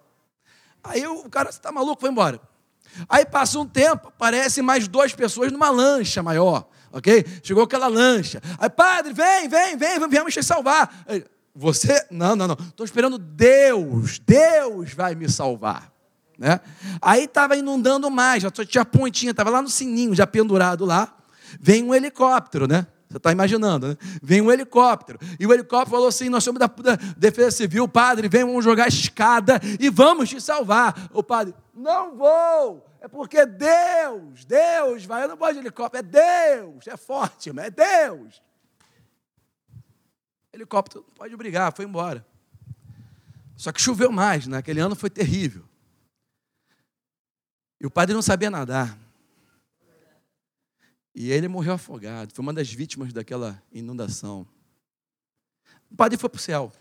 Aí 0.83 1.07
o 1.07 1.29
cara, 1.29 1.51
está 1.51 1.71
maluco? 1.71 2.01
Foi 2.01 2.11
embora. 2.11 2.41
Aí 3.09 3.27
passa 3.27 3.59
um 3.59 3.67
tempo, 3.67 4.09
aparecem 4.09 4.63
mais 4.63 4.89
duas 4.89 5.13
pessoas 5.13 5.53
numa 5.53 5.69
lancha 5.69 6.23
maior, 6.23 6.67
ok? 6.93 7.25
Chegou 7.43 7.65
aquela 7.65 7.89
lancha. 7.89 8.41
Aí, 8.59 8.71
padre, 8.71 9.13
vem, 9.13 9.49
vem, 9.49 9.77
vem, 9.77 10.09
viemos 10.09 10.33
te 10.33 10.43
salvar. 10.43 11.05
Você? 11.55 12.07
Não, 12.11 12.37
não, 12.37 12.49
não. 12.49 12.57
Estou 12.69 12.85
esperando 12.85 13.19
Deus. 13.19 14.19
Deus 14.19 14.93
vai 14.93 15.15
me 15.15 15.29
salvar. 15.29 15.93
Né? 16.39 16.61
Aí 17.01 17.25
estava 17.25 17.57
inundando 17.57 18.11
mais, 18.11 18.43
já 18.43 18.51
tinha 18.51 18.85
pontinha, 18.85 19.31
estava 19.31 19.49
lá 19.49 19.63
no 19.63 19.71
sininho, 19.71 20.15
já 20.15 20.27
pendurado 20.27 20.85
lá. 20.85 21.17
Vem 21.59 21.83
um 21.83 21.95
helicóptero, 21.95 22.67
né? 22.67 22.87
Você 23.09 23.19
está 23.19 23.33
imaginando, 23.33 23.89
né? 23.89 23.97
Vem 24.23 24.41
um 24.41 24.51
helicóptero. 24.51 25.19
E 25.39 25.47
o 25.47 25.53
helicóptero 25.53 25.91
falou 25.91 26.09
assim: 26.09 26.29
Nós 26.29 26.43
somos 26.45 26.59
da, 26.59 26.67
da 26.67 26.97
Defesa 27.17 27.53
Civil, 27.53 27.87
padre, 27.89 28.29
vem, 28.29 28.45
vamos 28.45 28.65
jogar 28.65 28.89
escada 28.89 29.61
e 29.79 29.89
vamos 29.89 30.29
te 30.29 30.41
salvar. 30.41 31.09
O 31.13 31.23
padre, 31.23 31.55
não 31.75 32.17
vou. 32.17 32.85
É 33.07 33.09
porque 33.09 33.47
Deus, 33.47 34.45
Deus 34.45 35.05
vai. 35.05 35.23
Eu 35.23 35.29
não 35.29 35.37
gosto 35.37 35.53
de 35.53 35.61
helicóptero, 35.61 36.05
é 36.05 36.57
Deus. 36.57 36.89
É 36.89 36.97
forte, 36.97 37.53
mas 37.53 37.67
é 37.67 37.71
Deus. 37.71 38.43
Helicóptero 40.53 41.05
não 41.07 41.15
pode 41.15 41.37
brigar, 41.37 41.73
foi 41.73 41.85
embora. 41.85 42.27
Só 43.55 43.71
que 43.71 43.81
choveu 43.81 44.11
mais, 44.11 44.49
naquele 44.49 44.81
né? 44.81 44.87
ano 44.87 44.97
foi 44.97 45.09
terrível. 45.09 45.65
E 47.81 47.87
o 47.87 47.91
padre 47.93 48.13
não 48.13 48.23
sabia 48.23 48.51
nadar. 48.51 48.99
E 51.15 51.31
ele 51.31 51.47
morreu 51.47 51.75
afogado. 51.75 52.35
Foi 52.35 52.43
uma 52.43 52.53
das 52.53 52.73
vítimas 52.73 53.13
daquela 53.13 53.63
inundação. 53.71 54.45
O 55.89 55.95
padre 55.95 56.19
foi 56.19 56.29
para 56.29 56.39
o 56.39 56.41
céu. 56.41 56.73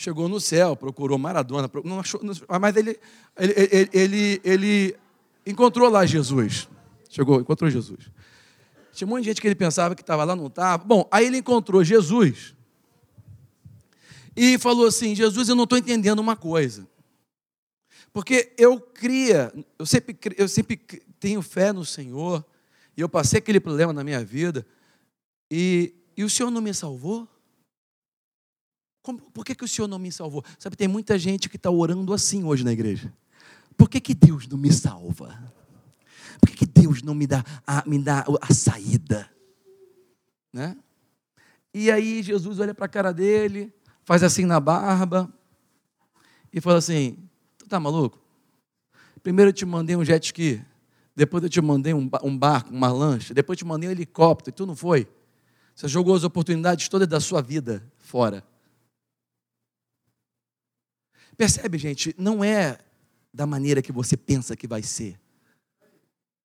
Chegou 0.00 0.30
no 0.30 0.40
céu, 0.40 0.74
procurou 0.74 1.18
Maradona, 1.18 1.70
não 1.84 2.00
achou, 2.00 2.18
mas 2.58 2.74
ele, 2.74 2.98
ele, 3.36 3.54
ele, 3.54 3.90
ele, 3.92 4.40
ele 4.42 4.96
encontrou 5.46 5.90
lá 5.90 6.06
Jesus. 6.06 6.70
Chegou, 7.10 7.38
encontrou 7.38 7.70
Jesus. 7.70 8.10
Tinha 8.94 9.06
um 9.06 9.10
monte 9.10 9.24
de 9.24 9.26
gente 9.26 9.42
que 9.42 9.46
ele 9.46 9.54
pensava 9.54 9.94
que 9.94 10.00
estava 10.00 10.24
lá, 10.24 10.34
não 10.34 10.46
estava. 10.46 10.82
Bom, 10.82 11.06
aí 11.12 11.26
ele 11.26 11.36
encontrou 11.36 11.84
Jesus 11.84 12.54
e 14.34 14.56
falou 14.56 14.86
assim: 14.86 15.14
Jesus, 15.14 15.50
eu 15.50 15.54
não 15.54 15.64
estou 15.64 15.76
entendendo 15.76 16.18
uma 16.18 16.34
coisa. 16.34 16.88
Porque 18.10 18.54
eu 18.56 18.80
cria, 18.80 19.52
eu 19.78 19.84
sempre, 19.84 20.18
eu 20.38 20.48
sempre 20.48 20.78
tenho 21.20 21.42
fé 21.42 21.74
no 21.74 21.84
Senhor, 21.84 22.42
e 22.96 23.02
eu 23.02 23.08
passei 23.10 23.38
aquele 23.38 23.60
problema 23.60 23.92
na 23.92 24.02
minha 24.02 24.24
vida, 24.24 24.66
e, 25.50 25.92
e 26.16 26.24
o 26.24 26.30
Senhor 26.30 26.50
não 26.50 26.62
me 26.62 26.72
salvou? 26.72 27.28
Como, 29.02 29.18
por 29.18 29.44
que, 29.44 29.54
que 29.54 29.64
o 29.64 29.68
Senhor 29.68 29.88
não 29.88 29.98
me 29.98 30.12
salvou? 30.12 30.44
Sabe, 30.58 30.76
tem 30.76 30.88
muita 30.88 31.18
gente 31.18 31.48
que 31.48 31.56
está 31.56 31.70
orando 31.70 32.12
assim 32.12 32.44
hoje 32.44 32.64
na 32.64 32.72
igreja. 32.72 33.12
Por 33.76 33.88
que, 33.88 34.00
que 34.00 34.14
Deus 34.14 34.46
não 34.46 34.58
me 34.58 34.72
salva? 34.72 35.52
Por 36.40 36.50
que, 36.50 36.56
que 36.56 36.66
Deus 36.66 37.02
não 37.02 37.14
me 37.14 37.26
dá 37.26 37.44
a, 37.66 37.82
me 37.86 37.98
dá 37.98 38.24
a 38.40 38.52
saída? 38.52 39.30
Né? 40.52 40.76
E 41.72 41.90
aí 41.90 42.22
Jesus 42.22 42.58
olha 42.58 42.74
para 42.74 42.86
a 42.86 42.88
cara 42.88 43.12
dele, 43.12 43.72
faz 44.04 44.22
assim 44.22 44.44
na 44.44 44.60
barba 44.60 45.32
e 46.52 46.60
fala 46.60 46.78
assim: 46.78 47.16
Tu 47.56 47.66
tá 47.66 47.80
maluco? 47.80 48.18
Primeiro 49.22 49.50
eu 49.50 49.52
te 49.52 49.64
mandei 49.64 49.96
um 49.96 50.04
jet 50.04 50.26
ski, 50.26 50.62
depois 51.14 51.42
eu 51.42 51.48
te 51.48 51.60
mandei 51.60 51.94
um, 51.94 52.10
um 52.22 52.36
barco, 52.36 52.70
uma 52.70 52.92
lancha, 52.92 53.32
depois 53.32 53.56
eu 53.56 53.60
te 53.60 53.64
mandei 53.64 53.88
um 53.88 53.92
helicóptero, 53.92 54.54
e 54.54 54.56
tu 54.56 54.66
não 54.66 54.74
foi. 54.74 55.08
Você 55.74 55.88
jogou 55.88 56.14
as 56.14 56.24
oportunidades 56.24 56.88
todas 56.88 57.08
da 57.08 57.20
sua 57.20 57.40
vida 57.40 57.82
fora. 57.98 58.44
Percebe, 61.40 61.78
gente? 61.78 62.14
Não 62.18 62.44
é 62.44 62.78
da 63.32 63.46
maneira 63.46 63.80
que 63.80 63.90
você 63.90 64.14
pensa 64.14 64.54
que 64.54 64.66
vai 64.66 64.82
ser. 64.82 65.18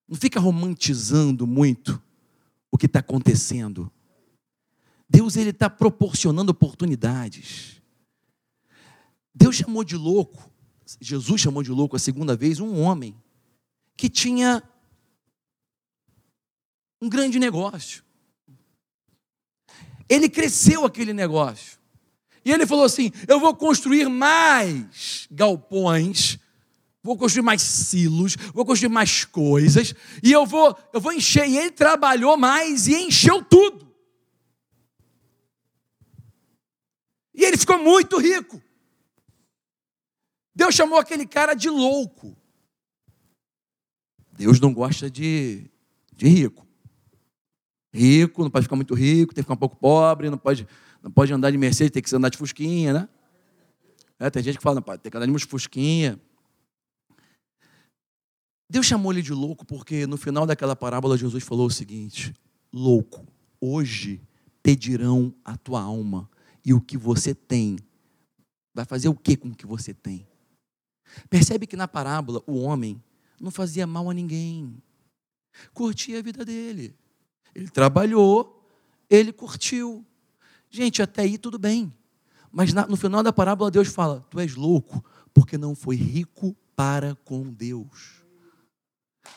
Não 0.07 0.15
fica 0.15 0.39
romantizando 0.39 1.45
muito 1.45 2.01
o 2.71 2.77
que 2.77 2.85
está 2.85 2.99
acontecendo. 2.99 3.91
Deus 5.09 5.35
ele 5.35 5.49
está 5.49 5.69
proporcionando 5.69 6.53
oportunidades. 6.53 7.81
Deus 9.33 9.57
chamou 9.57 9.83
de 9.83 9.97
louco, 9.97 10.49
Jesus 11.01 11.41
chamou 11.41 11.61
de 11.61 11.71
louco 11.71 11.97
a 11.97 11.99
segunda 11.99 12.33
vez 12.33 12.61
um 12.61 12.79
homem 12.79 13.21
que 13.97 14.07
tinha 14.07 14.63
um 17.01 17.09
grande 17.09 17.37
negócio. 17.37 18.01
Ele 20.07 20.29
cresceu 20.29 20.85
aquele 20.85 21.11
negócio. 21.11 21.77
E 22.45 22.51
ele 22.51 22.67
falou 22.67 22.85
assim: 22.85 23.11
Eu 23.27 23.39
vou 23.39 23.55
construir 23.55 24.07
mais 24.07 25.27
galpões, 25.31 26.37
vou 27.01 27.17
construir 27.17 27.41
mais 27.41 27.63
silos, 27.63 28.35
vou 28.53 28.63
construir 28.63 28.89
mais 28.89 29.25
coisas, 29.25 29.95
e 30.21 30.31
eu 30.31 30.45
vou, 30.45 30.77
eu 30.93 31.01
vou 31.01 31.11
encher. 31.11 31.49
E 31.49 31.57
ele 31.57 31.71
trabalhou 31.71 32.37
mais 32.37 32.87
e 32.87 32.93
encheu 32.93 33.43
tudo. 33.43 33.83
E 37.33 37.43
ele 37.43 37.57
ficou 37.57 37.79
muito 37.79 38.17
rico. 38.19 38.61
Deus 40.55 40.73
chamou 40.73 40.99
aquele 40.99 41.25
cara 41.25 41.53
de 41.55 41.69
louco. 41.69 42.37
Deus 44.31 44.59
não 44.59 44.73
gosta 44.73 45.09
de, 45.09 45.69
de 46.15 46.27
rico. 46.27 46.65
Rico 47.93 48.43
não 48.43 48.49
pode 48.49 48.63
ficar 48.63 48.75
muito 48.75 48.93
rico, 48.93 49.33
tem 49.33 49.41
que 49.41 49.45
ficar 49.45 49.53
um 49.53 49.57
pouco 49.57 49.75
pobre, 49.77 50.29
não 50.29 50.37
pode 50.37 50.67
não 51.05 51.11
pode 51.11 51.31
andar 51.31 51.51
de 51.51 51.57
Mercedes, 51.59 51.91
tem 51.91 52.01
que 52.01 52.15
andar 52.15 52.29
de 52.29 52.37
Fusquinha, 52.39 52.91
né? 52.91 53.09
É, 54.17 54.27
tem 54.27 54.41
gente 54.41 54.57
que 54.57 54.63
fala, 54.63 54.81
tem 54.81 55.11
que 55.11 55.15
andar 55.15 55.27
de 55.27 55.45
Fusquinha. 55.45 56.19
Deus 58.67 58.87
chamou 58.87 59.11
ele 59.11 59.21
de 59.21 59.31
louco 59.31 59.63
porque 59.67 60.07
no 60.07 60.17
final 60.17 60.47
daquela 60.47 60.75
parábola 60.75 61.15
Jesus 61.15 61.43
falou 61.43 61.67
o 61.67 61.71
seguinte: 61.71 62.33
Louco, 62.73 63.23
hoje 63.61 64.19
pedirão 64.63 65.31
a 65.45 65.55
tua 65.55 65.79
alma 65.79 66.27
e 66.65 66.73
o 66.73 66.81
que 66.81 66.97
você 66.97 67.35
tem. 67.35 67.77
Vai 68.73 68.83
fazer 68.83 69.07
o 69.07 69.13
que 69.13 69.37
com 69.37 69.49
o 69.49 69.55
que 69.55 69.67
você 69.67 69.93
tem? 69.93 70.27
Percebe 71.29 71.67
que 71.67 71.77
na 71.77 71.87
parábola 71.87 72.41
o 72.47 72.57
homem 72.57 72.99
não 73.39 73.51
fazia 73.51 73.85
mal 73.85 74.09
a 74.09 74.13
ninguém, 74.13 74.75
curtia 75.71 76.17
a 76.17 76.23
vida 76.23 76.43
dele. 76.43 76.95
Ele 77.53 77.69
trabalhou, 77.69 78.67
ele 79.07 79.31
curtiu. 79.31 80.03
Gente, 80.69 81.01
até 81.01 81.23
aí 81.23 81.37
tudo 81.37 81.57
bem. 81.57 81.93
Mas 82.51 82.73
no 82.73 82.95
final 82.95 83.21
da 83.21 83.33
parábola, 83.33 83.69
Deus 83.69 83.87
fala: 83.89 84.25
Tu 84.29 84.39
és 84.39 84.55
louco, 84.55 85.03
porque 85.33 85.57
não 85.57 85.75
foi 85.75 85.95
rico 85.95 86.55
para 86.75 87.15
com 87.25 87.43
Deus. 87.51 88.23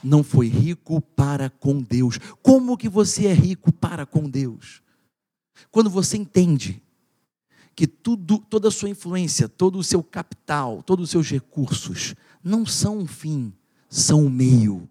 Não 0.02 0.22
foi 0.22 0.48
rico 0.48 1.00
para 1.00 1.50
com 1.50 1.82
Deus. 1.82 2.18
Como 2.42 2.76
que 2.76 2.88
você 2.88 3.26
é 3.26 3.32
rico 3.32 3.72
para 3.72 4.06
com 4.06 4.28
Deus? 4.28 4.82
Quando 5.70 5.90
você 5.90 6.16
entende 6.16 6.80
que 7.74 7.86
tudo, 7.86 8.38
toda 8.38 8.68
a 8.68 8.72
sua 8.72 8.88
influência, 8.88 9.48
todo 9.48 9.78
o 9.78 9.84
seu 9.84 10.02
capital, 10.02 10.82
todos 10.82 11.04
os 11.04 11.10
seus 11.10 11.30
recursos 11.30 12.14
não 12.42 12.66
são 12.66 12.98
um 12.98 13.06
fim, 13.06 13.52
são 13.88 14.24
um 14.24 14.30
meio. 14.30 14.88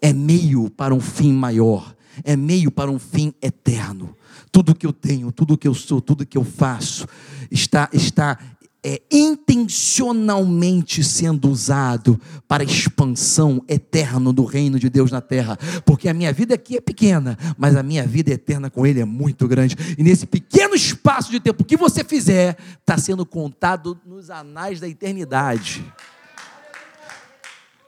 É 0.00 0.12
meio 0.12 0.70
para 0.70 0.94
um 0.94 1.00
fim 1.00 1.32
maior, 1.32 1.94
é 2.24 2.36
meio 2.36 2.70
para 2.70 2.90
um 2.90 2.98
fim 2.98 3.32
eterno. 3.40 4.16
Tudo 4.52 4.74
que 4.74 4.86
eu 4.86 4.92
tenho, 4.92 5.30
tudo 5.32 5.58
que 5.58 5.68
eu 5.68 5.74
sou, 5.74 6.00
tudo 6.00 6.26
que 6.26 6.38
eu 6.38 6.44
faço 6.44 7.06
está 7.50 7.88
está 7.92 8.38
é 8.82 9.02
intencionalmente 9.10 11.04
sendo 11.04 11.50
usado 11.50 12.18
para 12.48 12.62
a 12.62 12.66
expansão 12.66 13.62
eterna 13.68 14.32
do 14.32 14.44
reino 14.44 14.78
de 14.78 14.88
Deus 14.88 15.10
na 15.10 15.20
terra, 15.20 15.58
porque 15.84 16.08
a 16.08 16.14
minha 16.14 16.32
vida 16.32 16.54
aqui 16.54 16.78
é 16.78 16.80
pequena, 16.80 17.36
mas 17.58 17.76
a 17.76 17.82
minha 17.82 18.06
vida 18.06 18.30
eterna 18.32 18.70
com 18.70 18.86
Ele 18.86 19.00
é 19.00 19.04
muito 19.04 19.46
grande, 19.46 19.76
e 19.98 20.02
nesse 20.02 20.26
pequeno 20.26 20.74
espaço 20.74 21.30
de 21.30 21.40
tempo, 21.40 21.62
que 21.62 21.76
você 21.76 22.02
fizer 22.02 22.56
está 22.80 22.96
sendo 22.96 23.26
contado 23.26 24.00
nos 24.06 24.30
anais 24.30 24.80
da 24.80 24.88
eternidade. 24.88 25.84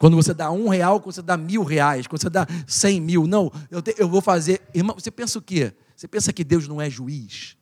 Quando 0.03 0.17
você 0.17 0.35
dá 0.35 0.51
um 0.51 0.69
real, 0.69 1.01
quando 1.01 1.15
você 1.15 1.23
dá 1.23 1.37
mil 1.37 1.63
reais, 1.63 2.09
quando 2.09 2.23
você 2.23 2.29
dá 2.29 2.45
cem 2.67 3.01
mil, 3.01 3.25
não, 3.25 3.53
eu, 3.71 3.81
te, 3.81 3.95
eu 3.97 4.09
vou 4.09 4.21
fazer. 4.21 4.61
Irmão, 4.75 4.97
você 4.99 5.13
pensa 5.13 5.39
o 5.39 5.41
quê? 5.41 5.73
Você 5.95 6.09
pensa 6.09 6.33
que 6.33 6.43
Deus 6.43 6.67
não 6.67 6.83
é 6.83 6.91
juiz? 6.91 7.57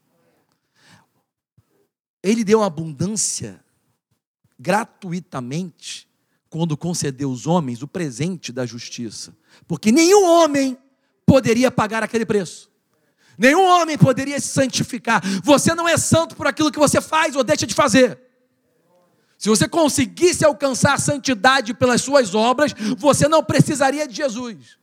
Ele 2.22 2.43
deu 2.43 2.62
abundância 2.62 3.62
gratuitamente 4.59 6.09
quando 6.49 6.78
concedeu 6.78 7.28
aos 7.28 7.47
homens 7.47 7.82
o 7.82 7.86
presente 7.86 8.53
da 8.53 8.64
justiça. 8.64 9.36
Porque 9.68 9.93
nenhum 9.93 10.24
homem 10.26 10.78
poderia 11.26 11.70
pagar 11.70 12.03
aquele 12.03 12.24
preço. 12.24 12.70
Nenhum 13.36 13.66
homem 13.66 13.99
poderia 13.99 14.41
se 14.41 14.49
santificar. 14.49 15.20
Você 15.45 15.74
não 15.74 15.86
é 15.86 15.99
santo 15.99 16.34
por 16.34 16.47
aquilo 16.47 16.72
que 16.72 16.78
você 16.78 17.03
faz 17.03 17.36
ou 17.36 17.45
deixa 17.45 17.66
de 17.66 17.74
fazer. 17.74 18.30
Se 19.41 19.49
você 19.49 19.66
conseguisse 19.66 20.45
alcançar 20.45 20.93
a 20.93 20.99
santidade 20.99 21.72
pelas 21.72 22.03
suas 22.03 22.34
obras, 22.34 22.74
você 22.99 23.26
não 23.26 23.43
precisaria 23.43 24.07
de 24.07 24.14
Jesus. 24.14 24.76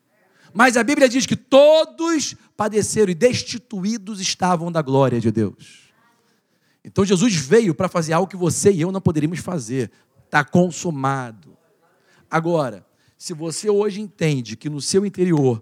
Mas 0.51 0.75
a 0.75 0.83
Bíblia 0.83 1.07
diz 1.07 1.27
que 1.27 1.35
todos 1.35 2.35
padeceram 2.57 3.11
e 3.11 3.13
destituídos 3.13 4.19
estavam 4.19 4.71
da 4.71 4.81
glória 4.81 5.21
de 5.21 5.29
Deus. 5.29 5.91
Então 6.83 7.05
Jesus 7.05 7.35
veio 7.35 7.75
para 7.75 7.87
fazer 7.87 8.13
algo 8.13 8.27
que 8.27 8.35
você 8.35 8.71
e 8.71 8.81
eu 8.81 8.91
não 8.91 8.99
poderíamos 8.99 9.37
fazer. 9.41 9.91
Está 10.25 10.43
consumado. 10.43 11.55
Agora, 12.27 12.83
se 13.15 13.35
você 13.35 13.69
hoje 13.69 14.01
entende 14.01 14.57
que 14.57 14.71
no 14.71 14.81
seu 14.81 15.05
interior, 15.05 15.59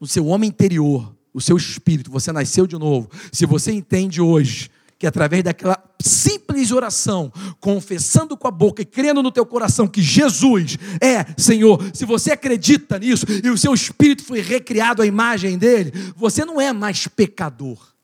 no 0.00 0.06
seu 0.06 0.24
homem 0.24 0.48
interior, 0.48 1.14
o 1.34 1.42
seu 1.42 1.58
espírito, 1.58 2.10
você 2.10 2.32
nasceu 2.32 2.66
de 2.66 2.78
novo, 2.78 3.10
se 3.30 3.44
você 3.44 3.70
entende 3.70 4.18
hoje 4.18 4.70
que 5.00 5.06
através 5.06 5.42
daquela 5.42 5.82
simples 5.98 6.70
oração, 6.70 7.32
confessando 7.58 8.36
com 8.36 8.46
a 8.46 8.50
boca 8.50 8.82
e 8.82 8.84
crendo 8.84 9.22
no 9.22 9.32
teu 9.32 9.46
coração 9.46 9.88
que 9.88 10.02
Jesus 10.02 10.76
é 11.00 11.24
Senhor, 11.40 11.82
se 11.94 12.04
você 12.04 12.32
acredita 12.32 12.98
nisso 12.98 13.24
e 13.42 13.48
o 13.48 13.56
seu 13.56 13.72
espírito 13.72 14.22
foi 14.22 14.42
recriado 14.42 15.00
à 15.00 15.06
imagem 15.06 15.56
dele, 15.56 15.90
você 16.14 16.44
não 16.44 16.60
é 16.60 16.70
mais 16.70 17.08
pecador. 17.08 17.94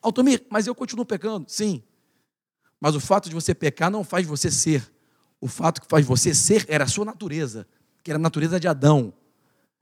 Altomir, 0.00 0.46
mas 0.48 0.66
eu 0.66 0.74
continuo 0.74 1.04
pecando? 1.04 1.44
Sim. 1.46 1.82
Mas 2.80 2.94
o 2.94 3.00
fato 3.00 3.28
de 3.28 3.34
você 3.34 3.54
pecar 3.54 3.90
não 3.90 4.02
faz 4.02 4.26
você 4.26 4.50
ser. 4.50 4.90
O 5.42 5.46
fato 5.46 5.82
que 5.82 5.86
faz 5.86 6.06
você 6.06 6.34
ser 6.34 6.64
era 6.68 6.84
a 6.84 6.88
sua 6.88 7.04
natureza, 7.04 7.68
que 8.02 8.10
era 8.10 8.16
a 8.16 8.22
natureza 8.22 8.58
de 8.58 8.66
Adão. 8.66 9.12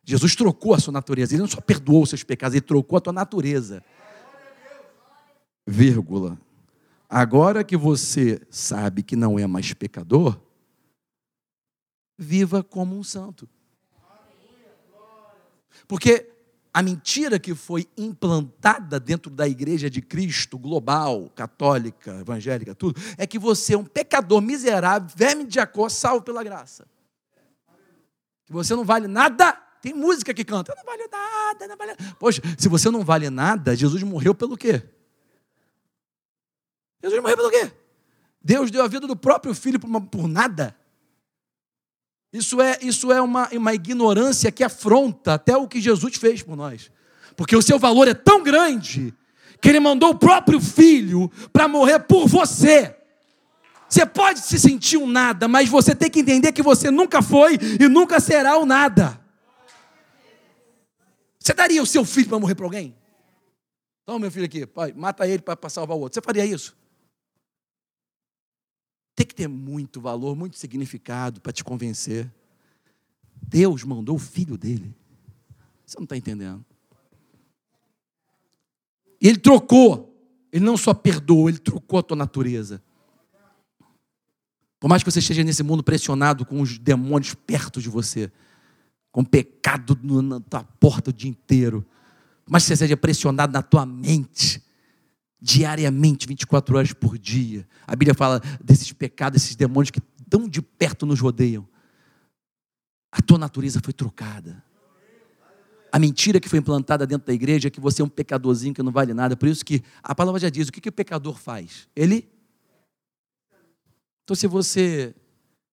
Jesus 0.03 0.35
trocou 0.35 0.75
a 0.75 0.81
sua 0.81 0.93
natureza. 0.93 1.35
Ele 1.35 1.43
não 1.43 1.49
só 1.49 1.61
perdoou 1.61 2.05
seus 2.05 2.25
pecados, 2.25 2.57
ele 2.57 2.63
trocou 2.63 2.97
a 2.97 3.01
tua 3.01 3.13
natureza. 3.13 3.81
Vírgula. 5.65 6.37
Agora 7.09 7.65
que 7.65 7.77
você 7.77 8.41
sabe 8.51 9.03
que 9.03 9.17
não 9.17 9.39
é 9.39 9.47
mais 9.47 9.73
pecador, 9.73 10.39
viva 12.19 12.63
como 12.63 12.99
um 12.99 13.03
santo. 13.03 13.49
Porque 15.87 16.31
a 16.75 16.83
mentira 16.83 17.39
que 17.39 17.55
foi 17.55 17.89
implantada 17.97 19.01
dentro 19.01 19.31
da 19.31 19.49
igreja 19.49 19.89
de 19.89 20.03
Cristo, 20.03 20.59
global, 20.59 21.31
católica, 21.35 22.21
evangélica, 22.21 22.75
tudo, 22.75 23.01
é 23.17 23.27
que 23.27 23.39
você 23.39 23.73
é 23.73 23.79
um 23.79 23.85
pecador 23.85 24.43
miserável, 24.43 25.09
verme 25.17 25.45
de 25.45 25.55
Jacó, 25.55 25.89
salvo 25.89 26.23
pela 26.23 26.45
graça. 26.45 26.87
Que 28.45 28.53
você 28.53 28.75
não 28.75 28.85
vale 28.85 29.09
nada. 29.09 29.53
Tem 29.81 29.95
música 29.95 30.35
que 30.35 30.45
canta, 30.45 30.75
não 30.77 30.85
vale 30.85 31.09
nada, 31.09 31.69
não 31.69 31.77
vale 31.77 31.93
nada. 31.93 32.17
Poxa, 32.19 32.43
se 32.59 32.69
você 32.69 32.91
não 32.91 33.03
vale 33.03 33.31
nada, 33.31 33.75
Jesus 33.75 34.03
morreu 34.03 34.35
pelo 34.35 34.57
quê? 34.57 34.83
Jesus 37.03 37.23
morreu 37.23 37.37
pelo 37.37 37.51
quê? 37.51 37.73
Deus 38.43 38.71
deu 38.71 38.83
a 38.83 38.89
vida 38.89 39.07
do 39.07 39.17
próprio 39.17 39.55
filho 39.55 39.79
por, 39.79 39.89
uma, 39.89 40.01
por 40.01 40.27
nada. 40.29 40.77
Isso 42.33 42.61
é, 42.61 42.79
isso 42.83 43.11
é 43.11 43.21
uma, 43.21 43.49
uma 43.53 43.75
ignorância 43.75 44.53
que 44.53 44.63
afronta 44.63 45.35
até 45.35 45.57
o 45.57 45.67
que 45.67 45.81
Jesus 45.81 46.17
fez 46.17 46.43
por 46.43 46.57
nós. 46.57 46.91
Porque 47.37 47.57
o 47.57 47.63
seu 47.63 47.79
valor 47.79 48.09
é 48.09 48.15
tão 48.15 48.43
grande 48.43 49.15
que 49.61 49.69
ele 49.69 49.81
mandou 49.81 50.11
o 50.11 50.19
próprio 50.19 50.61
filho 50.61 51.31
para 51.53 51.67
morrer 51.67 52.01
por 52.01 52.27
você. 52.27 52.95
Você 53.89 54.05
pode 54.05 54.41
se 54.41 54.59
sentir 54.59 54.99
um 54.99 55.07
nada, 55.07 55.49
mas 55.49 55.69
você 55.69 55.95
tem 55.95 56.11
que 56.11 56.21
entender 56.21 56.53
que 56.53 56.63
você 56.63 56.91
nunca 56.91 57.23
foi 57.23 57.59
e 57.81 57.89
nunca 57.89 58.21
será 58.21 58.59
o 58.59 58.63
um 58.63 58.67
nada. 58.67 59.19
Você 61.39 61.55
daria 61.55 61.83
o 61.83 61.87
seu 61.87 62.05
filho 62.05 62.29
para 62.29 62.39
morrer 62.39 62.55
para 62.55 62.67
alguém? 62.67 62.95
Então, 64.03 64.19
meu 64.19 64.31
filho 64.31 64.45
aqui, 64.45 64.67
pai, 64.67 64.93
mata 64.95 65.27
ele 65.27 65.43
para 65.43 65.69
salvar 65.71 65.97
o 65.97 66.01
outro. 66.01 66.15
Você 66.15 66.25
faria 66.25 66.45
isso? 66.45 66.77
Tem 69.19 69.27
que 69.27 69.35
ter 69.35 69.49
muito 69.49 70.01
valor, 70.01 70.37
muito 70.37 70.57
significado 70.57 71.41
para 71.41 71.51
te 71.53 71.65
convencer. 71.65 72.33
Deus 73.43 73.83
mandou 73.83 74.15
o 74.15 74.19
filho 74.19 74.57
dele. 74.57 74.95
Você 75.85 75.99
não 75.99 76.05
está 76.05 76.17
entendendo. 76.17 76.65
Ele 79.21 79.37
trocou. 79.37 80.15
Ele 80.53 80.65
não 80.65 80.77
só 80.77 80.95
perdoou, 80.95 81.49
ele 81.49 81.59
trocou 81.59 81.99
a 81.99 82.03
tua 82.03 82.17
natureza. 82.17 82.81
Por 84.79 84.87
mais 84.87 85.03
que 85.03 85.11
você 85.11 85.19
esteja 85.19 85.43
nesse 85.43 85.65
mundo 85.65 85.83
pressionado 85.83 86.47
com 86.47 86.61
os 86.61 86.79
demônios 86.79 87.35
perto 87.35 87.83
de 87.83 87.89
você, 87.89 88.31
com 89.11 89.25
pecado 89.25 89.99
na 90.23 90.39
tua 90.39 90.63
porta 90.63 91.11
o 91.11 91.13
dia 91.13 91.29
inteiro, 91.29 91.85
por 92.45 92.53
mais 92.53 92.63
que 92.63 92.69
você 92.69 92.77
seja 92.77 92.97
pressionado 92.97 93.53
na 93.53 93.63
tua 93.63 93.85
mente, 93.85 94.63
diariamente, 95.41 96.27
24 96.27 96.77
horas 96.77 96.93
por 96.93 97.17
dia. 97.17 97.67
A 97.87 97.95
Bíblia 97.95 98.15
fala 98.15 98.41
desses 98.63 98.93
pecados, 98.93 99.43
esses 99.43 99.57
demônios 99.57 99.91
que 99.91 100.01
tão 100.29 100.49
de 100.49 100.61
perto 100.61 101.07
nos 101.07 101.21
rodeiam. 101.21 101.67
A 103.11 103.23
tua 103.23 103.39
natureza 103.39 103.81
foi 103.83 103.93
trocada. 103.93 104.63
A 105.91 105.99
mentira 105.99 106.39
que 106.39 106.49
foi 106.49 106.59
implantada 106.59 107.07
dentro 107.07 107.27
da 107.27 107.33
igreja 107.33 107.69
é 107.69 107.71
que 107.71 107.81
você 107.81 108.03
é 108.03 108.05
um 108.05 108.09
pecadorzinho 108.09 108.75
que 108.75 108.83
não 108.83 108.93
vale 108.93 109.15
nada. 109.15 109.37
Por 109.37 109.49
isso 109.49 109.65
que 109.65 109.83
a 110.03 110.15
palavra 110.15 110.39
já 110.39 110.51
diz: 110.51 110.69
o 110.69 110.73
que, 110.73 110.81
que 110.81 110.89
o 110.89 110.93
pecador 110.93 111.39
faz? 111.39 111.89
Ele. 111.97 112.29
Então, 114.23 114.37
se 114.37 114.47
você 114.47 115.15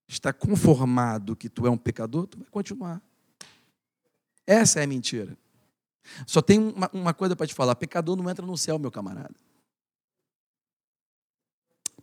está 0.08 0.32
conformado 0.32 1.36
que 1.36 1.50
tu 1.50 1.68
é 1.68 1.70
um 1.70 1.78
pecador, 1.78 2.28
tu 2.28 2.38
vai 2.38 2.48
continuar. 2.50 3.02
Essa 4.48 4.80
é 4.80 4.84
a 4.84 4.88
mentira. 4.88 5.38
Só 6.26 6.42
tem 6.42 6.60
uma, 6.60 6.90
uma 6.94 7.14
coisa 7.14 7.36
para 7.36 7.48
te 7.48 7.54
falar: 7.54 7.76
pecador 7.76 8.16
não 8.16 8.30
entra 8.30 8.46
no 8.46 8.58
céu, 8.58 8.80
meu 8.80 8.92
camarada. 8.92 9.36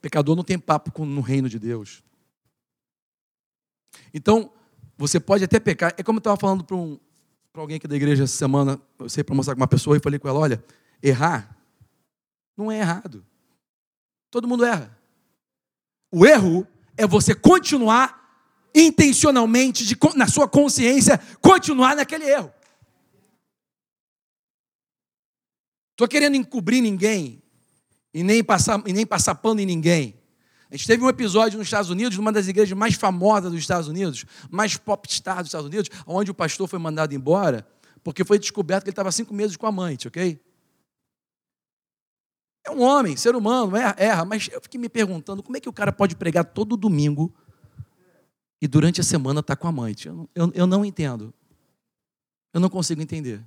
Pecador 0.02 0.34
não 0.34 0.42
tem 0.42 0.58
papo 0.58 1.04
no 1.06 1.20
reino 1.20 1.48
de 1.48 1.60
Deus. 1.60 2.02
Então, 4.12 4.52
você 4.98 5.20
pode 5.20 5.44
até 5.44 5.60
pecar. 5.60 5.94
É 5.96 6.02
como 6.02 6.18
eu 6.18 6.20
estava 6.20 6.36
falando 6.36 6.64
para 6.64 6.76
um, 6.76 6.98
alguém 7.54 7.76
aqui 7.76 7.86
da 7.86 7.94
igreja 7.94 8.24
essa 8.24 8.36
semana, 8.36 8.80
eu 8.98 9.08
sei 9.08 9.22
para 9.22 9.34
mostrar 9.34 9.54
com 9.54 9.60
uma 9.60 9.68
pessoa, 9.68 9.96
e 9.96 10.00
falei 10.00 10.18
com 10.18 10.28
ela: 10.28 10.40
olha, 10.40 10.62
errar 11.00 11.56
não 12.56 12.70
é 12.70 12.80
errado. 12.80 13.24
Todo 14.30 14.48
mundo 14.48 14.64
erra. 14.64 14.98
O 16.10 16.26
erro 16.26 16.66
é 16.96 17.06
você 17.06 17.34
continuar 17.34 18.20
intencionalmente, 18.74 19.84
de, 19.84 19.96
na 20.16 20.26
sua 20.26 20.48
consciência, 20.48 21.18
continuar 21.40 21.94
naquele 21.94 22.24
erro. 22.24 22.52
Estou 25.92 26.08
querendo 26.08 26.36
encobrir 26.36 26.80
ninguém, 26.80 27.41
e 28.12 28.22
nem 28.22 28.42
passar, 28.42 28.82
e 28.86 28.92
nem 28.92 29.06
passar 29.06 29.34
pano 29.36 29.60
em 29.60 29.66
ninguém. 29.66 30.14
A 30.70 30.76
gente 30.76 30.86
teve 30.86 31.04
um 31.04 31.08
episódio 31.08 31.58
nos 31.58 31.66
Estados 31.66 31.90
Unidos, 31.90 32.16
numa 32.16 32.32
das 32.32 32.48
igrejas 32.48 32.76
mais 32.76 32.94
famosas 32.94 33.50
dos 33.52 33.60
Estados 33.60 33.88
Unidos, 33.88 34.24
mais 34.50 34.76
popstar 34.76 35.38
dos 35.38 35.48
Estados 35.48 35.66
Unidos, 35.66 35.90
onde 36.06 36.30
o 36.30 36.34
pastor 36.34 36.66
foi 36.66 36.78
mandado 36.78 37.14
embora, 37.14 37.66
porque 38.02 38.24
foi 38.24 38.38
descoberto 38.38 38.84
que 38.84 38.88
ele 38.88 38.92
estava 38.92 39.12
cinco 39.12 39.34
meses 39.34 39.56
com 39.56 39.66
a 39.66 39.68
amante, 39.68 40.08
ok? 40.08 40.40
É 42.64 42.70
um 42.70 42.80
homem, 42.80 43.16
ser 43.16 43.34
humano, 43.34 43.76
erra, 43.76 43.94
erra, 43.98 44.24
mas 44.24 44.48
eu 44.52 44.60
fiquei 44.62 44.80
me 44.80 44.88
perguntando 44.88 45.42
como 45.42 45.56
é 45.56 45.60
que 45.60 45.68
o 45.68 45.72
cara 45.72 45.92
pode 45.92 46.16
pregar 46.16 46.44
todo 46.44 46.76
domingo 46.76 47.34
e 48.60 48.68
durante 48.68 49.00
a 49.00 49.04
semana 49.04 49.40
está 49.40 49.56
com 49.56 49.66
a 49.66 49.70
amante. 49.70 50.06
Eu, 50.06 50.30
eu, 50.34 50.52
eu 50.54 50.66
não 50.66 50.84
entendo. 50.84 51.34
Eu 52.54 52.60
não 52.60 52.68
consigo 52.68 53.02
entender. 53.02 53.44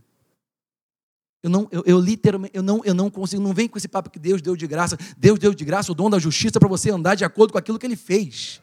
Eu 1.46 1.50
não, 1.52 1.68
eu, 1.72 1.84
eu, 1.86 2.00
literalmente, 2.00 2.58
eu 2.58 2.64
não, 2.64 2.82
eu 2.84 2.96
não 2.96 3.08
consigo, 3.08 3.40
não 3.40 3.54
vem 3.54 3.68
com 3.68 3.78
esse 3.78 3.88
papo 3.88 4.10
que 4.10 4.18
Deus 4.18 4.42
deu 4.42 4.56
de 4.56 4.66
graça. 4.66 4.98
Deus 5.16 5.38
deu 5.38 5.54
de 5.54 5.64
graça 5.64 5.92
o 5.92 5.94
dom 5.94 6.10
da 6.10 6.18
justiça 6.18 6.60
para 6.60 6.68
você 6.68 6.90
andar 6.90 7.14
de 7.14 7.24
acordo 7.24 7.52
com 7.52 7.60
aquilo 7.60 7.78
que 7.78 7.86
Ele 7.86 7.96
fez. 7.96 8.60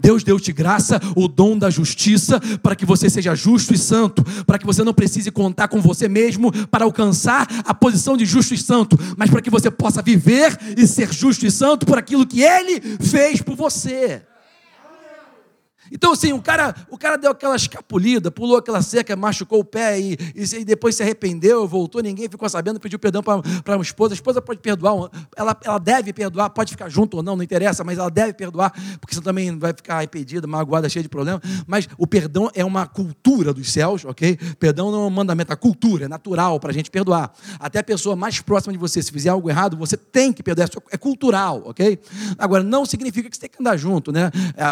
Deus 0.00 0.24
deu-te 0.24 0.52
graça, 0.52 1.00
o 1.14 1.28
dom 1.28 1.56
da 1.56 1.70
justiça, 1.70 2.40
para 2.60 2.74
que 2.74 2.84
você 2.84 3.08
seja 3.08 3.36
justo 3.36 3.72
e 3.72 3.78
santo, 3.78 4.24
para 4.44 4.58
que 4.58 4.66
você 4.66 4.82
não 4.82 4.92
precise 4.92 5.30
contar 5.30 5.68
com 5.68 5.80
você 5.80 6.08
mesmo 6.08 6.50
para 6.66 6.84
alcançar 6.84 7.46
a 7.64 7.72
posição 7.72 8.16
de 8.16 8.26
justo 8.26 8.52
e 8.52 8.58
santo, 8.58 8.98
mas 9.16 9.30
para 9.30 9.40
que 9.40 9.48
você 9.48 9.70
possa 9.70 10.02
viver 10.02 10.58
e 10.76 10.88
ser 10.88 11.12
justo 11.12 11.46
e 11.46 11.52
santo 11.52 11.86
por 11.86 11.98
aquilo 11.98 12.26
que 12.26 12.42
Ele 12.42 12.80
fez 12.98 13.40
por 13.40 13.54
você. 13.54 14.22
Então, 15.92 16.12
assim, 16.12 16.32
o 16.32 16.40
cara, 16.40 16.74
o 16.90 16.98
cara 16.98 17.16
deu 17.16 17.30
aquela 17.30 17.56
escapulida, 17.56 18.30
pulou 18.30 18.56
aquela 18.58 18.82
cerca, 18.82 19.14
machucou 19.16 19.60
o 19.60 19.64
pé 19.64 19.98
e, 20.00 20.16
e, 20.34 20.64
depois 20.64 20.94
se 20.94 21.02
arrependeu, 21.02 21.66
voltou, 21.66 22.02
ninguém 22.02 22.28
ficou 22.28 22.48
sabendo, 22.48 22.80
pediu 22.80 22.98
perdão 22.98 23.22
para 23.22 23.76
a 23.76 23.80
esposa. 23.80 24.14
A 24.14 24.16
esposa 24.16 24.40
pode 24.42 24.60
perdoar, 24.60 25.10
ela, 25.36 25.56
ela 25.64 25.78
deve 25.78 26.12
perdoar, 26.12 26.50
pode 26.50 26.72
ficar 26.72 26.88
junto 26.88 27.18
ou 27.18 27.22
não, 27.22 27.36
não 27.36 27.42
interessa, 27.42 27.82
mas 27.84 27.98
ela 27.98 28.10
deve 28.10 28.32
perdoar, 28.32 28.72
porque 29.00 29.14
você 29.14 29.20
também 29.20 29.58
vai 29.58 29.72
ficar 29.72 29.96
arrependida, 29.96 30.46
magoada, 30.46 30.88
cheia 30.88 31.02
de 31.02 31.08
problemas. 31.08 31.40
Mas 31.66 31.88
o 31.96 32.06
perdão 32.06 32.50
é 32.54 32.64
uma 32.64 32.86
cultura 32.86 33.52
dos 33.52 33.72
céus, 33.72 34.04
ok? 34.04 34.38
Perdão 34.58 34.90
não 34.90 35.04
é 35.04 35.06
um 35.06 35.10
mandamento, 35.10 35.52
é 35.52 35.56
cultura, 35.56 36.04
é 36.04 36.08
natural 36.08 36.60
para 36.60 36.70
a 36.70 36.74
gente 36.74 36.90
perdoar. 36.90 37.32
Até 37.58 37.78
a 37.78 37.84
pessoa 37.84 38.14
mais 38.16 38.40
próxima 38.40 38.72
de 38.72 38.78
você, 38.78 39.02
se 39.02 39.10
fizer 39.10 39.30
algo 39.30 39.48
errado, 39.48 39.76
você 39.76 39.96
tem 39.96 40.32
que 40.32 40.42
perdoar, 40.42 40.68
é 40.90 40.96
cultural, 40.96 41.62
ok? 41.64 41.98
Agora, 42.38 42.62
não 42.62 42.84
significa 42.84 43.28
que 43.28 43.36
você 43.36 43.42
tem 43.42 43.50
que 43.50 43.60
andar 43.60 43.76
junto, 43.76 44.12
né? 44.12 44.30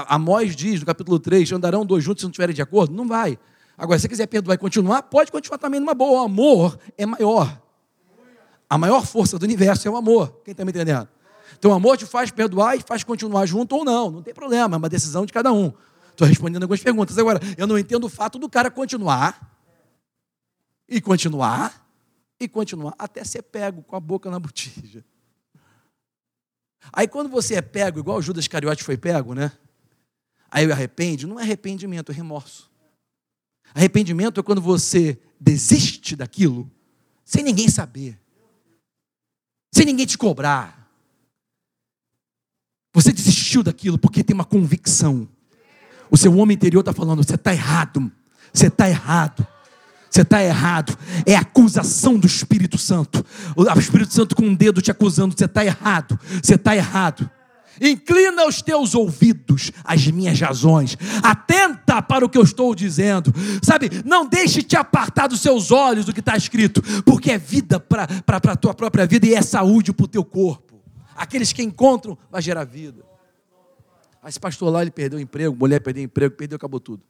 Amós 0.08 0.54
diz 0.54 0.80
no 0.80 0.86
capítulo 0.86 1.05
capítulo 1.06 1.20
3, 1.20 1.52
andarão 1.52 1.86
dois 1.86 2.02
juntos 2.02 2.20
se 2.20 2.24
não 2.24 2.30
estiverem 2.30 2.54
de 2.54 2.60
acordo? 2.60 2.92
Não 2.92 3.06
vai. 3.06 3.38
Agora, 3.78 3.98
se 3.98 4.02
você 4.02 4.08
quiser 4.08 4.26
perdoar 4.26 4.54
e 4.54 4.58
continuar, 4.58 5.02
pode 5.04 5.30
continuar 5.30 5.58
também 5.58 5.78
numa 5.78 5.94
boa. 5.94 6.22
O 6.22 6.24
amor 6.24 6.78
é 6.98 7.06
maior. 7.06 7.62
A 8.68 8.76
maior 8.76 9.06
força 9.06 9.38
do 9.38 9.44
universo 9.44 9.86
é 9.86 9.90
o 9.90 9.96
amor. 9.96 10.40
Quem 10.44 10.52
está 10.52 10.64
me 10.64 10.70
entendendo? 10.70 11.08
Então, 11.56 11.70
o 11.70 11.74
amor 11.74 11.96
te 11.96 12.04
faz 12.04 12.30
perdoar 12.30 12.76
e 12.76 12.80
faz 12.80 13.04
continuar 13.04 13.46
junto 13.46 13.76
ou 13.76 13.84
não. 13.84 14.10
Não 14.10 14.22
tem 14.22 14.34
problema, 14.34 14.74
é 14.74 14.78
uma 14.78 14.88
decisão 14.88 15.24
de 15.24 15.32
cada 15.32 15.52
um. 15.52 15.72
Estou 16.10 16.26
respondendo 16.26 16.62
algumas 16.62 16.82
perguntas. 16.82 17.16
Agora, 17.18 17.38
eu 17.56 17.66
não 17.66 17.78
entendo 17.78 18.04
o 18.04 18.08
fato 18.08 18.38
do 18.38 18.48
cara 18.48 18.70
continuar 18.70 19.56
e 20.88 21.00
continuar 21.00 21.86
e 22.40 22.48
continuar 22.48 22.94
até 22.98 23.22
ser 23.22 23.42
pego 23.42 23.82
com 23.82 23.94
a 23.94 24.00
boca 24.00 24.30
na 24.30 24.40
botija. 24.40 25.04
Aí, 26.92 27.06
quando 27.06 27.28
você 27.28 27.54
é 27.54 27.62
pego, 27.62 27.98
igual 27.98 28.20
Judas 28.20 28.48
Cariote 28.48 28.82
foi 28.82 28.96
pego, 28.96 29.34
né? 29.34 29.52
Aí 30.56 30.72
arrepende, 30.72 31.26
não 31.26 31.38
é 31.38 31.42
arrependimento, 31.42 32.10
é 32.10 32.14
remorso. 32.14 32.70
Arrependimento 33.74 34.40
é 34.40 34.42
quando 34.42 34.62
você 34.62 35.20
desiste 35.38 36.16
daquilo 36.16 36.70
sem 37.26 37.44
ninguém 37.44 37.68
saber, 37.68 38.18
sem 39.70 39.84
ninguém 39.84 40.06
te 40.06 40.16
cobrar. 40.16 40.90
Você 42.94 43.12
desistiu 43.12 43.62
daquilo 43.62 43.98
porque 43.98 44.24
tem 44.24 44.32
uma 44.32 44.46
convicção. 44.46 45.28
O 46.10 46.16
seu 46.16 46.34
homem 46.34 46.54
interior 46.54 46.80
está 46.80 46.94
falando: 46.94 47.22
você 47.22 47.34
está 47.34 47.52
errado, 47.52 48.10
você 48.50 48.68
está 48.68 48.88
errado. 48.88 49.46
Você 50.08 50.22
está 50.22 50.42
errado. 50.42 50.96
É 51.26 51.36
acusação 51.36 52.18
do 52.18 52.26
Espírito 52.26 52.78
Santo. 52.78 53.22
O 53.54 53.78
Espírito 53.78 54.14
Santo 54.14 54.34
com 54.34 54.46
um 54.46 54.54
dedo 54.54 54.80
te 54.80 54.90
acusando. 54.90 55.36
Você 55.36 55.44
está 55.44 55.62
errado. 55.62 56.18
Você 56.42 56.54
está 56.54 56.74
errado. 56.74 57.30
Inclina 57.80 58.46
os 58.46 58.62
teus 58.62 58.94
ouvidos 58.94 59.72
às 59.84 60.06
minhas 60.06 60.40
razões. 60.40 60.96
Atenta 61.22 62.00
para 62.02 62.24
o 62.24 62.28
que 62.28 62.38
eu 62.38 62.42
estou 62.42 62.74
dizendo. 62.74 63.32
Sabe, 63.62 63.90
não 64.04 64.26
deixe 64.26 64.62
te 64.62 64.76
apartar 64.76 65.26
dos 65.26 65.40
seus 65.40 65.70
olhos 65.70 66.04
do 66.04 66.12
que 66.12 66.20
está 66.20 66.36
escrito, 66.36 66.82
porque 67.02 67.30
é 67.30 67.38
vida 67.38 67.78
para 67.78 68.06
a 68.28 68.56
tua 68.56 68.74
própria 68.74 69.06
vida 69.06 69.26
e 69.26 69.34
é 69.34 69.42
saúde 69.42 69.92
para 69.92 70.04
o 70.04 70.08
teu 70.08 70.24
corpo. 70.24 70.80
Aqueles 71.16 71.52
que 71.52 71.62
encontram 71.62 72.16
vai 72.30 72.42
gerar 72.42 72.64
vida. 72.64 73.04
Esse 74.26 74.40
pastor 74.40 74.70
lá, 74.70 74.82
ele 74.82 74.90
perdeu 74.90 75.18
o 75.18 75.22
emprego, 75.22 75.54
mulher 75.56 75.80
perdeu 75.80 76.02
o 76.02 76.04
emprego, 76.04 76.34
perdeu, 76.34 76.56
acabou 76.56 76.80
tudo. 76.80 77.02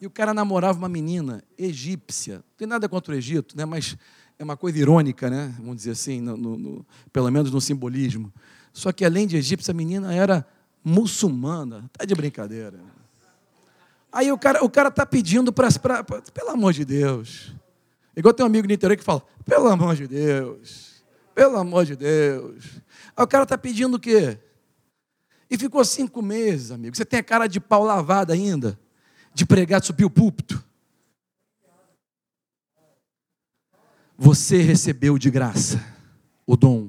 E 0.00 0.06
o 0.06 0.10
cara 0.10 0.34
namorava 0.34 0.76
uma 0.76 0.88
menina 0.88 1.42
egípcia. 1.56 2.36
Não 2.36 2.56
tem 2.58 2.66
nada 2.66 2.88
contra 2.88 3.14
o 3.14 3.16
Egito, 3.16 3.56
né? 3.56 3.64
mas 3.64 3.96
é 4.38 4.44
uma 4.44 4.56
coisa 4.56 4.78
irônica, 4.78 5.30
né? 5.30 5.54
vamos 5.58 5.76
dizer 5.76 5.92
assim, 5.92 6.20
no, 6.20 6.36
no, 6.36 6.58
no, 6.58 6.86
pelo 7.12 7.30
menos 7.30 7.50
no 7.50 7.60
simbolismo. 7.60 8.32
Só 8.74 8.90
que 8.90 9.04
além 9.04 9.24
de 9.24 9.36
egípcia, 9.36 9.70
a 9.70 9.74
menina 9.74 10.12
era 10.12 10.44
muçulmana. 10.82 11.88
Tá 11.92 12.04
de 12.04 12.12
brincadeira. 12.12 12.78
Aí 14.12 14.30
o 14.32 14.36
cara 14.36 14.64
o 14.64 14.68
cara 14.68 14.90
tá 14.90 15.06
pedindo 15.06 15.52
para 15.52 15.68
pelo 16.34 16.50
amor 16.50 16.72
de 16.72 16.84
Deus. 16.84 17.54
Igual 18.16 18.34
tem 18.34 18.44
um 18.44 18.48
amigo 18.48 18.66
no 18.66 18.74
interior 18.74 18.96
que 18.96 19.04
fala: 19.04 19.22
"Pelo 19.44 19.68
amor 19.68 19.94
de 19.94 20.08
Deus. 20.08 21.04
Pelo 21.36 21.56
amor 21.56 21.86
de 21.86 21.94
Deus". 21.94 22.64
Aí 23.16 23.24
o 23.24 23.28
cara 23.28 23.46
tá 23.46 23.56
pedindo 23.56 23.94
o 23.96 24.00
quê? 24.00 24.38
E 25.48 25.56
ficou 25.56 25.84
cinco 25.84 26.20
meses, 26.20 26.72
amigo. 26.72 26.96
Você 26.96 27.04
tem 27.04 27.20
a 27.20 27.24
cara 27.24 27.46
de 27.46 27.60
pau 27.60 27.84
lavada 27.84 28.32
ainda, 28.32 28.78
de 29.32 29.46
pregar, 29.46 29.80
de 29.80 29.86
subir 29.86 30.04
o 30.04 30.10
púlpito. 30.10 30.64
Você 34.18 34.62
recebeu 34.62 35.16
de 35.16 35.30
graça 35.30 35.80
o 36.44 36.56
dom 36.56 36.83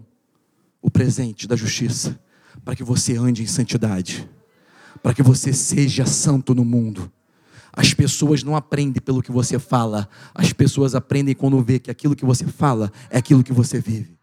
o 0.85 0.91
presente 0.91 1.47
da 1.47 1.55
justiça, 1.55 2.15
para 2.63 2.75
que 2.75 2.83
você 2.83 3.17
ande 3.17 3.41
em 3.41 3.47
santidade, 3.47 4.29
para 5.01 5.15
que 5.15 5.23
você 5.23 5.51
seja 5.51 6.05
santo 6.05 6.53
no 6.53 6.63
mundo. 6.63 7.11
As 7.73 7.91
pessoas 7.91 8.43
não 8.43 8.55
aprendem 8.55 9.01
pelo 9.01 9.23
que 9.23 9.31
você 9.31 9.57
fala, 9.57 10.07
as 10.31 10.53
pessoas 10.53 10.93
aprendem 10.93 11.33
quando 11.33 11.59
vê 11.63 11.79
que 11.79 11.89
aquilo 11.89 12.15
que 12.15 12.23
você 12.23 12.45
fala 12.45 12.91
é 13.09 13.17
aquilo 13.17 13.43
que 13.43 13.51
você 13.51 13.79
vive. 13.79 14.14